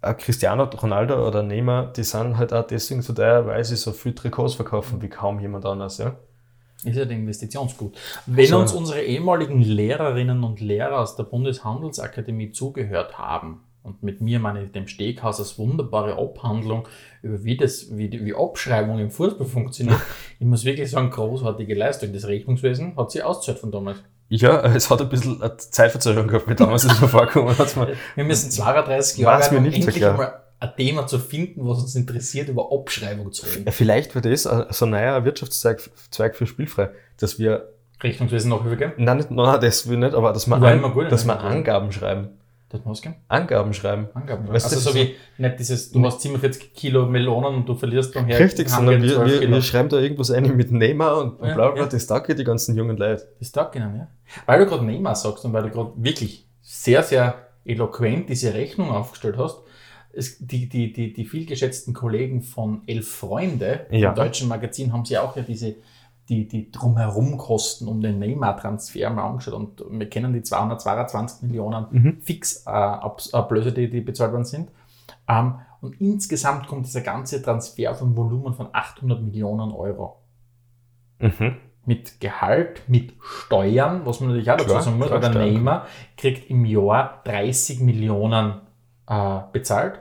Ein 0.00 0.16
Cristiano 0.16 0.64
Ronaldo 0.64 1.24
oder 1.26 1.44
Neymar, 1.44 1.92
die 1.92 2.02
sind 2.02 2.36
halt 2.36 2.52
auch 2.52 2.66
deswegen 2.66 3.02
so 3.02 3.12
teuer, 3.12 3.46
weil 3.46 3.64
sie 3.64 3.76
so 3.76 3.92
viel 3.92 4.14
Trikots 4.14 4.54
verkaufen 4.54 5.02
wie 5.02 5.08
kaum 5.08 5.38
jemand 5.38 5.66
anders. 5.66 5.98
Ja? 5.98 6.16
Ist 6.84 6.96
ja 6.96 7.04
der 7.04 7.16
Investitionsgut. 7.16 7.96
Wenn 8.26 8.46
So. 8.46 8.58
uns 8.58 8.72
unsere 8.72 9.02
ehemaligen 9.02 9.60
Lehrerinnen 9.62 10.44
und 10.44 10.60
Lehrer 10.60 11.00
aus 11.00 11.16
der 11.16 11.24
Bundeshandelsakademie 11.24 12.52
zugehört 12.52 13.18
haben, 13.18 13.62
und 13.84 14.02
mit 14.02 14.20
mir 14.20 14.38
meine 14.38 14.64
ich 14.64 14.72
dem 14.72 14.86
Steghausers 14.86 15.58
wunderbare 15.58 16.18
Abhandlung 16.18 16.86
über 17.22 17.42
wie 17.42 17.56
das, 17.56 17.96
wie, 17.96 18.08
die- 18.08 18.22
wie 18.24 18.34
Abschreibung 18.34 18.98
im 18.98 19.10
Fußball 19.10 19.46
funktioniert, 19.46 19.98
ich 20.38 20.46
muss 20.46 20.64
wirklich 20.64 20.90
sagen, 20.90 21.08
großartige 21.10 21.74
Leistung. 21.74 22.12
Das 22.12 22.26
Rechnungswesen 22.26 22.96
hat 22.96 23.10
sie 23.12 23.22
ausgezahlt 23.22 23.58
von 23.60 23.70
damals. 23.72 23.98
Ja, 24.28 24.60
es 24.74 24.90
hat 24.90 25.00
ein 25.00 25.08
bisschen 25.08 25.40
eine 25.40 25.56
Zeitverzögerung 25.56 26.28
gehabt, 26.28 26.46
mit 26.48 26.60
damals 26.60 26.84
ist 26.84 27.00
mir 27.00 27.08
vorgekommen. 27.08 27.56
Wir 28.14 28.24
müssen 28.24 28.50
32 28.50 29.18
Jahre 29.18 29.54
mir 29.54 29.60
nicht 29.62 29.74
so 29.76 29.88
endlich 29.88 29.96
klar. 29.96 30.10
einmal 30.12 30.42
ein 30.60 30.70
Thema 30.76 31.06
zu 31.06 31.18
finden, 31.18 31.66
was 31.66 31.80
uns 31.80 31.94
interessiert, 31.94 32.48
über 32.48 32.72
Abschreibung 32.72 33.32
zu 33.32 33.46
reden. 33.46 33.70
Vielleicht 33.70 34.14
wird 34.14 34.24
das 34.24 34.42
so 34.42 34.86
ein 34.86 34.90
neuer 34.90 35.24
Wirtschaftszweig 35.24 35.80
Zweig 36.10 36.36
für 36.36 36.46
Spielfrei, 36.46 36.90
dass 37.18 37.38
wir, 37.38 37.72
Rechnungswesen 38.02 38.50
noch 38.50 38.64
übergeben? 38.64 38.92
nein, 38.96 39.18
nicht, 39.18 39.30
nein, 39.30 39.60
das 39.60 39.88
will 39.88 39.94
ich 39.94 40.04
nicht, 40.04 40.14
aber 40.14 40.32
dass 40.32 40.46
wir, 40.46 40.56
an, 40.56 40.92
gut, 40.92 41.10
dass 41.10 41.24
wir 41.24 41.40
Angaben 41.40 41.92
schreiben. 41.92 42.30
Das 42.70 42.84
muss 42.84 43.00
gehen. 43.00 43.14
Angaben 43.28 43.72
schreiben. 43.72 44.08
Angaben. 44.12 44.46
Weißt 44.46 44.70
du, 44.70 44.76
also 44.76 44.90
so 44.90 44.94
wie 44.94 45.14
nicht 45.38 45.58
dieses, 45.58 45.90
du 45.90 46.04
hast 46.04 46.20
47 46.20 46.74
Kilo 46.74 47.06
Melonen 47.06 47.54
und 47.54 47.66
du 47.66 47.74
verlierst 47.74 48.12
beim 48.12 48.26
Her 48.26 48.38
Richtig, 48.38 48.68
sondern 48.68 49.00
wir, 49.00 49.14
12 49.14 49.40
wir, 49.40 49.50
wir 49.50 49.62
schreiben 49.62 49.88
da 49.88 49.98
irgendwas 49.98 50.30
ein 50.30 50.54
mit 50.54 50.70
Neymar 50.70 51.16
und, 51.18 51.38
bla 51.38 51.54
bla, 51.54 51.76
ja. 51.76 51.86
das 51.86 52.06
ja 52.08 52.34
die 52.34 52.44
ganzen 52.44 52.76
jungen 52.76 52.98
Leute. 52.98 53.26
Das 53.38 53.52
taugt 53.52 53.74
ihnen, 53.74 53.96
ja. 53.96 54.08
Weil 54.44 54.58
du 54.58 54.66
gerade 54.66 54.84
Neymar 54.84 55.14
sagst 55.14 55.46
und 55.46 55.54
weil 55.54 55.62
du 55.62 55.70
gerade 55.70 55.92
wirklich 55.96 56.46
sehr, 56.60 57.02
sehr 57.02 57.36
eloquent 57.64 58.28
diese 58.28 58.52
Rechnung 58.52 58.90
aufgestellt 58.90 59.36
hast, 59.38 59.62
es, 60.12 60.38
die, 60.38 60.68
die, 60.68 60.92
die, 60.92 61.12
die 61.12 61.24
vielgeschätzten 61.24 61.94
Kollegen 61.94 62.42
von 62.42 62.82
Elf 62.86 63.08
Freunde, 63.08 63.86
Ja. 63.90 64.10
im 64.10 64.14
deutschen 64.14 64.48
Magazin, 64.48 64.92
haben 64.92 65.04
sie 65.04 65.18
auch 65.18 65.36
ja 65.36 65.42
diese, 65.42 65.76
die, 66.28 66.46
die 66.48 66.70
Drumherum-Kosten 66.70 67.86
um 67.88 68.00
den 68.00 68.18
Neymar-Transfer 68.18 69.10
mal 69.10 69.28
angeschaut 69.28 69.54
und 69.54 69.82
wir 69.90 70.08
kennen 70.10 70.32
die 70.32 70.42
222 70.42 71.42
Millionen 71.48 71.86
Mhm. 71.90 72.16
Fix-Ablöse, 72.22 73.72
die, 73.72 73.88
die 73.90 74.00
bezahlt 74.00 74.32
worden 74.32 74.44
sind. 74.44 74.70
Ähm, 75.28 75.54
und 75.80 76.00
insgesamt 76.00 76.66
kommt 76.66 76.86
dieser 76.86 77.02
ganze 77.02 77.40
Transfer 77.42 77.94
von 77.94 78.16
Volumen 78.16 78.52
von 78.54 78.68
800 78.72 79.22
Millionen 79.22 79.72
Euro 79.72 80.16
Mhm. 81.20 81.56
mit 81.86 82.20
Gehalt, 82.20 82.82
mit 82.88 83.14
Steuern, 83.22 84.02
was 84.04 84.20
man 84.20 84.28
natürlich 84.30 84.50
auch 84.50 84.56
dazu 84.58 84.80
sagen 84.80 84.98
muss, 84.98 85.10
weil 85.10 85.20
der. 85.20 85.30
Neymar 85.30 85.86
kriegt 86.16 86.50
im 86.50 86.64
Jahr 86.64 87.22
30 87.24 87.80
Millionen 87.80 88.54
äh, 89.08 89.40
bezahlt 89.52 90.00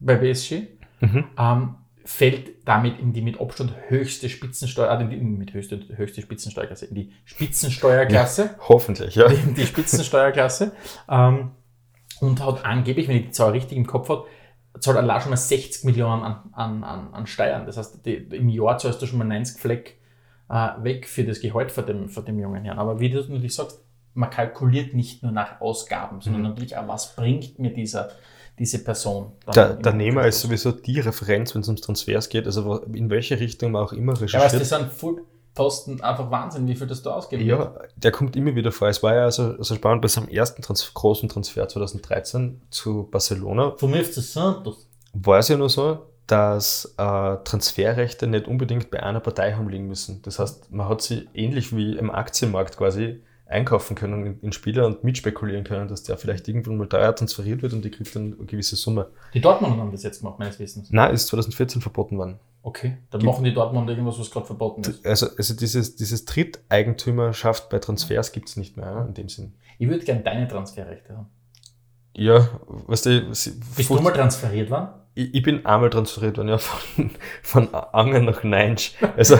bei 0.00 0.16
PSG, 0.16 0.68
Mhm. 1.00 1.24
ähm, 1.38 1.74
fällt 2.04 2.66
damit 2.66 2.98
in 2.98 3.12
die 3.12 3.20
mit 3.22 3.40
Abstand 3.40 3.72
höchste 3.88 4.28
Spitzensteuer, 4.28 4.98
äh, 4.98 5.02
in 5.02 5.10
die, 5.10 5.16
mit 5.18 5.52
höchste, 5.52 5.80
höchste 5.96 6.22
Spitzensteuerklasse, 6.22 6.86
in 6.86 6.94
die 6.94 7.12
Spitzensteuerklasse, 7.24 8.50
Hoffentlich, 8.68 9.14
ja. 9.14 9.26
in 9.26 9.54
die 9.54 9.66
Spitzensteuerklasse 9.66 10.72
ähm, 11.08 11.50
und 12.20 12.44
hat 12.44 12.64
angeblich, 12.64 13.08
wenn 13.08 13.16
ich 13.16 13.24
die 13.26 13.30
Zahl 13.30 13.50
richtig 13.52 13.76
im 13.78 13.86
Kopf 13.86 14.08
habe, 14.08 14.24
zahlt 14.80 14.96
allein 14.96 15.20
schon 15.20 15.30
mal 15.30 15.36
60 15.36 15.84
Millionen 15.84 16.22
an, 16.22 16.36
an, 16.52 16.84
an, 16.84 17.14
an 17.14 17.26
Steuern. 17.26 17.66
Das 17.66 17.76
heißt, 17.76 18.04
die, 18.06 18.14
im 18.14 18.48
Jahr 18.48 18.78
zahlst 18.78 19.00
du 19.02 19.06
schon 19.06 19.18
mal 19.18 19.24
90 19.24 19.60
Fleck 19.60 19.98
äh, 20.48 20.68
weg 20.82 21.06
für 21.06 21.24
das 21.24 21.40
Gehalt 21.40 21.70
von 21.72 21.84
dem, 21.86 22.08
von 22.08 22.24
dem 22.24 22.38
jungen 22.38 22.64
Herrn. 22.64 22.78
Aber 22.78 23.00
wie 23.00 23.10
du 23.10 23.18
natürlich 23.20 23.54
sagst, 23.54 23.82
man 24.14 24.30
kalkuliert 24.30 24.94
nicht 24.94 25.22
nur 25.22 25.30
nach 25.32 25.60
Ausgaben, 25.60 26.20
sondern 26.20 26.42
Mhm. 26.42 26.48
natürlich 26.48 26.76
auch, 26.76 26.88
was 26.88 27.14
bringt 27.14 27.58
mir 27.58 27.72
dieser, 27.72 28.08
diese 28.58 28.82
Person. 28.84 29.32
Der, 29.54 29.74
der 29.74 29.92
Nehmer 29.92 30.26
ist 30.26 30.40
sowieso 30.40 30.72
die 30.72 31.00
Referenz, 31.00 31.54
wenn 31.54 31.62
es 31.62 31.68
ums 31.68 31.80
Transfers 31.80 32.28
geht, 32.28 32.46
also 32.46 32.78
in 32.92 33.10
welche 33.10 33.38
Richtung 33.38 33.72
man 33.72 33.84
auch 33.84 33.92
immer 33.92 34.14
Ja, 34.14 34.20
weißt, 34.22 34.34
recherchiert. 34.34 34.60
das 34.62 34.68
sind 34.68 34.92
Vollposten 34.92 36.00
einfach 36.02 36.30
Wahnsinn, 36.30 36.66
wie 36.66 36.74
viel 36.74 36.86
das 36.86 37.02
da 37.02 37.14
ausgeben 37.14 37.46
wird. 37.46 37.58
Ja, 37.58 37.74
der 37.96 38.12
kommt 38.12 38.36
immer 38.36 38.54
wieder 38.54 38.72
vor. 38.72 38.88
Es 38.88 39.02
war 39.02 39.14
ja 39.14 39.24
also, 39.24 39.62
so 39.62 39.74
spannend 39.74 40.02
bei 40.02 40.08
seinem 40.08 40.28
ersten 40.28 40.62
Trans 40.62 40.92
großen 40.94 41.28
Transfer 41.28 41.68
2013 41.68 42.60
zu 42.70 43.08
Barcelona. 43.10 43.74
Von 43.76 43.90
mir 43.90 44.04
FC 44.04 44.14
Santos. 44.14 44.86
War 45.12 45.38
es 45.38 45.48
ja 45.48 45.56
nur 45.56 45.70
so, 45.70 46.06
dass 46.26 46.94
äh, 46.98 47.36
Transferrechte 47.44 48.26
nicht 48.26 48.46
unbedingt 48.46 48.90
bei 48.90 49.02
einer 49.02 49.20
Partei 49.20 49.54
haben 49.54 49.68
liegen 49.68 49.88
müssen. 49.88 50.20
Das 50.22 50.38
heißt, 50.38 50.70
man 50.70 50.88
hat 50.88 51.00
sie 51.00 51.28
ähnlich 51.32 51.74
wie 51.74 51.96
im 51.96 52.10
Aktienmarkt 52.10 52.76
quasi 52.76 53.22
einkaufen 53.48 53.96
können 53.96 54.38
in, 54.42 54.52
Spieler 54.52 54.86
und 54.86 55.04
mitspekulieren 55.04 55.64
können, 55.64 55.88
dass 55.88 56.02
der 56.02 56.18
vielleicht 56.18 56.46
irgendwann 56.48 56.76
mal 56.76 56.86
teuer 56.88 57.14
transferiert 57.14 57.62
wird 57.62 57.72
und 57.72 57.84
die 57.84 57.90
kriegt 57.90 58.14
dann 58.14 58.34
eine 58.38 58.46
gewisse 58.46 58.76
Summe. 58.76 59.08
Die 59.34 59.40
Dortmunder 59.40 59.78
haben 59.78 59.90
das 59.92 60.02
jetzt 60.02 60.20
gemacht, 60.20 60.38
meines 60.38 60.58
Wissens. 60.58 60.90
Nein, 60.90 61.14
ist 61.14 61.28
2014 61.28 61.80
verboten 61.80 62.18
worden. 62.18 62.38
Okay, 62.62 62.98
dann 63.10 63.20
Gibt- 63.20 63.32
machen 63.32 63.44
die 63.44 63.54
Dortmunder 63.54 63.92
irgendwas, 63.92 64.18
was 64.18 64.30
gerade 64.30 64.44
verboten 64.46 64.82
ist. 64.82 65.06
Also, 65.06 65.28
also 65.36 65.54
dieses, 65.54 65.96
dieses 65.96 66.24
Dritteigentümerschaft 66.26 67.68
bei 67.70 67.78
Transfers 67.78 68.32
gibt 68.32 68.48
es 68.48 68.56
nicht 68.56 68.76
mehr 68.76 69.04
in 69.08 69.14
dem 69.14 69.28
Sinn. 69.28 69.54
Ich 69.78 69.88
würde 69.88 70.04
gerne 70.04 70.22
deine 70.22 70.46
Transferrechte 70.48 71.16
haben. 71.16 71.26
Ja, 72.14 72.48
weißt 72.66 73.06
du, 73.06 73.34
sie- 73.34 73.60
Bist 73.76 73.88
du 73.90 74.00
mal 74.00 74.12
transferiert 74.12 74.70
worden? 74.70 74.88
ich, 75.14 75.34
ich 75.34 75.42
bin 75.42 75.64
einmal 75.66 75.90
transferiert 75.90 76.36
worden, 76.36 76.48
ja, 76.48 76.58
von, 76.58 77.10
von 77.42 77.74
Anger 77.74 78.20
nach 78.20 78.42
Neinsch. 78.44 78.94
Also, 79.16 79.38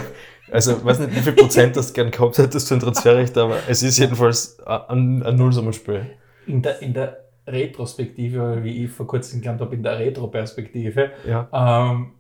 also, 0.51 0.85
weiß 0.85 1.01
nicht, 1.01 1.15
wie 1.17 1.21
viel 1.21 1.33
Prozent 1.35 1.77
das 1.77 1.93
gern 1.93 2.11
gehabt 2.11 2.39
hättest 2.39 2.69
für 2.69 2.75
ein 2.75 2.81
Transferrecht, 2.81 3.37
aber 3.39 3.57
es 3.69 3.83
ist 3.83 3.99
jedenfalls 3.99 4.59
ein, 4.67 5.23
ein 5.23 5.37
Nullsummenspiel. 5.37 6.07
In 6.47 6.63
der, 6.63 6.81
in 6.83 6.95
der 6.95 7.25
Retrospektive, 7.47 8.63
wie 8.63 8.85
ich 8.85 8.91
vor 8.91 9.07
kurzem 9.07 9.41
gelernt 9.41 9.61
habe, 9.61 9.75
in 9.75 9.83
der 9.83 9.99
Retroperspektive, 9.99 11.11
Ja. 11.27 11.49
ähm, 11.53 12.13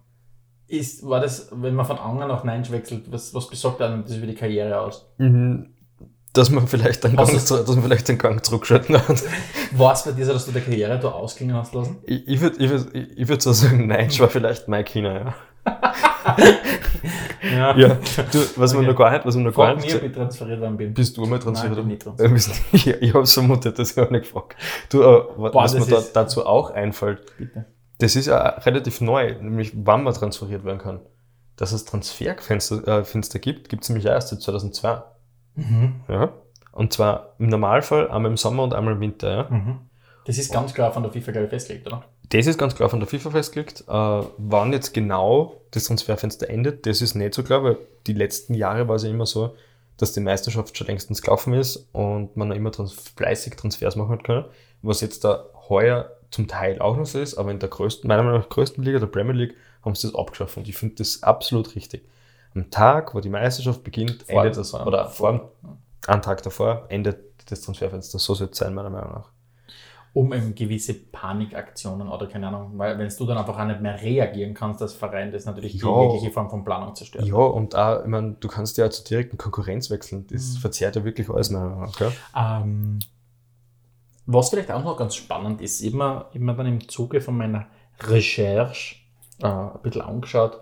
ist, 0.67 1.07
war 1.09 1.21
das, 1.21 1.49
wenn 1.53 1.75
man 1.75 1.87
von 1.87 1.99
Anger 1.99 2.27
nach 2.27 2.45
Nein 2.45 2.62
wechselt, 2.71 3.11
was, 3.11 3.33
was 3.35 3.49
besagt 3.49 3.81
einem 3.81 4.05
das 4.05 4.17
über 4.17 4.27
die 4.27 4.35
Karriere 4.35 4.79
aus? 4.81 5.11
Mhm. 5.19 5.71
Dass 6.35 6.51
man 6.51 6.69
vielleicht 6.69 7.03
Was 7.17 7.31
Gang, 7.31 7.41
zu- 7.41 7.57
dass 7.57 7.75
man 7.75 7.83
vielleicht 7.83 8.07
den 8.09 8.19
Gang 8.19 8.45
zurückschalten 8.45 8.97
hat. 8.99 9.23
War 9.73 9.95
es 9.95 10.05
bei 10.05 10.12
dir 10.12 10.27
so, 10.27 10.35
dass 10.35 10.45
du 10.45 10.53
der 10.53 10.61
Karriere 10.61 10.99
da 10.99 11.09
ausklingen 11.09 11.57
hast 11.57 11.75
lassen? 11.75 11.97
Ich, 12.05 12.29
ich 12.29 12.41
würde 12.43 12.62
ich 12.62 12.71
würd, 12.71 12.95
ich 12.95 13.29
würd 13.29 13.41
so 13.43 13.53
sagen, 13.53 13.87
Neinsch 13.87 14.21
war 14.21 14.29
vielleicht 14.29 14.69
mein 14.69 14.85
China, 14.85 15.14
ja. 15.14 15.35
Ja. 17.43 17.77
Ja, 17.77 17.95
du, 18.33 18.39
was 18.57 18.75
man 18.75 18.85
Okay. 18.85 18.93
noch 18.93 18.99
gar 18.99 19.11
nicht, 19.13 19.27
was 19.27 19.35
man 19.35 19.45
noch 19.45 19.55
gar 19.55 19.75
nicht 19.77 19.95
ob 19.95 20.03
ich 20.03 20.13
transferiert 20.13 20.61
worden 20.61 20.77
bin. 20.77 20.95
Bist 20.95 21.17
du 21.17 21.27
mal 21.27 21.39
transferiert? 21.39 21.85
Nein, 21.85 21.97
ich 21.99 22.07
worden? 22.07 22.35
nicht 22.35 22.49
Äh, 22.49 22.53
Ich, 22.77 22.87
ich 22.87 23.15
habe 23.15 23.25
es 23.25 23.33
vermutet, 23.33 23.79
das 23.79 23.97
habe 23.97 24.07
ich 24.07 24.11
nicht 24.13 24.23
gefragt. 24.25 24.57
Du, 24.91 25.01
äh, 25.03 25.05
Boah, 25.37 25.55
was 25.55 25.75
mir 25.75 25.87
da, 25.87 26.03
dazu 26.13 26.47
auch 26.47 26.71
einfällt, 26.71 27.21
Bitte. 27.39 27.67
das 27.99 28.17
ist 28.17 28.27
ja 28.27 28.37
relativ 28.39 29.01
neu, 29.01 29.35
nämlich 29.41 29.73
wann 29.75 30.03
man 30.05 30.15
transferiert 30.15 30.65
werden 30.65 30.79
kann. 30.79 31.01
Dass 31.57 31.73
es 31.73 31.85
Transferfenster 31.85 32.87
äh, 32.87 33.05
Fenster 33.05 33.39
gibt, 33.41 33.69
gibt 33.69 33.83
es 33.83 33.89
nämlich 33.89 34.07
erst 34.07 34.29
seit 34.29 34.41
2002. 34.43 35.03
Mhm. 35.57 36.01
Ja? 36.09 36.33
Und 36.73 36.93
zwar 36.93 37.35
im 37.39 37.49
Normalfall 37.49 38.09
einmal 38.11 38.31
im 38.31 38.37
Sommer 38.37 38.63
und 38.63 38.75
einmal 38.75 38.95
im 38.95 39.01
Winter. 39.01 39.31
Ja? 39.31 39.47
Mhm. 39.51 39.79
Das 40.25 40.39
ist 40.39 40.53
ganz 40.53 40.75
klar 40.75 40.93
von 40.93 41.03
der 41.03 41.11
FIFA, 41.11 41.33
glaube 41.33 41.45
ich, 41.47 41.51
festgelegt, 41.51 41.87
oder? 41.87 42.05
Das 42.31 42.47
ist 42.47 42.59
ganz 42.59 42.75
klar 42.75 42.88
von 42.91 43.01
der 43.01 43.09
FIFA 43.09 43.31
festgelegt. 43.31 43.85
Äh, 43.88 43.93
wann 44.37 44.73
jetzt 44.73 44.93
genau 44.93 45.61
das 45.71 45.85
Transferfenster 45.85 46.49
endet, 46.51 46.87
das 46.87 47.01
ist 47.01 47.14
nicht 47.14 47.35
so 47.35 47.43
klar, 47.43 47.62
weil 47.64 47.79
die 48.07 48.12
letzten 48.12 48.55
Jahre 48.55 48.87
war 48.88 48.97
es 48.97 49.03
ja 49.05 49.11
immer 49.11 49.27
so, 49.27 49.55
dass 49.97 50.12
die 50.12 50.21
Meisterschaft 50.21 50.77
schon 50.77 50.87
längstens 50.87 51.23
gelaufen 51.23 51.55
ist 51.55 51.88
und 51.93 52.37
man 52.37 52.53
immer 52.53 52.71
trans 52.71 52.93
fleißig 52.93 53.57
Transfers 53.57 53.97
machen 53.97 54.11
hat 54.11 54.25
können. 54.25 54.45
Was 54.83 55.01
jetzt 55.01 55.25
da 55.25 55.47
heuer 55.69 56.12
zum 56.31 56.47
Teil 56.47 56.81
auch 56.81 56.97
noch 56.97 57.07
so 57.07 57.19
ist, 57.19 57.37
aber 57.37 57.51
in 57.51 57.59
der 57.59 57.69
größten, 57.71 58.07
meiner 58.07 58.23
Meinung 58.23 58.41
nach 58.41 58.49
größten 58.49 58.85
Liga, 58.85 58.99
der 58.99 59.07
Premier 59.07 59.33
League, 59.33 59.57
haben 59.83 59.95
sie 59.95 60.07
das 60.09 60.14
abgeschafft 60.14 60.57
und 60.57 60.69
ich 60.69 60.77
finde 60.77 60.97
das 60.97 61.23
absolut 61.23 61.75
richtig. 61.75 62.07
Am 62.55 62.71
Tag, 62.71 63.14
wo 63.14 63.21
die 63.21 63.29
Meisterschaft 63.29 63.83
beginnt, 63.85 64.23
Vor- 64.25 64.43
endet 64.45 64.57
das, 64.59 64.75
oder 64.75 65.09
vor, 65.09 65.53
einen 66.07 66.23
Tag 66.23 66.43
davor 66.43 66.87
endet 66.91 67.19
das 67.51 67.62
Transferfenster. 67.62 68.19
So 68.19 68.35
soll 68.35 68.49
es 68.53 68.59
sein, 68.59 68.75
meiner 68.75 68.91
Meinung 68.91 69.12
nach. 69.12 69.31
Um 70.14 70.33
eben 70.33 70.55
gewisse 70.55 70.94
Panikaktionen 70.94 72.09
oder 72.09 72.27
keine 72.27 72.49
Ahnung, 72.49 72.73
weil 72.79 72.99
wenn 72.99 73.09
du 73.09 73.27
dann 73.27 73.38
einfach 73.38 73.59
auch 73.59 73.64
nicht 73.66 73.81
mehr 73.81 74.01
reagieren 74.01 74.55
kannst 74.55 74.81
als 74.83 74.94
Verein, 74.94 75.31
das 75.31 75.44
natürlich 75.44 75.73
die 75.73 75.79
Ja. 75.79 76.03
jegliche 76.03 76.31
Form 76.31 76.49
von 76.51 76.64
Planung 76.64 76.94
zerstört. 76.94 77.27
Ja, 77.27 77.35
und 77.37 77.77
auch, 77.77 78.01
ich 78.03 78.09
meine, 78.09 78.33
du 78.40 78.49
kannst 78.49 78.79
ja 78.79 78.88
zur 78.90 79.05
direkten 79.05 79.37
Konkurrenz 79.38 79.90
wechseln. 79.90 80.27
Das 80.29 80.55
Mhm. 80.55 80.59
verzerrt 80.59 80.97
ja 80.97 81.05
wirklich 81.05 81.29
alles, 81.31 81.51
nach. 81.51 81.94
Gell? 81.97 82.12
Ähm, 82.35 82.99
was 84.27 84.51
vielleicht 84.51 84.71
auch 84.71 84.83
noch 84.85 84.97
ganz 84.97 85.14
spannend 85.14 85.61
ist, 85.61 85.81
immer, 85.83 86.31
immer 86.33 86.55
dann 86.55 86.66
im 86.66 86.88
Zuge 86.88 87.21
von 87.21 87.37
meiner 87.37 87.66
Recherche 88.01 88.97
äh, 89.42 89.47
ein 89.47 89.81
bisschen 89.83 90.03
angeschaut, 90.03 90.61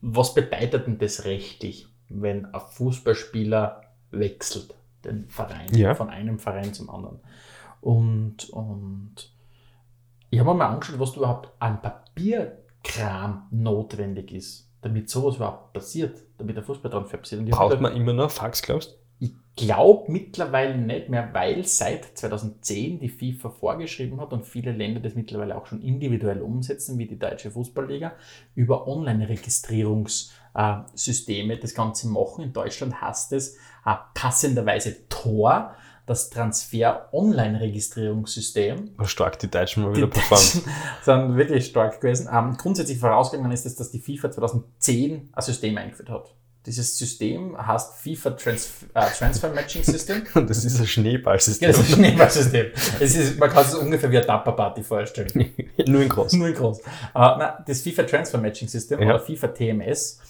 was 0.00 0.34
bedeutet 0.34 0.86
denn 0.86 0.98
das 0.98 1.24
rechtlich, 1.24 1.86
wenn 2.08 2.46
ein 2.52 2.60
Fußballspieler 2.60 3.82
wechselt, 4.10 4.74
den 5.04 5.28
Verein, 5.28 5.74
Ja. 5.74 5.94
von 5.94 6.10
einem 6.10 6.38
Verein 6.38 6.74
zum 6.74 6.90
anderen. 6.90 7.20
Und, 7.82 8.48
und 8.50 9.14
ich 10.30 10.38
habe 10.38 10.50
mir 10.50 10.56
mal 10.56 10.68
angeschaut, 10.68 10.98
was 10.98 11.16
überhaupt 11.16 11.50
an 11.58 11.82
Papierkram 11.82 13.48
notwendig 13.50 14.32
ist, 14.32 14.70
damit 14.80 15.10
sowas 15.10 15.36
überhaupt 15.36 15.74
passiert, 15.74 16.18
damit 16.38 16.56
der 16.56 16.62
Fußballtransfer 16.62 17.18
passiert. 17.18 17.50
Braucht 17.50 17.80
man 17.80 17.94
immer 17.94 18.14
noch 18.14 18.30
Fax, 18.30 18.62
glaubst 18.62 18.98
ich 19.22 19.32
glaube 19.54 20.10
mittlerweile 20.10 20.76
nicht 20.76 21.08
mehr, 21.08 21.32
weil 21.32 21.64
seit 21.64 22.18
2010 22.18 22.98
die 22.98 23.08
FIFA 23.08 23.50
vorgeschrieben 23.50 24.20
hat 24.20 24.32
und 24.32 24.44
viele 24.44 24.72
Länder 24.72 24.98
das 24.98 25.14
mittlerweile 25.14 25.56
auch 25.56 25.66
schon 25.66 25.80
individuell 25.80 26.40
umsetzen, 26.40 26.98
wie 26.98 27.06
die 27.06 27.20
Deutsche 27.20 27.52
Fußballliga, 27.52 28.14
über 28.56 28.88
Online-Registrierungssysteme 28.88 31.58
das 31.58 31.74
Ganze 31.74 32.08
machen. 32.08 32.42
In 32.42 32.52
Deutschland 32.52 33.00
heißt 33.00 33.32
es 33.34 33.54
äh, 33.86 33.94
passenderweise 34.12 35.08
Tor, 35.08 35.76
das 36.12 36.30
Transfer-Online-Registrierungssystem. 36.30 38.90
Stark 39.04 39.38
die 39.38 39.50
Deutschen 39.50 39.84
mal 39.84 39.94
wieder. 39.96 40.08
Deutschen 40.08 40.62
sind 41.02 41.36
wirklich 41.36 41.66
stark 41.66 42.00
gewesen. 42.00 42.28
Ähm, 42.32 42.56
grundsätzlich 42.56 42.98
vorausgegangen 42.98 43.52
ist 43.52 43.66
es, 43.66 43.76
dass 43.76 43.90
die 43.90 44.00
FIFA 44.00 44.30
2010 44.30 45.30
ein 45.32 45.42
System 45.42 45.76
eingeführt 45.78 46.10
hat. 46.10 46.34
Dieses 46.64 46.96
System 46.96 47.56
heißt 47.58 47.94
FIFA 47.96 48.30
Trans 48.30 48.70
äh, 48.94 49.04
Transfer 49.18 49.52
Matching 49.52 49.82
System. 49.82 50.22
Und 50.34 50.48
das 50.48 50.64
ist 50.64 50.78
ein 50.78 50.86
Schneeballsystem. 50.86 51.68
Ja, 51.68 51.76
das 51.76 51.84
ist 51.88 51.92
ein 51.92 51.96
Schneeballsystem. 52.04 52.66
Es 53.00 53.16
ist, 53.16 53.36
man 53.38 53.50
kann 53.50 53.64
es 53.64 53.74
ungefähr 53.74 54.08
wie 54.12 54.18
eine 54.18 54.26
Tupper 54.26 54.52
Party 54.52 54.84
vorstellen. 54.84 55.28
Nur 55.86 56.02
in 56.02 56.08
groß. 56.08 56.34
Nur 56.34 56.46
in 56.48 56.54
groß. 56.54 56.78
Äh, 56.78 56.82
na, 57.14 57.64
das 57.66 57.80
FIFA 57.80 58.04
Transfer 58.04 58.38
Matching 58.38 58.68
System 58.68 59.00
Ja. 59.02 59.08
oder 59.08 59.18
FIFA 59.18 59.48
TMS, 59.48 60.20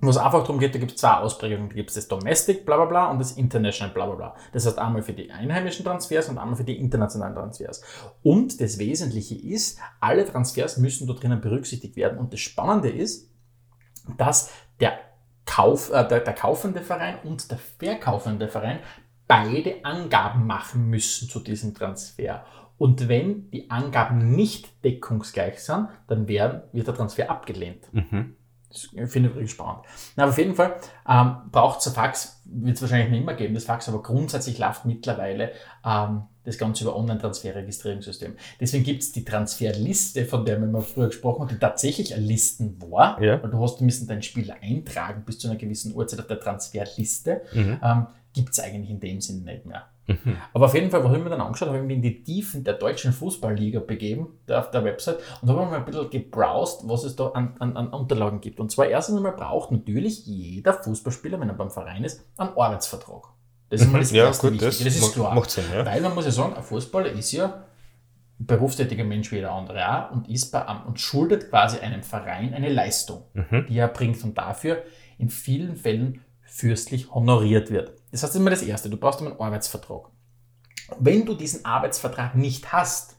wo 0.00 0.10
es 0.10 0.16
einfach 0.16 0.42
darum 0.42 0.60
geht, 0.60 0.74
da 0.74 0.78
gibt 0.78 0.92
es 0.92 0.98
zwei 0.98 1.14
Ausprägungen. 1.14 1.68
Da 1.70 1.74
gibt 1.74 1.90
es 1.90 1.96
das 1.96 2.08
Domestic 2.08 2.64
bla 2.64 2.76
bla 2.76 2.84
bla 2.84 3.10
und 3.10 3.18
das 3.18 3.32
International 3.32 3.92
bla 3.92 4.06
bla 4.06 4.14
bla. 4.14 4.36
Das 4.52 4.64
heißt 4.64 4.78
einmal 4.78 5.02
für 5.02 5.12
die 5.12 5.30
einheimischen 5.30 5.84
Transfers 5.84 6.28
und 6.28 6.38
einmal 6.38 6.56
für 6.56 6.64
die 6.64 6.78
internationalen 6.78 7.34
Transfers. 7.34 7.82
Und 8.22 8.60
das 8.60 8.78
Wesentliche 8.78 9.34
ist, 9.34 9.80
alle 10.00 10.24
Transfers 10.24 10.76
müssen 10.76 11.06
dort 11.06 11.22
drinnen 11.22 11.40
berücksichtigt 11.40 11.96
werden. 11.96 12.18
Und 12.18 12.32
das 12.32 12.40
Spannende 12.40 12.90
ist, 12.90 13.28
dass 14.16 14.50
der, 14.80 14.98
Kauf, 15.44 15.90
äh, 15.90 16.06
der, 16.06 16.20
der 16.20 16.34
kaufende 16.34 16.82
Verein 16.82 17.18
und 17.24 17.50
der 17.50 17.58
verkaufende 17.58 18.48
Verein 18.48 18.80
beide 19.26 19.84
Angaben 19.84 20.46
machen 20.46 20.88
müssen 20.88 21.28
zu 21.28 21.40
diesem 21.40 21.74
Transfer. 21.74 22.44
Und 22.76 23.08
wenn 23.08 23.50
die 23.50 23.70
Angaben 23.70 24.36
nicht 24.36 24.84
deckungsgleich 24.84 25.58
sind, 25.58 25.88
dann 26.06 26.28
werden, 26.28 26.62
wird 26.72 26.86
der 26.86 26.94
Transfer 26.94 27.28
abgelehnt. 27.30 27.92
Mhm. 27.92 28.36
Das 28.70 28.88
finde 29.10 29.30
ich 29.30 29.34
wirklich 29.34 29.50
spannend. 29.50 29.82
Na, 30.16 30.24
aber 30.24 30.32
auf 30.32 30.38
jeden 30.38 30.54
Fall 30.54 30.76
ähm, 31.08 31.36
braucht 31.50 31.80
es 31.80 31.86
ein 31.86 31.94
Fax, 31.94 32.42
wird 32.44 32.76
es 32.76 32.82
wahrscheinlich 32.82 33.10
nicht 33.10 33.24
mehr 33.24 33.34
geben, 33.34 33.54
das 33.54 33.64
Fax, 33.64 33.88
aber 33.88 34.02
grundsätzlich 34.02 34.58
läuft 34.58 34.84
mittlerweile 34.84 35.52
ähm, 35.84 36.22
das 36.44 36.58
Ganze 36.58 36.84
über 36.84 36.96
Online-Transfer-Registrierungssystem. 36.96 38.36
Deswegen 38.60 38.84
gibt 38.84 39.02
es 39.02 39.12
die 39.12 39.24
Transferliste, 39.24 40.24
von 40.24 40.44
der 40.44 40.58
wir 40.58 40.66
immer 40.66 40.82
früher 40.82 41.08
gesprochen 41.08 41.42
haben, 41.42 41.48
die 41.48 41.58
tatsächlich 41.58 42.14
eine 42.14 42.24
Listen 42.24 42.80
war. 42.90 43.22
Ja. 43.22 43.42
Weil 43.42 43.50
du 43.50 43.62
hast, 43.62 43.80
du 43.80 43.84
müssen 43.84 44.06
deinen 44.06 44.22
Spieler 44.22 44.56
eintragen 44.62 45.24
bis 45.24 45.38
zu 45.38 45.48
einer 45.48 45.58
gewissen 45.58 45.94
Uhrzeit 45.94 46.20
auf 46.20 46.26
der 46.26 46.40
Transferliste. 46.40 47.42
Mhm. 47.52 47.80
Ähm, 47.82 48.06
gibt 48.38 48.50
es 48.52 48.60
eigentlich 48.60 48.90
in 48.90 49.00
dem 49.00 49.20
Sinne 49.20 49.42
nicht 49.52 49.66
mehr. 49.66 49.86
Mhm. 50.06 50.36
Aber 50.54 50.66
auf 50.66 50.74
jeden 50.74 50.90
Fall, 50.90 51.00
was 51.00 51.08
habe 51.08 51.18
ich 51.18 51.24
mir 51.24 51.30
dann 51.30 51.40
angeschaut, 51.40 51.68
habe 51.68 51.78
ich 51.78 51.84
mich 51.84 51.96
in 51.96 52.02
die 52.02 52.22
Tiefen 52.22 52.64
der 52.64 52.74
deutschen 52.74 53.12
Fußballliga 53.12 53.80
begeben, 53.80 54.28
auf 54.50 54.70
der 54.70 54.84
Website, 54.84 55.18
und 55.42 55.48
habe 55.50 55.66
mal 55.66 55.76
ein 55.78 55.84
bisschen 55.84 56.08
gebrowst, 56.08 56.88
was 56.88 57.04
es 57.04 57.14
da 57.16 57.28
an, 57.28 57.54
an, 57.58 57.76
an 57.76 57.88
Unterlagen 57.88 58.40
gibt. 58.40 58.58
Und 58.60 58.70
zwar 58.70 58.86
erstens 58.86 59.16
einmal 59.16 59.32
braucht 59.32 59.70
natürlich 59.72 60.24
jeder 60.26 60.72
Fußballspieler, 60.72 61.38
wenn 61.40 61.48
er 61.48 61.54
beim 61.54 61.70
Verein 61.70 62.04
ist, 62.04 62.24
einen 62.38 62.50
Arbeitsvertrag. 62.56 63.24
Das 63.70 63.82
ist 63.82 63.92
mal 63.92 63.98
das 64.00 64.10
Mhm. 64.12 64.16
Ja, 64.16 64.24
erste 64.26 64.50
gut, 64.50 64.62
das, 64.62 64.80
Wichtige, 64.80 64.84
das 64.88 64.96
ist 64.96 65.02
macht- 65.02 65.12
klar. 65.14 65.44
Sinn. 65.48 65.64
Ja. 65.74 65.84
Weil 65.84 66.00
man 66.00 66.14
muss 66.14 66.24
ja 66.24 66.30
sagen, 66.30 66.54
ein 66.54 66.62
Fußballer 66.62 67.10
ist 67.12 67.32
ja 67.32 67.64
ein 68.40 68.46
berufstätiger 68.46 69.04
Mensch 69.04 69.30
wie 69.30 69.36
jeder 69.36 69.52
andere 69.52 70.06
auch 70.06 70.12
und 70.12 70.28
ist 70.30 70.52
bei 70.52 70.66
einem, 70.66 70.86
und 70.86 71.00
schuldet 71.00 71.50
quasi 71.50 71.80
einem 71.80 72.02
Verein 72.02 72.54
eine 72.54 72.70
Leistung, 72.70 73.24
Mhm. 73.34 73.66
die 73.68 73.76
er 73.76 73.88
bringt 73.88 74.24
und 74.24 74.38
dafür 74.38 74.82
in 75.18 75.28
vielen 75.28 75.76
Fällen 75.76 76.22
fürstlich 76.44 77.12
honoriert 77.12 77.70
wird. 77.70 77.92
Das 78.10 78.22
heißt, 78.22 78.30
das 78.30 78.34
ist 78.34 78.40
immer 78.40 78.50
das 78.50 78.62
Erste, 78.62 78.90
du 78.90 78.96
brauchst 78.96 79.20
immer 79.20 79.30
einen 79.30 79.40
Arbeitsvertrag. 79.40 80.10
Wenn 80.98 81.26
du 81.26 81.34
diesen 81.34 81.64
Arbeitsvertrag 81.64 82.34
nicht 82.34 82.72
hast, 82.72 83.16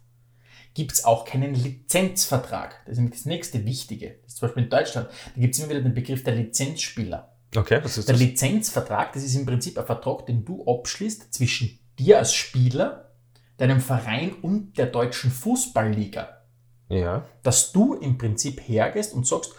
gibt 0.73 0.93
es 0.93 1.05
auch 1.05 1.25
keinen 1.25 1.53
Lizenzvertrag. 1.53 2.75
Das 2.85 2.93
ist 2.93 2.97
nämlich 2.97 3.15
das 3.19 3.25
nächste 3.25 3.65
Wichtige. 3.65 4.19
Das 4.23 4.33
ist 4.33 4.37
zum 4.37 4.47
Beispiel 4.47 4.63
in 4.63 4.69
Deutschland, 4.69 5.09
da 5.35 5.41
gibt 5.41 5.53
es 5.53 5.59
immer 5.59 5.69
wieder 5.69 5.81
den 5.81 5.93
Begriff 5.93 6.23
der 6.23 6.35
Lizenzspieler. 6.35 7.35
Okay, 7.55 7.79
was 7.83 7.97
ist 7.97 8.07
Der 8.07 8.13
das? 8.13 8.21
Lizenzvertrag, 8.21 9.13
das 9.13 9.23
ist 9.23 9.35
im 9.35 9.45
Prinzip 9.45 9.77
ein 9.77 9.85
Vertrag, 9.85 10.25
den 10.25 10.45
du 10.45 10.63
abschließt 10.65 11.33
zwischen 11.33 11.79
dir 11.97 12.19
als 12.19 12.33
Spieler, 12.33 13.15
deinem 13.57 13.81
Verein 13.81 14.33
und 14.41 14.77
der 14.77 14.85
deutschen 14.85 15.31
Fußballliga. 15.31 16.43
Ja. 16.89 17.25
Dass 17.43 17.71
du 17.71 17.95
im 17.95 18.17
Prinzip 18.17 18.61
hergehst 18.61 19.13
und 19.13 19.27
sagst, 19.27 19.53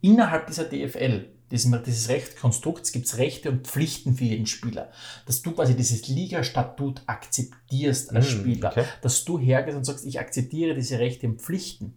innerhalb 0.00 0.46
dieser 0.46 0.64
DFL, 0.64 1.37
diesem, 1.50 1.82
dieses 1.84 2.08
Rechtskonstrukts, 2.08 2.92
gibt 2.92 3.06
es 3.06 3.18
Rechte 3.18 3.50
und 3.50 3.66
Pflichten 3.66 4.14
für 4.14 4.24
jeden 4.24 4.46
Spieler. 4.46 4.90
Dass 5.26 5.42
du 5.42 5.52
quasi 5.52 5.74
dieses 5.74 6.08
Ligastatut 6.08 7.02
akzeptierst 7.06 8.14
als 8.14 8.30
Hm, 8.32 8.40
Spieler. 8.40 8.70
okay. 8.70 8.84
Dass 9.02 9.24
du 9.24 9.38
hergehst 9.38 9.76
und 9.76 9.84
sagst, 9.84 10.04
ich 10.04 10.18
akzeptiere 10.20 10.74
diese 10.74 10.98
Rechte 10.98 11.26
und 11.26 11.40
Pflichten. 11.40 11.94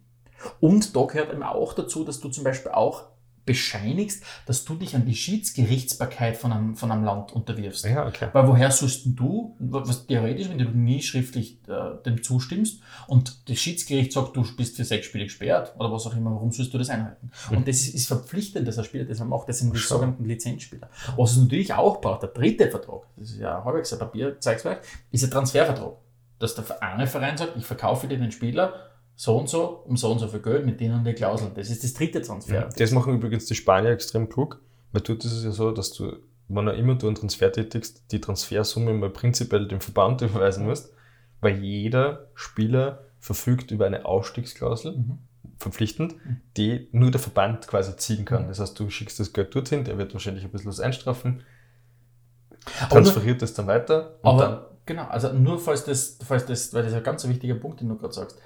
Und 0.60 0.96
da 0.96 1.04
gehört 1.04 1.32
eben 1.32 1.42
auch 1.42 1.72
dazu, 1.72 2.04
dass 2.04 2.20
du 2.20 2.28
zum 2.28 2.44
Beispiel 2.44 2.72
auch 2.72 3.04
bescheinigst, 3.44 4.22
dass 4.46 4.64
du 4.64 4.74
dich 4.74 4.94
an 4.94 5.04
die 5.04 5.14
Schiedsgerichtsbarkeit 5.14 6.36
von 6.36 6.52
einem, 6.52 6.76
von 6.76 6.92
einem 6.92 7.04
Land 7.04 7.32
unterwirfst. 7.32 7.84
Ja, 7.84 8.06
okay. 8.06 8.28
Weil 8.32 8.46
woher 8.46 8.70
sollst 8.70 9.02
du, 9.06 9.56
was 9.58 10.06
theoretisch, 10.06 10.48
wenn 10.48 10.58
du 10.58 10.64
nie 10.64 11.02
schriftlich 11.02 11.58
äh, 11.68 12.02
dem 12.04 12.22
zustimmst 12.22 12.80
und 13.08 13.48
das 13.48 13.58
Schiedsgericht 13.58 14.12
sagt, 14.12 14.36
du 14.36 14.44
bist 14.56 14.76
für 14.76 14.84
sechs 14.84 15.06
Spiele 15.06 15.24
gesperrt 15.24 15.74
oder 15.78 15.90
was 15.90 16.06
auch 16.06 16.16
immer, 16.16 16.30
warum 16.30 16.52
sollst 16.52 16.72
du 16.72 16.78
das 16.78 16.88
einhalten? 16.88 17.30
Und 17.50 17.66
das 17.66 17.76
ist, 17.80 17.94
ist 17.94 18.06
verpflichtend, 18.06 18.66
dass 18.68 18.78
ein 18.78 18.84
Spieler 18.84 19.04
das 19.04 19.18
macht. 19.20 19.48
Das 19.48 19.58
sind 19.58 19.74
die 19.74 19.78
so. 19.78 19.94
sogenannten 19.96 20.24
Lizenzspieler. 20.24 20.88
Was 21.16 21.32
es 21.32 21.38
natürlich 21.38 21.74
auch 21.74 22.00
braucht, 22.00 22.22
der 22.22 22.30
dritte 22.30 22.70
Vertrag, 22.70 23.02
das 23.16 23.30
ist 23.30 23.40
ja 23.40 23.64
halbwegs 23.64 23.92
ein 23.92 23.98
Papierzeigswerk, 23.98 24.82
ist 25.10 25.24
ein 25.24 25.30
Transfervertrag. 25.30 25.94
Dass 26.38 26.54
der 26.54 26.82
eine 26.82 27.06
Verein 27.06 27.36
sagt, 27.36 27.56
ich 27.56 27.64
verkaufe 27.64 28.08
dir 28.08 28.18
den 28.18 28.32
Spieler 28.32 28.91
so 29.22 29.38
und 29.38 29.48
so 29.48 29.84
um 29.86 29.96
so 29.96 30.10
und 30.10 30.18
so 30.18 30.26
viel 30.26 30.40
Geld 30.40 30.66
mit 30.66 30.80
denen 30.80 31.04
den 31.04 31.14
Klauseln. 31.14 31.52
Das 31.54 31.70
ist 31.70 31.84
das 31.84 31.94
dritte 31.94 32.20
Transfer. 32.22 32.68
Das 32.76 32.90
machen 32.90 33.14
übrigens 33.14 33.46
die 33.46 33.54
Spanier 33.54 33.92
extrem 33.92 34.28
klug, 34.28 34.60
weil 34.90 35.02
dort 35.02 35.24
ist 35.24 35.30
es 35.30 35.44
ja 35.44 35.52
so, 35.52 35.70
dass 35.70 35.92
du, 35.92 36.16
wenn 36.48 36.68
auch 36.68 36.72
immer 36.72 36.96
du 36.96 37.06
einen 37.06 37.14
Transfer 37.14 37.52
tätigst, 37.52 38.02
die 38.10 38.20
Transfersumme 38.20 38.92
mal 38.94 39.10
prinzipiell 39.10 39.68
dem 39.68 39.80
Verband 39.80 40.22
überweisen 40.22 40.66
musst, 40.66 40.92
weil 41.40 41.62
jeder 41.62 42.30
Spieler 42.34 43.04
verfügt 43.20 43.70
über 43.70 43.86
eine 43.86 44.06
Ausstiegsklausel 44.06 44.96
Mhm. 44.96 45.18
verpflichtend, 45.56 46.16
die 46.56 46.88
nur 46.90 47.12
der 47.12 47.20
Verband 47.20 47.68
quasi 47.68 47.96
ziehen 47.96 48.24
kann. 48.24 48.48
Das 48.48 48.58
heißt, 48.58 48.76
du 48.80 48.90
schickst 48.90 49.20
das 49.20 49.32
Geld 49.32 49.54
dorthin, 49.54 49.84
der 49.84 49.98
wird 49.98 50.12
wahrscheinlich 50.14 50.42
ein 50.42 50.50
bisschen 50.50 50.68
was 50.68 50.80
einstrafen, 50.80 51.44
transferiert 52.90 53.40
das 53.40 53.54
dann 53.54 53.68
weiter 53.68 54.18
Aber 54.22 54.40
dann 54.40 54.60
genau, 54.84 55.04
also 55.04 55.32
nur 55.32 55.60
falls 55.60 55.84
das, 55.84 56.18
falls 56.26 56.44
das, 56.46 56.74
weil 56.74 56.82
das 56.82 56.90
ist 56.90 56.98
ein 56.98 57.04
ganz 57.04 57.26
wichtiger 57.28 57.54
Punkt, 57.54 57.80
den 57.80 57.88
du 57.88 57.96
gerade 57.96 58.14
sagst. 58.14 58.36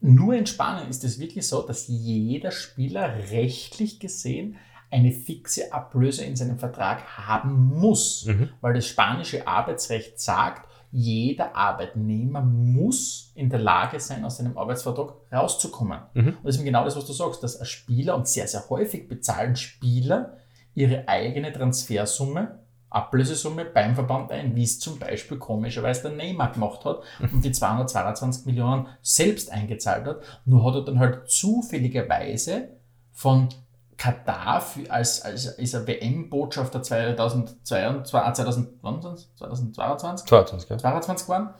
Nur 0.00 0.34
in 0.34 0.46
Spanien 0.46 0.88
ist 0.88 1.04
es 1.04 1.18
wirklich 1.18 1.46
so, 1.46 1.62
dass 1.62 1.88
jeder 1.88 2.50
Spieler 2.50 3.30
rechtlich 3.30 4.00
gesehen 4.00 4.56
eine 4.90 5.12
fixe 5.12 5.72
Ablöse 5.72 6.24
in 6.24 6.34
seinem 6.36 6.58
Vertrag 6.58 7.18
haben 7.18 7.78
muss, 7.78 8.26
weil 8.60 8.74
das 8.74 8.86
spanische 8.86 9.46
Arbeitsrecht 9.46 10.18
sagt, 10.20 10.68
jeder 10.92 11.54
Arbeitnehmer 11.54 12.40
muss 12.40 13.30
in 13.36 13.48
der 13.48 13.60
Lage 13.60 14.00
sein, 14.00 14.24
aus 14.24 14.38
seinem 14.38 14.58
Arbeitsvertrag 14.58 15.14
rauszukommen. 15.30 16.00
Und 16.14 16.44
das 16.44 16.56
ist 16.56 16.64
genau 16.64 16.84
das, 16.84 16.96
was 16.96 17.06
du 17.06 17.12
sagst, 17.12 17.42
dass 17.44 17.60
ein 17.60 17.66
Spieler 17.66 18.16
und 18.16 18.26
sehr, 18.26 18.48
sehr 18.48 18.68
häufig 18.68 19.06
bezahlen 19.06 19.54
Spieler 19.54 20.38
ihre 20.74 21.06
eigene 21.08 21.52
Transfersumme 21.52 22.59
Ablösesumme 22.90 23.64
beim 23.64 23.94
Verband 23.94 24.32
ein, 24.32 24.56
wie 24.56 24.64
es 24.64 24.80
zum 24.80 24.98
Beispiel 24.98 25.38
komischerweise 25.38 26.02
der 26.02 26.12
Neymar 26.12 26.52
gemacht 26.52 26.84
hat 26.84 27.02
und 27.20 27.44
die 27.44 27.52
222 27.52 28.46
Millionen 28.46 28.88
selbst 29.00 29.50
eingezahlt 29.52 30.06
hat. 30.06 30.22
Nur 30.44 30.64
hat 30.64 30.74
er 30.74 30.84
dann 30.84 30.98
halt 30.98 31.30
zufälligerweise 31.30 32.70
von 33.12 33.48
Katar 33.96 34.60
für, 34.60 34.90
als, 34.90 35.22
als 35.22 35.44
ist 35.46 35.74
er 35.74 35.86
WM-Botschafter 35.86 36.82
2022, 36.82 38.04
2022, 38.04 39.36
2022, 39.36 40.26
22, 40.26 40.68
gell? 40.68 40.78
22 40.78 41.26
geworden 41.26 41.50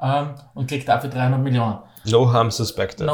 ähm, 0.00 0.34
und 0.54 0.68
kriegt 0.68 0.88
dafür 0.88 1.10
300 1.10 1.40
Millionen. 1.40 1.78
No 2.06 2.32
harm 2.32 2.50
suspected. 2.50 3.06
No, 3.06 3.12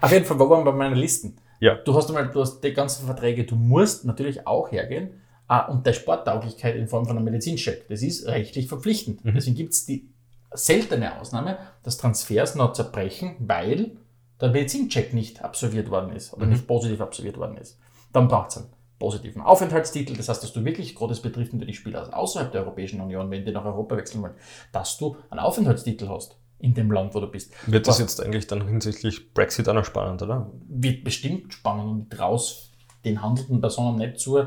auf 0.00 0.12
jeden 0.12 0.24
Fall, 0.24 0.38
wo 0.38 0.48
waren 0.48 0.64
wir 0.64 0.70
bei 0.70 0.78
meinen 0.78 0.94
Listen? 0.94 1.36
Ja. 1.58 1.74
Du 1.74 1.94
hast 1.94 2.08
einmal, 2.08 2.28
du 2.28 2.40
hast 2.40 2.60
die 2.60 2.72
ganzen 2.72 3.06
Verträge, 3.06 3.44
du 3.44 3.56
musst 3.56 4.04
natürlich 4.04 4.46
auch 4.46 4.70
hergehen 4.70 5.20
ah, 5.48 5.66
und 5.66 5.86
der 5.86 5.92
Sporttauglichkeit 5.92 6.76
in 6.76 6.88
Form 6.88 7.06
von 7.06 7.16
einem 7.16 7.24
Medizincheck, 7.24 7.88
das 7.88 8.02
ist 8.02 8.26
rechtlich 8.26 8.68
verpflichtend. 8.68 9.20
Deswegen 9.24 9.56
gibt 9.56 9.72
es 9.72 9.86
die 9.86 10.08
seltene 10.52 11.20
Ausnahme, 11.20 11.58
dass 11.82 11.96
Transfers 11.96 12.54
noch 12.54 12.72
zerbrechen, 12.72 13.36
weil 13.40 13.96
der 14.40 14.50
Medizincheck 14.50 15.12
nicht 15.12 15.42
absolviert 15.42 15.90
worden 15.90 16.14
ist 16.14 16.32
oder 16.32 16.46
nicht 16.46 16.66
positiv 16.66 17.00
absolviert 17.00 17.36
worden 17.36 17.56
ist. 17.56 17.78
Dann 18.12 18.28
braucht 18.28 18.50
es 18.50 18.58
einen 18.58 18.66
positiven 18.98 19.42
Aufenthaltstitel, 19.42 20.16
das 20.16 20.28
heißt, 20.28 20.42
dass 20.42 20.52
du 20.52 20.64
wirklich, 20.64 20.94
gerade 20.94 21.10
das 21.10 21.20
betrifft 21.20 21.52
natürlich 21.52 21.78
Spieler 21.78 22.16
außerhalb 22.16 22.52
der 22.52 22.62
Europäischen 22.62 23.00
Union, 23.00 23.30
wenn 23.30 23.44
die 23.44 23.52
nach 23.52 23.64
Europa 23.64 23.96
wechseln 23.96 24.22
wollen, 24.22 24.34
dass 24.72 24.96
du 24.98 25.16
einen 25.30 25.40
Aufenthaltstitel 25.40 26.08
hast 26.08 26.36
in 26.58 26.74
dem 26.74 26.90
Land, 26.90 27.14
wo 27.14 27.20
du 27.20 27.26
bist. 27.26 27.52
Wird 27.66 27.86
das 27.86 27.98
jetzt 27.98 28.22
eigentlich 28.22 28.46
dann 28.46 28.66
hinsichtlich 28.66 29.34
Brexit 29.34 29.68
auch 29.68 29.74
noch 29.74 29.84
spannend, 29.84 30.22
oder? 30.22 30.50
wird 30.66 31.04
bestimmt 31.04 31.52
spannend 31.52 31.86
und 32.12 32.18
raus 32.18 32.70
den 33.04 33.22
handelnden 33.22 33.60
Personen 33.60 33.98
nicht 33.98 34.18
zu, 34.18 34.38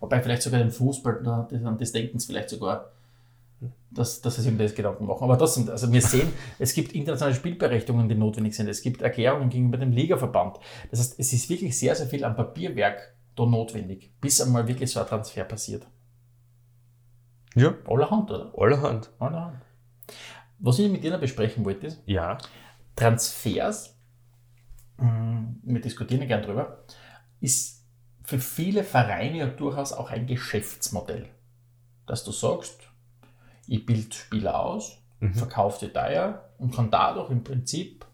wobei 0.00 0.22
vielleicht 0.22 0.42
sogar 0.42 0.60
den 0.60 0.70
Fußball, 0.70 1.22
da- 1.22 1.48
das- 1.50 1.64
an 1.64 1.78
denken 1.78 2.18
sie 2.18 2.26
vielleicht 2.26 2.50
sogar, 2.50 2.92
dass, 3.90 4.20
dass 4.20 4.36
sie 4.36 4.42
sich 4.42 4.52
um 4.52 4.58
das 4.58 4.74
Gedanken 4.74 5.06
machen. 5.06 5.24
Aber 5.24 5.36
das 5.38 5.54
sind, 5.54 5.70
also 5.70 5.90
wir 5.90 6.02
sehen, 6.02 6.30
es 6.58 6.74
gibt 6.74 6.92
internationale 6.92 7.34
Spielberechtigungen, 7.34 8.08
die 8.08 8.14
notwendig 8.14 8.54
sind. 8.54 8.68
Es 8.68 8.82
gibt 8.82 9.00
Erklärungen 9.00 9.48
gegenüber 9.48 9.78
dem 9.78 9.92
Ligaverband. 9.92 10.58
Das 10.90 11.00
heißt, 11.00 11.18
es 11.18 11.32
ist 11.32 11.48
wirklich 11.48 11.78
sehr, 11.78 11.94
sehr 11.94 12.06
viel 12.06 12.22
am 12.24 12.36
Papierwerk 12.36 13.14
da 13.34 13.46
notwendig, 13.46 14.12
bis 14.20 14.40
einmal 14.40 14.66
wirklich 14.68 14.90
so 14.90 15.00
ein 15.00 15.06
Transfer 15.06 15.44
passiert. 15.44 15.86
Ja. 17.54 17.74
Allerhand, 17.86 18.30
oder? 18.30 18.52
Allerhand. 18.56 19.10
Allerhand. 19.18 19.62
Was 20.58 20.78
ich 20.78 20.90
mit 20.90 21.02
dir 21.04 21.10
noch 21.12 21.20
besprechen 21.20 21.64
wollte, 21.64 21.86
ist, 21.88 22.02
Ja. 22.06 22.36
Transfers, 22.94 23.94
mh, 24.98 25.54
wir 25.62 25.80
diskutieren 25.80 26.22
ja 26.22 26.26
gern 26.28 26.42
drüber, 26.42 26.84
ist 27.40 27.75
für 28.26 28.40
viele 28.40 28.82
Vereine 28.82 29.38
ja 29.38 29.46
durchaus 29.46 29.92
auch 29.92 30.10
ein 30.10 30.26
Geschäftsmodell. 30.26 31.28
Dass 32.06 32.24
du 32.24 32.32
sagst, 32.32 32.80
ich 33.68 33.86
bilde 33.86 34.14
Spieler 34.14 34.60
aus, 34.60 34.98
verkaufe 35.32 35.86
die 35.86 35.92
teuer 35.92 36.44
und 36.58 36.74
kann 36.74 36.90
dadurch 36.90 37.30
im 37.30 37.42
Prinzip 37.42 38.04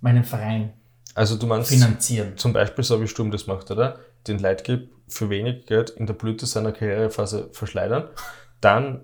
meinen 0.00 0.24
Verein 0.24 0.74
Also 1.14 1.36
du 1.36 1.46
meinst 1.46 1.70
finanzieren. 1.70 2.36
zum 2.36 2.52
Beispiel 2.52 2.84
so 2.84 3.00
wie 3.00 3.08
Sturm 3.08 3.30
das 3.30 3.46
macht, 3.46 3.70
oder? 3.70 3.98
Den 4.26 4.38
Leitgeb 4.40 4.90
für 5.08 5.30
wenig 5.30 5.66
Geld 5.66 5.90
in 5.90 6.06
der 6.06 6.14
Blüte 6.14 6.46
seiner 6.46 6.72
Karrierephase 6.72 7.50
verschleudern, 7.52 8.08
dann 8.60 9.02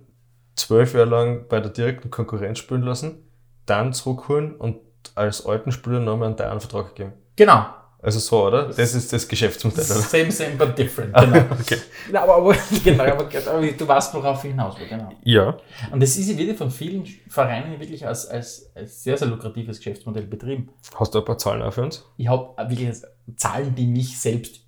zwölf 0.56 0.94
Jahre 0.94 1.08
lang 1.08 1.48
bei 1.48 1.60
der 1.60 1.70
direkten 1.70 2.10
Konkurrenz 2.10 2.58
spielen 2.58 2.82
lassen, 2.82 3.24
dann 3.66 3.92
zurückholen 3.92 4.56
und 4.56 4.78
als 5.14 5.46
alten 5.46 5.72
Spieler 5.72 6.00
nochmal 6.00 6.28
einen 6.28 6.36
teuren 6.36 6.60
Vertrag 6.60 6.94
geben. 6.94 7.12
Genau. 7.36 7.66
Also 8.02 8.18
so, 8.18 8.46
oder? 8.46 8.68
Das 8.68 8.94
ist 8.94 9.12
das 9.12 9.28
Geschäftsmodell, 9.28 9.84
oder? 9.84 10.00
Same, 10.00 10.30
same, 10.30 10.56
but 10.56 10.76
different. 10.78 11.14
Genau. 11.14 11.44
Okay. 11.60 11.76
Ja, 12.10 12.22
aber, 12.22 12.36
aber, 12.36 12.54
genau, 12.84 13.04
aber, 13.04 13.24
aber 13.24 13.66
du 13.66 13.88
weißt, 13.88 14.14
worauf 14.14 14.42
ich 14.44 14.50
hinaus 14.50 14.78
will. 14.78 14.88
Genau. 14.88 15.12
Ja. 15.22 15.58
Und 15.90 16.02
das 16.02 16.16
ist 16.16 16.36
wirklich 16.36 16.56
von 16.56 16.70
vielen 16.70 17.04
Vereinen 17.28 17.78
wirklich 17.78 18.06
als, 18.06 18.26
als, 18.26 18.70
als 18.74 19.02
sehr, 19.02 19.18
sehr 19.18 19.28
lukratives 19.28 19.78
Geschäftsmodell 19.78 20.26
betrieben. 20.26 20.70
Hast 20.94 21.14
du 21.14 21.18
ein 21.18 21.24
paar 21.24 21.36
Zahlen 21.36 21.62
auch 21.62 21.72
für 21.72 21.82
uns? 21.82 22.06
Ich 22.16 22.28
habe 22.28 22.54
wirklich 22.70 22.96
Zahlen, 23.36 23.74
die 23.74 23.86
mich 23.86 24.18
selbst 24.18 24.60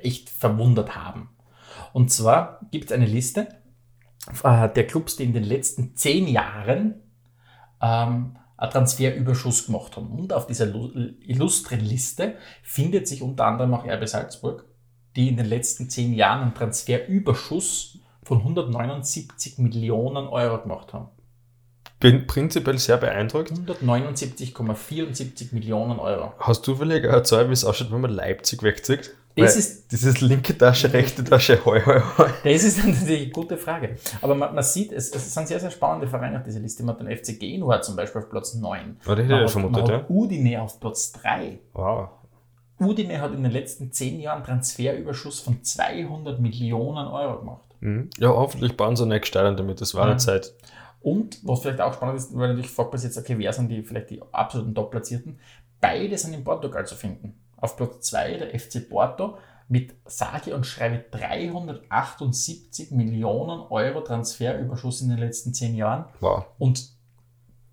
echt 0.00 0.30
verwundert 0.30 0.96
haben. 0.96 1.28
Und 1.92 2.10
zwar 2.10 2.60
gibt 2.70 2.86
es 2.86 2.92
eine 2.92 3.06
Liste 3.06 3.48
äh, 4.42 4.68
der 4.68 4.86
Clubs, 4.86 5.16
die 5.16 5.24
in 5.24 5.32
den 5.34 5.44
letzten 5.44 5.94
zehn 5.96 6.26
Jahren 6.26 7.02
ähm, 7.82 8.37
Transferüberschuss 8.66 9.66
gemacht 9.66 9.96
haben. 9.96 10.10
Und 10.10 10.32
auf 10.32 10.46
dieser 10.46 10.66
lu- 10.66 10.90
illustren 11.20 11.80
Liste 11.80 12.34
findet 12.62 13.06
sich 13.06 13.22
unter 13.22 13.46
anderem 13.46 13.74
auch 13.74 13.86
RB 13.86 14.06
Salzburg, 14.08 14.64
die 15.16 15.28
in 15.28 15.36
den 15.36 15.46
letzten 15.46 15.88
zehn 15.88 16.12
Jahren 16.14 16.42
einen 16.42 16.54
Transferüberschuss 16.54 17.98
von 18.24 18.38
179 18.38 19.58
Millionen 19.58 20.26
Euro 20.26 20.60
gemacht 20.62 20.92
haben. 20.92 21.08
Bin 22.00 22.26
prinzipiell 22.26 22.78
sehr 22.78 22.96
beeindruckt. 22.96 23.52
179,74 23.52 25.52
Millionen 25.54 25.98
Euro. 25.98 26.32
Hast 26.38 26.66
du 26.66 26.76
vielleicht 26.76 27.06
eine 27.06 27.22
Zahl, 27.22 27.48
wie 27.48 27.52
es 27.52 27.64
ausschaut, 27.64 27.90
wenn 27.90 28.00
man 28.00 28.12
Leipzig 28.12 28.62
wegzieht? 28.62 29.14
Das 29.42 29.56
ist- 29.56 29.90
Dieses 29.92 30.20
linke 30.20 30.56
Tasche, 30.56 30.92
rechte 30.92 31.24
Tasche, 31.24 31.58
hoi, 31.64 31.80
hoi, 31.84 32.00
hoi. 32.18 32.26
Das 32.44 32.64
ist 32.64 32.78
natürlich 32.84 33.22
eine 33.22 33.30
gute 33.30 33.56
Frage. 33.56 33.96
Aber 34.20 34.34
man, 34.34 34.54
man 34.54 34.64
sieht, 34.64 34.92
es, 34.92 35.10
es 35.14 35.32
sind 35.34 35.48
sehr, 35.48 35.60
sehr 35.60 35.70
spannende 35.70 36.06
Vereine 36.06 36.38
auf 36.38 36.44
dieser 36.44 36.60
Liste. 36.60 36.82
Man 36.82 36.94
hat 36.98 37.06
den 37.06 37.16
FC 37.16 37.38
Genua 37.38 37.80
zum 37.82 37.96
Beispiel 37.96 38.20
auf 38.22 38.28
Platz 38.30 38.54
9. 38.54 38.96
Oh, 39.06 39.14
das 39.14 39.18
hätte 39.18 39.22
ich 39.22 39.28
man 39.28 39.38
nicht 39.40 39.44
hat, 39.44 39.50
vermutet, 39.50 39.82
man 39.82 39.90
ja. 39.90 39.98
hat 39.98 40.10
Udine 40.10 40.62
auf 40.62 40.80
Platz 40.80 41.12
3. 41.12 41.58
Wow. 41.74 42.08
Udine 42.80 43.20
hat 43.20 43.32
in 43.34 43.42
den 43.42 43.50
letzten 43.52 43.90
10 43.92 44.20
Jahren 44.20 44.44
Transferüberschuss 44.44 45.40
von 45.40 45.62
200 45.64 46.38
Millionen 46.40 47.08
Euro 47.08 47.40
gemacht. 47.40 47.62
Mhm. 47.80 48.10
Ja, 48.18 48.28
hoffentlich 48.28 48.76
bauen 48.76 48.94
sie 48.96 49.06
nicht 49.06 49.26
Stadion 49.26 49.56
damit, 49.56 49.80
das 49.80 49.94
war 49.94 50.04
eine 50.04 50.14
Mhm. 50.14 50.18
Zeit. 50.20 50.52
Und 51.00 51.38
was 51.44 51.60
vielleicht 51.62 51.80
auch 51.80 51.94
spannend 51.94 52.18
ist, 52.18 52.36
weil 52.36 52.48
natürlich 52.48 52.70
fragt 52.70 52.90
man 52.92 52.98
sich 52.98 53.08
jetzt, 53.08 53.18
okay, 53.18 53.34
wer 53.38 53.52
sind 53.52 53.68
die 53.68 53.82
vielleicht 53.82 54.10
die 54.10 54.20
absoluten 54.32 54.74
Top-Platzierten? 54.74 55.38
Beide 55.80 56.18
sind 56.18 56.34
in 56.34 56.42
Portugal 56.44 56.86
zu 56.86 56.96
finden. 56.96 57.34
Auf 57.60 57.76
Platz 57.76 58.08
2 58.08 58.38
der 58.38 58.58
FC 58.58 58.88
Porto 58.88 59.38
mit 59.68 59.94
sage 60.06 60.54
und 60.54 60.64
schreibe 60.64 61.04
378 61.10 62.90
Millionen 62.92 63.60
Euro 63.70 64.00
Transferüberschuss 64.00 65.02
in 65.02 65.10
den 65.10 65.18
letzten 65.18 65.52
10 65.52 65.74
Jahren. 65.74 66.06
Wow. 66.20 66.46
Und 66.58 66.90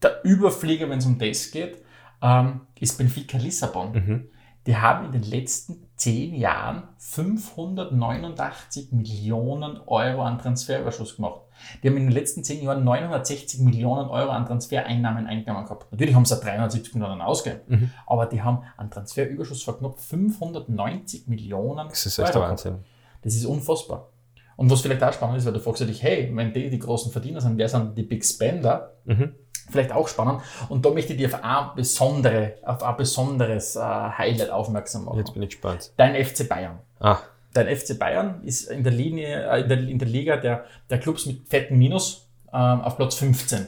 der 0.02 0.24
Überflieger, 0.24 0.90
wenn 0.90 1.00
es 1.00 1.06
um 1.06 1.18
das 1.18 1.52
geht, 1.52 1.82
ähm, 2.22 2.62
ist 2.80 2.98
Benfica 2.98 3.38
Lissabon. 3.38 3.94
Mhm. 3.94 4.30
Die 4.68 4.76
haben 4.76 5.06
in 5.06 5.12
den 5.12 5.24
letzten 5.24 5.88
zehn 5.96 6.34
Jahren 6.34 6.90
589 6.98 8.92
Millionen 8.92 9.78
Euro 9.86 10.24
an 10.24 10.40
Transferüberschuss 10.40 11.18
gemacht. 11.18 11.42
Die 11.84 11.89
haben 11.89 11.97
in 11.97 12.03
den 12.03 12.12
letzten 12.12 12.43
zehn 12.43 12.64
Jahren 12.64 12.84
960 12.84 13.60
Millionen 13.62 14.10
Euro 14.10 14.30
an 14.32 14.45
Transfereinnahmen 14.45 15.28
eingenommen 15.28 15.66
gehabt. 15.66 15.91
Natürlich 15.91 16.16
haben 16.16 16.26
sie 16.26 16.36
370 16.39 16.95
Millionen 16.95 17.22
ausgegeben, 17.22 17.62
Mhm. 17.68 17.91
aber 18.08 18.26
die 18.26 18.41
haben 18.41 18.64
einen 18.78 18.89
Transferüberschuss 18.91 19.64
von 19.64 19.78
knapp 19.78 19.99
590 19.99 21.28
Millionen 21.28 21.89
Das 21.89 22.06
ist 22.06 22.20
echt 22.20 22.30
Euro 22.36 22.45
gehabt. 22.45 22.66
Wahnsinn. 22.66 22.84
Das 23.22 23.34
ist 23.36 23.45
unfassbar. 23.45 24.10
Und 24.58 24.70
was 24.72 24.82
vielleicht 24.82 25.03
auch 25.03 25.12
spannend 25.12 25.38
ist, 25.38 25.45
weil 25.45 25.53
du 25.53 25.60
fragst 25.60 25.82
dich, 25.82 26.01
hey, 26.01 26.32
wenn 26.34 26.53
die 26.53 26.70
die 26.70 26.80
großen 26.80 27.12
Verdiener 27.12 27.41
sind, 27.41 27.58
wer 27.58 27.68
sind 27.68 27.97
die 27.97 28.03
Big 28.03 28.24
Spender? 28.24 28.93
Mhm. 29.03 29.34
Vielleicht 29.70 29.91
auch 29.91 30.08
spannend. 30.08 30.41
Und 30.70 30.86
da 30.86 30.91
möchte 30.91 31.14
ich 31.14 31.18
dir 31.20 31.28
auf 31.28 31.43
ein, 31.43 31.76
besondere, 31.76 32.53
auf 32.64 32.84
ein 32.84 32.95
besonderes 32.97 33.76
äh, 33.76 33.80
Highlight 33.82 34.51
aufmerksam 34.51 35.06
machen. 35.06 35.18
Jetzt 35.18 35.34
bin 35.34 35.41
ich 35.43 35.49
gespannt. 35.49 35.91
Dein 35.97 36.24
FC 36.24 36.47
Bayern. 36.47 36.80
Ah, 36.99 37.18
Dein 37.56 37.74
FC 37.74 37.97
Bayern 37.97 38.43
ist 38.43 38.66
in 38.70 38.84
der, 38.84 38.91
Linie, 38.91 39.49
äh, 39.49 39.62
in 39.62 39.70
der, 39.70 39.80
in 39.88 39.97
der 39.97 40.08
Liga 40.08 40.38
der, 40.38 40.66
der 40.89 40.99
Clubs 40.99 41.26
mit 41.26 41.47
fetten 41.47 41.78
Minus 41.78 42.30
ähm, 42.51 42.82
auf 42.82 42.97
Platz 42.97 43.16
15. 43.16 43.68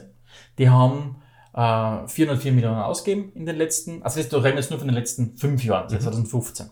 Die 0.58 0.68
haben 0.68 1.22
äh, 1.54 2.06
404 2.06 2.52
Millionen 2.52 2.80
ausgegeben 2.82 3.32
in 3.34 3.46
den 3.46 3.56
letzten, 3.56 4.02
also 4.02 4.20
das, 4.20 4.28
da 4.28 4.36
reden 4.36 4.56
wir 4.56 4.60
jetzt 4.60 4.70
nur 4.70 4.78
von 4.78 4.88
den 4.88 4.94
letzten 4.94 5.36
fünf 5.38 5.64
Jahren, 5.64 5.88
seit 5.88 6.02
2015. 6.02 6.66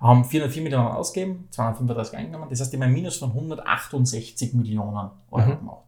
Haben 0.00 0.24
404 0.24 0.62
Millionen 0.62 0.88
ausgegeben, 0.88 1.48
235 1.50 2.16
eingenommen, 2.18 2.48
das 2.50 2.60
heißt, 2.60 2.72
die 2.72 2.76
haben 2.76 2.84
ein 2.84 2.92
Minus 2.92 3.18
von 3.18 3.30
168 3.30 4.54
Millionen 4.54 5.10
Euro 5.30 5.46
Mhm. 5.46 5.58
gemacht. 5.58 5.84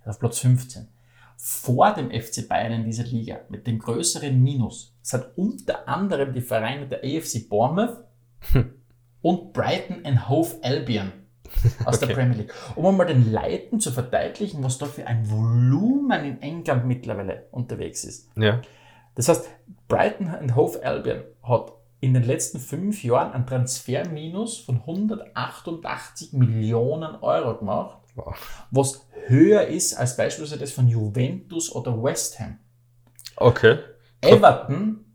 Also 0.00 0.10
auf 0.10 0.18
Platz 0.18 0.38
15. 0.38 0.88
Vor 1.36 1.92
dem 1.92 2.10
FC 2.10 2.48
Bayern 2.48 2.72
in 2.72 2.84
dieser 2.84 3.04
Liga 3.04 3.40
mit 3.50 3.66
dem 3.66 3.78
größeren 3.78 4.42
Minus 4.42 4.94
sind 5.02 5.26
unter 5.36 5.86
anderem 5.86 6.32
die 6.32 6.40
Vereine 6.40 6.86
der 6.88 7.00
AFC 7.04 7.46
Bournemouth 7.48 7.98
und 9.26 9.52
Brighton 9.52 10.04
and 10.04 10.28
Hove 10.28 10.56
Albion 10.62 11.12
aus 11.84 11.98
der 11.98 12.08
Okay. 12.10 12.14
Premier 12.20 12.36
League. 12.38 12.54
Um 12.76 12.86
einmal 12.86 13.06
den 13.06 13.32
Leuten 13.32 13.80
zu 13.80 13.90
verdeutlichen, 13.90 14.62
was 14.62 14.78
da 14.78 14.86
für 14.86 15.06
ein 15.06 15.28
Volumen 15.30 16.24
in 16.24 16.42
England 16.42 16.86
mittlerweile 16.86 17.46
unterwegs 17.50 18.04
ist. 18.04 18.28
Ja. 18.36 18.60
Das 19.16 19.28
heißt, 19.28 19.48
Brighton 19.88 20.28
and 20.28 20.54
Hove 20.54 20.84
Albion 20.84 21.22
hat 21.42 21.72
in 22.00 22.14
den 22.14 22.22
letzten 22.24 22.58
fünf 22.60 23.02
Jahren 23.02 23.32
ein 23.32 23.46
Transferminus 23.46 24.58
von 24.58 24.76
188 24.82 26.32
Millionen 26.32 27.16
Euro 27.16 27.56
gemacht, 27.58 27.98
Wow. 28.14 28.66
was 28.70 29.06
höher 29.26 29.62
ist 29.66 29.94
als 29.94 30.16
beispielsweise 30.16 30.58
das 30.60 30.72
von 30.72 30.86
Juventus 30.88 31.74
oder 31.74 32.00
West 32.02 32.38
Ham. 32.38 32.58
Okay. 33.36 33.78
Everton 34.20 35.05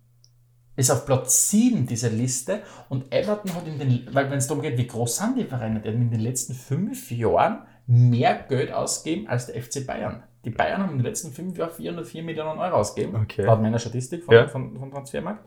ist 0.81 0.91
auf 0.91 1.05
Platz 1.05 1.49
7 1.49 1.85
dieser 1.87 2.09
Liste 2.09 2.61
und 2.89 3.11
Everton 3.13 3.53
hat 3.55 3.67
in 3.67 3.79
den, 3.79 4.07
weil 4.13 4.29
wenn 4.29 4.37
es 4.37 4.47
darum 4.47 4.61
geht, 4.61 4.77
wie 4.77 4.87
groß 4.87 5.17
sind 5.17 5.37
die 5.37 5.45
Vereine, 5.45 5.79
die 5.79 5.89
haben 5.89 6.01
in 6.01 6.11
den 6.11 6.19
letzten 6.19 6.53
fünf 6.53 7.09
Jahren 7.11 7.59
mehr 7.87 8.45
Geld 8.49 8.71
ausgegeben 8.71 9.27
als 9.27 9.47
der 9.47 9.61
FC 9.61 9.85
Bayern. 9.85 10.23
Die 10.45 10.49
Bayern 10.49 10.81
haben 10.81 10.91
in 10.91 10.97
den 10.97 11.05
letzten 11.05 11.31
fünf 11.31 11.57
Jahren 11.57 11.71
404 11.71 12.23
Millionen 12.23 12.59
Euro 12.59 12.75
ausgegeben, 12.77 13.15
Okay. 13.21 13.43
laut 13.43 13.61
meiner 13.61 13.79
Statistik 13.79 14.23
von, 14.23 14.33
Ja. 14.33 14.47
von, 14.47 14.77
von 14.77 14.91
Transfermarkt. 14.91 15.45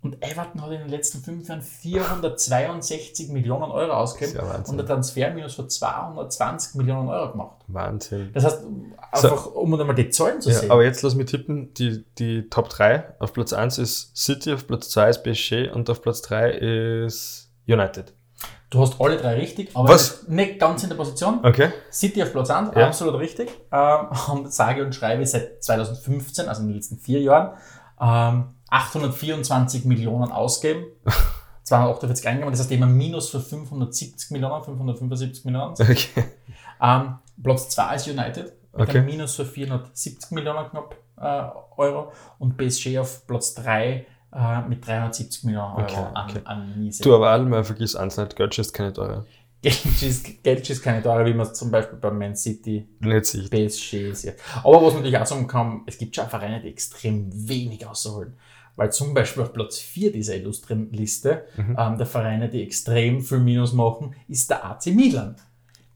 Und 0.00 0.22
Everton 0.22 0.62
hat 0.62 0.70
in 0.70 0.78
den 0.78 0.88
letzten 0.90 1.18
fünf 1.18 1.48
Jahren 1.48 1.60
462 1.62 3.28
Millionen 3.30 3.70
Euro 3.72 3.92
ausgegeben 3.92 4.38
ja 4.38 4.62
und 4.68 4.78
ein 4.80 4.86
Transferminus 4.86 5.54
von 5.54 5.68
220 5.68 6.74
Millionen 6.76 7.08
Euro 7.08 7.32
gemacht. 7.32 7.56
Wahnsinn. 7.66 8.30
Das 8.32 8.44
heißt, 8.44 8.62
einfach 9.12 9.46
um 9.46 9.74
einmal 9.78 9.96
die 9.96 10.08
Zahlen 10.10 10.40
zu 10.40 10.50
Ja, 10.50 10.56
sehen. 10.60 10.70
aber 10.70 10.84
jetzt 10.84 11.02
lass 11.02 11.14
mich 11.14 11.26
tippen, 11.26 11.74
die, 11.74 12.04
die 12.18 12.48
Top 12.48 12.68
3. 12.68 13.14
Auf 13.18 13.32
Platz 13.32 13.52
1 13.52 13.78
ist 13.78 14.16
City, 14.16 14.52
auf 14.52 14.66
Platz 14.66 14.88
2 14.90 15.10
ist 15.10 15.22
PSG 15.24 15.68
und 15.74 15.90
auf 15.90 16.00
Platz 16.00 16.22
3 16.22 16.50
ist 16.52 17.50
United. 17.66 18.14
Du 18.70 18.80
hast 18.80 19.00
alle 19.00 19.16
drei 19.16 19.34
richtig, 19.34 19.70
aber 19.74 19.88
Was? 19.88 20.28
nicht 20.28 20.60
ganz 20.60 20.82
in 20.82 20.90
der 20.90 20.96
Position. 20.96 21.40
Okay. 21.42 21.70
City 21.90 22.22
auf 22.22 22.32
Platz 22.32 22.50
1, 22.50 22.70
Ja. 22.76 22.86
absolut 22.86 23.14
richtig. 23.18 23.50
Ähm, 23.72 24.06
und 24.32 24.52
sage 24.52 24.84
und 24.84 24.94
schreibe 24.94 25.26
seit 25.26 25.64
2015, 25.64 26.48
also 26.48 26.60
in 26.60 26.68
den 26.68 26.76
letzten 26.76 26.98
vier 26.98 27.20
Jahren, 27.20 27.56
ähm, 28.00 28.54
824 28.70 29.84
Millionen 29.84 30.32
ausgeben. 30.32 30.84
248 31.68 32.26
eingegeben, 32.26 32.50
das 32.50 32.60
heißt 32.60 32.72
immer 32.72 32.86
Minus 32.86 33.28
für 33.28 33.40
570 33.40 34.30
Millionen, 34.30 34.64
575 34.64 35.44
Millionen. 35.44 35.72
Okay. 35.72 36.24
Ähm, 36.80 37.18
Platz 37.42 37.68
2 37.70 37.94
ist 37.94 38.08
United 38.08 38.52
mit 38.72 38.88
Okay. 38.88 38.98
einem 38.98 39.06
Minus 39.06 39.34
für 39.34 39.44
470 39.44 40.30
Millionen 40.30 40.70
knapp 40.70 40.96
äh, 41.20 41.42
Euro 41.76 42.12
und 42.38 42.56
PSG 42.56 42.98
auf 42.98 43.26
Platz 43.26 43.54
3 43.54 44.06
äh, 44.32 44.60
mit 44.62 44.86
370 44.86 45.44
Millionen 45.44 45.74
Euro 45.74 45.82
Okay, 45.82 46.06
an, 46.14 46.30
okay. 46.30 46.40
an 46.44 46.78
Miese. 46.78 47.02
Du, 47.02 47.14
aber 47.14 47.30
allemal 47.30 47.64
vergiss 47.64 47.96
eins 47.96 48.16
nicht, 48.16 48.36
Geld 48.36 48.56
ist 48.58 48.72
keine 48.72 48.92
teure. 48.92 49.26
Geld 49.60 50.02
ist, 50.02 50.42
Geld 50.44 50.82
keine 50.82 51.02
Teuer, 51.02 51.26
wie 51.26 51.34
man 51.34 51.46
es 51.46 51.54
zum 51.54 51.70
Beispiel 51.70 51.98
bei 51.98 52.12
Man 52.12 52.36
City. 52.36 52.88
PSG 53.00 54.14
sieht. 54.14 54.36
Aber 54.62 54.76
was 54.76 54.94
man 54.94 55.02
natürlich 55.02 55.18
auch 55.18 55.26
sagen 55.26 55.48
kann, 55.48 55.82
es 55.86 55.98
gibt 55.98 56.14
schon 56.14 56.28
Vereine, 56.28 56.60
die 56.60 56.68
extrem 56.68 57.28
wenig 57.48 57.84
rausholen. 57.84 58.36
Weil 58.78 58.92
zum 58.92 59.12
Beispiel 59.12 59.42
auf 59.42 59.52
Platz 59.52 59.78
4 59.78 60.12
dieser 60.12 60.36
illustren 60.36 60.90
Liste 60.92 61.44
Mhm. 61.56 61.76
ähm, 61.78 61.98
der 61.98 62.06
Vereine, 62.06 62.48
die 62.48 62.62
extrem 62.62 63.20
viel 63.22 63.40
Minus 63.40 63.72
machen, 63.72 64.14
ist 64.28 64.48
der 64.50 64.64
AC 64.64 64.86
Milan. 64.94 65.36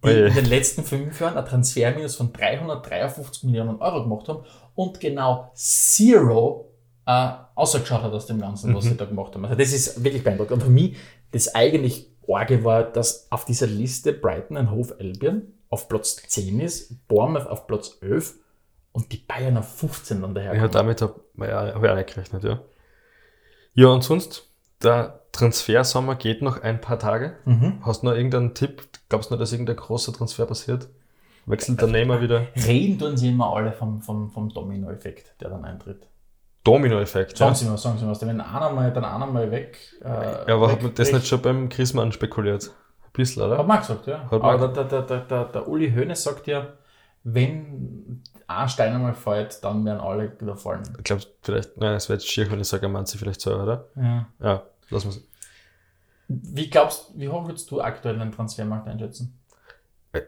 Die 0.04 0.08
Oje. 0.08 0.26
in 0.26 0.34
den 0.34 0.46
letzten 0.46 0.82
fünf 0.82 1.20
Jahren 1.20 1.38
ein 1.38 1.44
Transferminus 1.46 2.16
von 2.16 2.32
353 2.32 3.44
Millionen 3.44 3.76
Euro 3.80 4.02
gemacht 4.02 4.28
haben 4.28 4.44
und 4.74 4.98
genau 4.98 5.52
Zero 5.54 6.68
äh, 7.06 7.30
ausgeschaut 7.54 8.02
hat 8.02 8.12
aus 8.12 8.26
dem 8.26 8.40
Ganzen, 8.40 8.74
was 8.74 8.84
Mhm. 8.84 8.88
sie 8.90 8.96
da 8.96 9.04
gemacht 9.04 9.34
haben. 9.34 9.44
Also 9.44 9.56
das 9.56 9.72
ist 9.72 10.02
wirklich 10.04 10.22
beeindruckend. 10.24 10.54
Und 10.54 10.62
für 10.64 10.70
mich, 10.70 10.96
das 11.30 11.54
eigentlich 11.54 12.08
Orge 12.26 12.64
war, 12.64 12.84
dass 12.84 13.26
auf 13.30 13.44
dieser 13.44 13.66
Liste 13.66 14.12
Brighton 14.12 14.56
und 14.56 14.70
Hove 14.70 14.96
Albion 15.00 15.42
auf 15.68 15.88
Platz 15.88 16.16
10 16.16 16.60
ist, 16.60 17.06
Bournemouth 17.08 17.46
auf 17.46 17.66
Platz 17.66 17.96
11 18.00 18.34
und 18.92 19.10
die 19.12 19.18
Bayern 19.18 19.56
auf 19.56 19.68
15 19.76 20.20
dann 20.22 20.34
daher. 20.34 20.54
Ja, 20.54 20.68
damit 20.68 21.00
habe 21.02 21.20
ja, 21.38 21.74
hab 21.74 21.82
ich 21.82 21.90
auch 21.90 21.96
nicht 21.96 22.14
gerechnet, 22.14 22.44
ja. 22.44 22.60
Ja, 23.74 23.88
und 23.88 24.02
sonst, 24.04 24.48
der 24.82 25.20
Transfersommer 25.32 26.14
geht 26.16 26.42
noch 26.42 26.62
ein 26.62 26.80
paar 26.80 26.98
Tage. 26.98 27.36
mhm. 27.44 27.78
Hast 27.84 28.02
du 28.02 28.06
noch 28.06 28.14
irgendeinen 28.14 28.54
Tipp? 28.54 28.82
Glaubst 29.08 29.30
du 29.30 29.34
noch, 29.34 29.40
dass 29.40 29.52
irgendein 29.52 29.76
großer 29.76 30.12
Transfer 30.12 30.46
passiert? 30.46 30.88
Wechselt 31.46 31.80
der 31.80 31.88
Nehmer 31.88 32.20
wieder? 32.20 32.46
Reden 32.54 32.98
tun 32.98 33.16
sie 33.16 33.30
immer 33.30 33.54
alle 33.56 33.72
vom, 33.72 34.00
vom, 34.02 34.30
vom 34.30 34.48
Domino-Effekt, 34.50 35.40
der 35.40 35.50
dann 35.50 35.64
eintritt. 35.64 36.06
Domino-Effekt. 36.64 37.32
Ja. 37.40 37.46
Sagen 37.46 37.54
sie 37.56 37.64
mal, 37.66 37.78
sagen 37.78 37.98
sie 37.98 38.04
mal. 38.04 38.16
Wenn 38.20 38.40
einer 38.40 38.70
mal, 38.70 38.92
dann 38.92 39.04
einer 39.04 39.26
mal 39.26 39.50
weg. 39.50 39.78
Äh, 40.04 40.06
ja, 40.48 40.54
aber 40.54 40.68
hat 40.68 40.76
weg- 40.76 40.82
man 40.84 40.94
das 40.94 41.08
weg- 41.08 41.14
nicht 41.14 41.26
schon 41.26 41.42
beim 41.42 41.68
Chrismann 41.68 42.12
spekuliert? 42.12 42.70
Ein 43.04 43.10
bisschen, 43.14 43.42
Hat 43.42 43.50
oder? 43.50 43.62
man 43.64 43.78
auch 43.78 43.80
gesagt, 43.80 44.06
ja. 44.06 44.22
Hat 44.30 44.30
man- 44.30 44.42
aber 44.42 44.68
der, 44.68 44.84
der, 44.84 45.02
der, 45.02 45.20
der, 45.22 45.44
der 45.46 45.68
Uli 45.68 45.90
Hoeneß 45.92 46.22
sagt 46.22 46.46
ja, 46.46 46.68
wenn 47.24 48.22
ein 48.46 48.68
Stein 48.68 48.94
einmal 48.94 49.14
fällt, 49.14 49.62
dann 49.64 49.84
werden 49.84 50.00
alle 50.00 50.40
wieder 50.40 50.56
fallen. 50.56 50.82
Ich 50.98 51.04
glaube, 51.04 51.22
vielleicht, 51.42 51.76
nein, 51.76 51.94
es 51.94 52.08
wäre 52.08 52.18
jetzt 52.18 52.28
schier, 52.28 52.50
wenn 52.50 52.60
ich 52.60 52.68
sage, 52.68 52.88
meint 52.88 53.08
sie 53.08 53.18
vielleicht 53.18 53.40
so, 53.40 53.54
oder? 53.54 53.88
Ja. 53.96 54.28
Ja, 54.40 54.62
lass 54.90 55.04
mal 55.04 55.14
Wie 56.28 56.68
glaubst 56.68 57.12
wie 57.16 57.28
hoch 57.28 57.46
würdest 57.46 57.70
du 57.70 57.80
aktuell 57.80 58.18
den 58.18 58.32
Transfermarkt 58.32 58.88
einschätzen? 58.88 59.38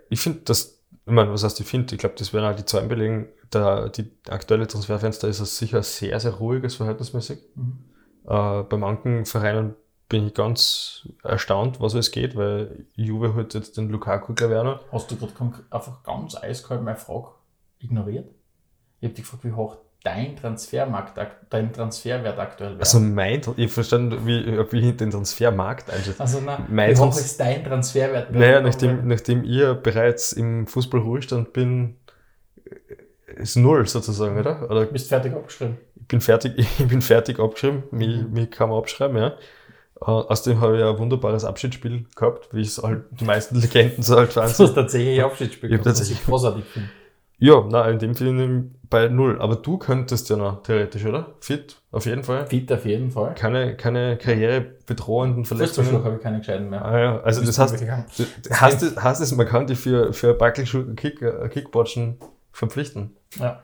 Ich 0.08 0.20
finde 0.20 0.40
das, 0.44 0.80
ich 1.04 1.12
meine, 1.12 1.30
was 1.32 1.44
heißt 1.44 1.60
ich 1.60 1.66
finde? 1.66 1.94
Ich 1.94 2.00
glaube, 2.00 2.14
das 2.18 2.32
werden 2.32 2.50
auch 2.50 2.56
die 2.56 2.64
Zahlen 2.64 2.88
belegen. 2.88 3.28
Der, 3.52 3.90
die 3.90 4.10
aktuelle 4.28 4.66
Transferfenster 4.66 5.28
ist 5.28 5.38
sicher 5.56 5.82
sehr, 5.82 6.18
sehr 6.18 6.32
ruhiges, 6.32 6.76
verhältnismäßig. 6.76 7.40
Mhm. 7.54 7.84
Äh, 8.26 8.62
bei 8.62 8.76
manchen 8.78 9.26
Vereinen 9.26 9.74
bin 10.14 10.28
ich 10.28 10.34
ganz 10.34 11.08
erstaunt, 11.24 11.80
was 11.80 11.94
es 11.94 12.12
geht, 12.12 12.36
weil 12.36 12.86
Juve 12.94 13.34
hat 13.34 13.52
jetzt 13.54 13.76
den 13.76 13.88
Lukaku, 13.88 14.32
noch. 14.32 14.80
Hast 14.92 15.10
du 15.10 15.16
gerade 15.16 15.32
einfach 15.70 16.04
ganz 16.04 16.36
eiskalt 16.36 16.82
meine 16.84 16.96
Frage 16.96 17.30
ignoriert? 17.80 18.28
Ich 19.00 19.06
habe 19.08 19.14
dich 19.16 19.24
gefragt, 19.24 19.44
wie 19.44 19.50
hoch 19.50 19.76
dein 20.04 20.36
Transfermarkt, 20.36 21.18
dein 21.50 21.72
Transferwert 21.72 22.38
aktuell 22.38 22.70
wäre. 22.74 22.78
Also 22.80 23.00
mein, 23.00 23.40
ich 23.56 23.72
verstanden, 23.72 24.24
wie, 24.24 24.46
wie 24.70 24.90
ich 24.90 24.96
den 24.96 25.10
Transfermarkt 25.10 25.90
einschätze. 25.90 26.20
Also, 26.20 26.40
na, 26.46 26.64
mein 26.68 26.92
wie 26.92 26.96
hoch 26.96 27.08
ist 27.08 27.40
dein 27.40 27.64
Transferwert? 27.64 28.30
Naja, 28.30 28.60
nachdem, 28.60 29.08
nachdem 29.08 29.42
ihr 29.42 29.74
bereits 29.74 30.32
im 30.32 30.68
Fußballruhestand 30.68 31.52
bin, 31.52 31.96
ist 33.36 33.56
null 33.56 33.84
sozusagen, 33.88 34.38
oder? 34.38 34.70
Oder 34.70 34.86
Du 34.86 34.92
bist 34.92 35.08
fertig 35.08 35.34
abgeschrieben. 35.34 35.76
ich 35.96 36.06
bin 36.06 36.20
fertig, 36.20 36.52
ich 36.78 36.86
bin 36.86 37.02
fertig 37.02 37.40
abgeschrieben, 37.40 37.82
mich, 37.90 38.22
Mhm. 38.22 38.32
mich 38.32 38.50
kann 38.52 38.68
man 38.68 38.78
abschreiben, 38.78 39.16
ja. 39.16 39.32
Äh, 40.00 40.04
Außerdem 40.06 40.60
habe 40.60 40.78
ich 40.78 40.84
ein 40.84 40.98
wunderbares 40.98 41.44
Abschiedsspiel 41.44 42.04
gehabt, 42.16 42.48
wie 42.52 42.62
es 42.62 42.82
halt 42.82 43.04
die 43.12 43.24
meisten 43.24 43.56
Legenden 43.60 44.02
so 44.02 44.16
halt 44.16 44.32
fahren. 44.32 44.52
Du 44.56 44.64
hast 44.64 44.74
tatsächlich 44.74 45.22
Abschiedsspiel 45.22 45.70
Ich 45.70 45.76
hab 45.78 45.84
gehabt, 45.84 46.00
was 46.00 46.10
ich 46.10 46.24
großartig 46.24 46.64
finde. 46.64 46.88
Ja, 47.38 47.64
na, 47.68 47.88
in 47.90 47.98
dem 47.98 48.14
Fall 48.14 48.70
bei 48.88 49.08
null. 49.08 49.40
Aber 49.40 49.56
du 49.56 49.76
könntest 49.76 50.30
ja 50.30 50.36
noch 50.36 50.62
theoretisch, 50.62 51.04
oder? 51.04 51.34
Fit, 51.40 51.76
auf 51.90 52.06
jeden 52.06 52.22
Fall. 52.22 52.46
Fit 52.46 52.70
auf 52.72 52.84
jeden 52.86 53.10
Fall. 53.10 53.34
Keine, 53.34 53.76
keine 53.76 54.16
karrierebedrohenden 54.16 55.44
Verletzungen. 55.44 56.04
habe 56.04 56.16
ich 56.16 56.22
keine 56.22 56.38
gescheiten 56.38 56.70
mehr. 56.70 56.84
Ah, 56.84 56.98
ja. 56.98 57.20
Also 57.22 57.44
das 57.44 57.58
heißt, 57.58 57.80
du- 57.80 58.50
heißt 58.60 58.82
es, 58.82 58.96
heißt 59.02 59.20
es, 59.20 59.34
man 59.34 59.46
kann 59.46 59.66
die 59.66 59.74
für, 59.74 60.12
für 60.12 60.32
Backelschulden 60.34 60.94
Kick, 60.96 61.20
äh, 61.22 61.48
Kickbotschen 61.48 62.18
verpflichten. 62.52 63.16
Ja. 63.38 63.62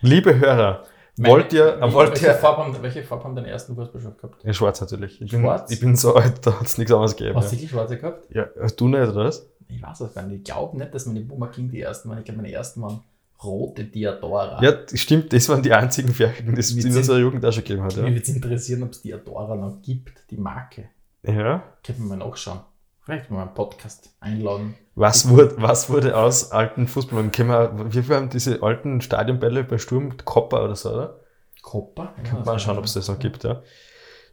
Liebe 0.00 0.38
Hörer, 0.38 0.82
wollt 1.28 1.52
ihr, 1.52 1.76
Meine- 1.80 1.92
wollt 1.92 2.10
welche, 2.12 2.26
ihr, 2.26 2.34
Farbe 2.34 2.64
haben, 2.64 2.82
welche 2.82 3.02
Farbe 3.02 3.24
haben 3.24 3.36
den 3.36 3.44
ersten 3.44 3.74
Fußballschuh 3.74 4.12
gehabt? 4.14 4.44
in 4.44 4.54
schwarz 4.54 4.80
natürlich. 4.80 5.20
Ich 5.20 5.30
bin, 5.30 5.40
Schwarz? 5.42 5.70
ich 5.70 5.80
bin 5.80 5.96
so 5.96 6.14
alt, 6.14 6.46
da 6.46 6.58
hat 6.58 6.66
es 6.66 6.78
nichts 6.78 6.92
anderes 6.92 7.16
gegeben. 7.16 7.36
Hast 7.36 7.52
du 7.52 7.56
Ja. 7.56 7.62
die 7.62 7.68
schwarze 7.68 7.98
gehabt? 7.98 8.34
ja, 8.34 8.44
du 8.44 8.88
nicht, 8.88 9.00
oder 9.08 9.24
was? 9.26 9.46
Ich 9.68 9.82
weiß 9.82 10.00
es 10.00 10.14
gar 10.14 10.22
nicht. 10.26 10.38
Ich 10.38 10.44
glaube 10.44 10.76
nicht, 10.78 10.92
dass 10.94 11.06
meine 11.06 11.20
Boomer 11.20 11.48
King 11.48 11.70
die 11.70 11.80
ersten 11.80 12.08
waren. 12.08 12.18
Ich 12.18 12.24
glaube, 12.24 12.40
meine 12.42 12.52
ersten 12.52 12.82
waren 12.82 13.00
rote 13.42 13.84
Diadora. 13.84 14.62
Ja, 14.62 14.72
stimmt, 14.94 15.32
das 15.32 15.48
waren 15.48 15.62
die 15.62 15.72
einzigen 15.72 16.08
Fertigen, 16.12 16.54
die 16.54 16.60
es 16.60 16.72
in 16.72 16.96
unserer 16.96 17.18
Jugend 17.18 17.44
auch 17.46 17.52
schon 17.52 17.62
gegeben 17.64 17.82
hat. 17.82 17.96
Mich 17.96 18.04
Ja. 18.04 18.10
würde 18.10 18.20
es 18.20 18.28
interessieren, 18.28 18.82
ob 18.82 18.90
es 18.90 19.00
Diadora 19.02 19.54
noch 19.56 19.80
gibt, 19.82 20.24
die 20.30 20.36
Marke. 20.36 20.88
ja. 21.22 21.62
Könnten 21.84 22.02
wir 22.08 22.16
mal 22.16 22.26
nachschauen. 22.28 22.60
Vielleicht 23.02 23.30
mal 23.30 23.42
einen 23.42 23.54
Podcast 23.54 24.10
einladen. 24.20 24.74
Was 25.00 25.30
wurde, 25.30 25.54
was 25.56 25.88
wurde 25.88 26.14
aus 26.14 26.52
alten 26.52 26.86
Fußballern? 26.86 27.32
Wir, 27.34 28.16
haben 28.16 28.28
diese 28.28 28.62
alten 28.62 29.00
Stadionbälle 29.00 29.64
bei 29.64 29.78
Sturm? 29.78 30.14
Kopper 30.26 30.62
oder 30.62 30.76
so, 30.76 30.90
oder? 30.92 31.20
Kopper? 31.62 32.12
Ja, 32.22 32.42
Kann 32.42 32.58
schauen, 32.58 32.76
ob 32.76 32.84
es 32.84 32.92
das 32.92 33.08
noch 33.08 33.18
gibt, 33.18 33.44
ja. 33.44 33.62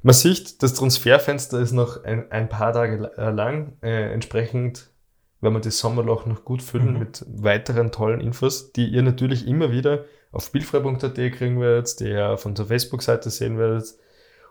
Man 0.02 0.14
sieht, 0.14 0.62
das 0.62 0.74
Transferfenster 0.74 1.60
ist 1.62 1.72
noch 1.72 2.04
ein, 2.04 2.30
ein 2.34 2.50
paar 2.50 2.74
Tage 2.74 3.14
äh, 3.18 3.30
lang. 3.30 3.78
Äh, 3.82 4.12
entsprechend 4.12 4.90
werden 5.40 5.54
wir 5.54 5.62
das 5.62 5.80
Sommerloch 5.80 6.26
noch 6.26 6.44
gut 6.44 6.62
füllen 6.62 6.96
Mhm. 6.96 7.00
mit 7.00 7.26
weiteren 7.30 7.94
tollen 7.94 8.20
Infos, 8.20 8.74
die 8.74 8.88
ihr 8.90 9.04
natürlich 9.04 9.48
immer 9.48 9.72
wieder 9.72 10.04
auf 10.34 10.44
spielfrei.at 10.44 11.16
kriegen 11.16 11.62
werdet, 11.62 11.98
die 12.02 12.10
ihr 12.10 12.32
auf 12.32 12.46
unserer 12.46 12.68
Facebook-Seite 12.68 13.30
sehen 13.30 13.58
werdet 13.58 13.86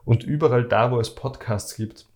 und 0.07 0.25
überall 0.25 0.64
da, 0.64 0.91
wo 0.91 0.99
es 0.99 1.14
Podcasts 1.14 1.77
gibt. 1.77 2.07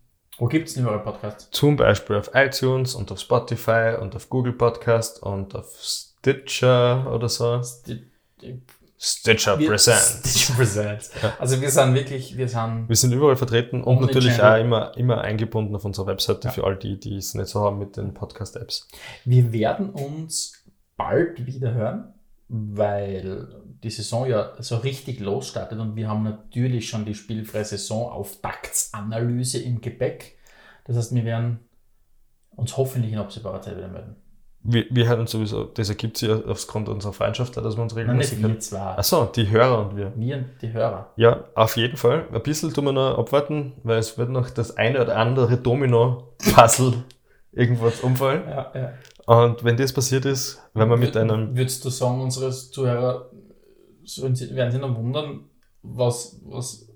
Wo 0.41 0.47
gibt 0.47 0.67
es 0.69 0.73
denn 0.73 0.81
überall 0.83 1.01
Podcasts? 1.03 1.49
Zum 1.51 1.75
Beispiel 1.75 2.15
auf 2.15 2.31
iTunes 2.33 2.95
und 2.95 3.11
auf 3.11 3.19
Spotify 3.19 3.95
und 4.01 4.15
auf 4.15 4.27
Google 4.27 4.53
Podcast 4.53 5.21
und 5.21 5.53
auf 5.53 5.77
Stitcher 5.79 7.13
oder 7.13 7.29
so. 7.29 7.61
Sti- 7.61 8.07
Stitcher 8.97 9.59
wir, 9.59 9.67
Present. 9.69 10.25
Stitcher 10.25 10.53
Presents. 10.55 11.11
Also 11.37 11.61
wir 11.61 11.69
sind 11.69 11.93
wirklich, 11.93 12.37
wir 12.37 12.47
sind 12.47 12.89
Wir 12.89 12.95
sind 12.95 13.11
überall 13.13 13.35
vertreten 13.35 13.83
und 13.83 13.97
Und 13.97 14.01
natürlich 14.07 14.35
Channel. 14.35 14.51
auch 14.61 14.65
immer, 14.65 14.97
immer 14.97 15.21
eingebunden 15.21 15.75
auf 15.75 15.85
unserer 15.85 16.07
Webseite 16.07 16.47
Ja. 16.47 16.51
für 16.53 16.63
all 16.63 16.75
die, 16.75 16.99
die 16.99 17.17
es 17.17 17.35
nicht 17.35 17.47
so 17.47 17.61
haben 17.61 17.77
mit 17.77 17.97
den 17.97 18.15
Podcast-Apps. 18.15 18.87
Wir 19.25 19.53
werden 19.53 19.91
uns 19.91 20.53
bald 20.97 21.45
wieder 21.45 21.71
hören, 21.75 22.13
weil 22.53 23.47
die 23.81 23.89
Saison 23.89 24.27
ja 24.27 24.51
so 24.59 24.75
richtig 24.75 25.21
losstartet 25.21 25.79
und 25.79 25.95
wir 25.95 26.09
haben 26.09 26.23
natürlich 26.23 26.89
schon 26.89 27.05
die 27.05 27.15
spielfreie 27.15 27.63
Saison 27.63 28.11
auf 28.11 28.41
Taktsanalyse 28.41 29.59
im 29.59 29.79
Gepäck. 29.79 30.37
Das 30.83 30.97
heißt, 30.97 31.15
wir 31.15 31.23
werden 31.23 31.61
uns 32.49 32.75
hoffentlich 32.75 33.13
in 33.13 33.19
absehbarer 33.19 33.61
Zeit 33.61 33.77
wieder 33.77 33.87
melden. 33.87 34.17
Wir, 34.63 34.85
wir 34.91 35.07
hören 35.07 35.21
uns 35.21 35.31
sowieso, 35.31 35.63
das 35.63 35.87
ergibt 35.89 36.17
sich 36.17 36.27
ja 36.27 36.39
aufgrund 36.45 36.89
unserer 36.89 37.13
Freundschaft, 37.13 37.55
dass 37.55 37.77
wir 37.77 37.81
uns 37.81 37.95
Nein, 37.95 38.03
regelmäßig 38.03 38.39
nicht 38.39 38.47
wir 38.47 38.59
zwei. 38.59 38.79
Achso, 38.79 39.25
die 39.25 39.49
Hörer 39.49 39.87
und 39.87 39.97
wir. 39.97 40.11
Wir 40.15 40.35
und 40.35 40.49
die 40.61 40.73
Hörer. 40.73 41.13
Ja, 41.15 41.45
auf 41.55 41.77
jeden 41.77 41.95
Fall. 41.95 42.27
Ein 42.33 42.43
bisschen 42.43 42.73
tun 42.73 42.85
wir 42.85 42.91
noch 42.91 43.17
abwarten, 43.17 43.73
weil 43.83 43.97
es 43.97 44.17
wird 44.17 44.29
noch 44.29 44.49
das 44.49 44.75
eine 44.75 45.01
oder 45.01 45.15
andere 45.15 45.55
Domino-Puzzle 45.55 46.93
irgendwo 47.53 47.91
umfallen. 48.05 48.43
Ja, 48.47 48.71
ja. 48.75 48.93
Und 49.31 49.63
wenn 49.63 49.77
das 49.77 49.93
passiert 49.93 50.25
ist, 50.25 50.61
wenn 50.73 50.89
wir 50.89 50.97
mit 50.97 51.15
einem 51.15 51.55
Würdest 51.55 51.85
du 51.85 51.89
sagen, 51.89 52.19
unsere 52.19 52.51
Zuhörer 52.51 53.31
sollen 54.03 54.37
werden 54.55 54.71
sich 54.73 54.81
noch 54.81 54.93
wundern, 54.93 55.45
was, 55.83 56.41
was 56.43 56.89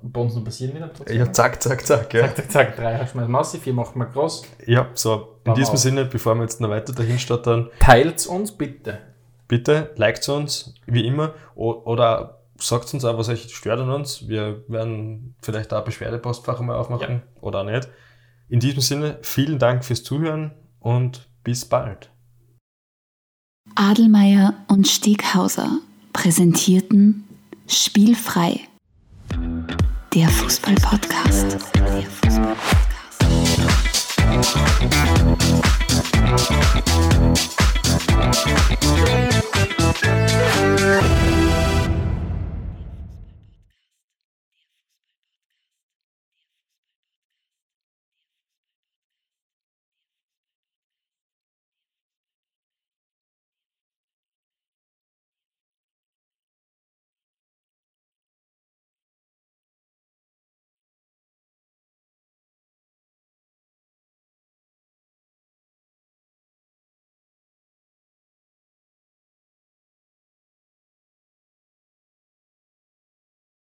bei 0.00 0.18
uns 0.18 0.34
noch 0.34 0.44
passieren 0.44 0.72
wird? 0.80 1.10
Ja, 1.10 1.30
zack, 1.30 1.62
zack, 1.62 1.86
zack. 1.86 2.14
Ja, 2.14 2.22
Zack, 2.22 2.36
zack, 2.36 2.50
zack, 2.50 2.76
drei 2.76 3.06
schmeißen 3.06 3.30
wir 3.30 3.38
aus, 3.38 3.54
vier 3.54 3.74
machen 3.74 3.98
wir 3.98 4.06
groß. 4.06 4.44
ja 4.66 4.88
so. 4.94 5.40
In 5.44 5.52
diesem 5.54 5.74
auf. 5.74 5.78
Sinne, 5.80 6.04
bevor 6.06 6.34
wir 6.36 6.42
jetzt 6.44 6.58
noch 6.62 6.70
weiter 6.70 6.94
dahin 6.94 7.18
stottern, 7.18 7.68
Teilt 7.80 8.26
uns 8.26 8.50
bitte. 8.52 9.00
bitte 9.46 9.90
liked 9.96 10.26
uns, 10.30 10.72
wie 10.86 11.06
immer, 11.06 11.34
oder 11.54 12.40
sagt 12.56 12.94
uns 12.94 13.04
auch, 13.04 13.18
was 13.18 13.28
euch 13.28 13.54
stört 13.54 13.80
an 13.80 13.90
uns. 13.90 14.26
Wir 14.26 14.64
werden 14.68 15.34
vielleicht 15.42 15.74
auch 15.74 15.84
Beschwerdepostfach 15.84 16.60
mal 16.60 16.76
aufmachen 16.76 17.22
oder 17.42 17.60
auch 17.60 17.64
nicht. 17.64 17.88
In 18.48 18.58
diesem 18.58 18.80
Sinne, 18.80 19.18
vielen 19.20 19.58
Dank 19.58 19.84
fürs 19.84 20.02
Zuhören 20.02 20.52
und 20.80 21.27
bis 21.44 21.64
bald. 21.64 22.10
Adelmeier 23.74 24.54
und 24.68 24.88
Steghauser 24.88 25.78
präsentierten 26.12 27.24
Spielfrei. 27.66 28.60
Der 30.14 30.28
Fußball-Podcast. 30.28 31.58
Der 31.74 32.02
Fußball-Podcast. 32.02 32.88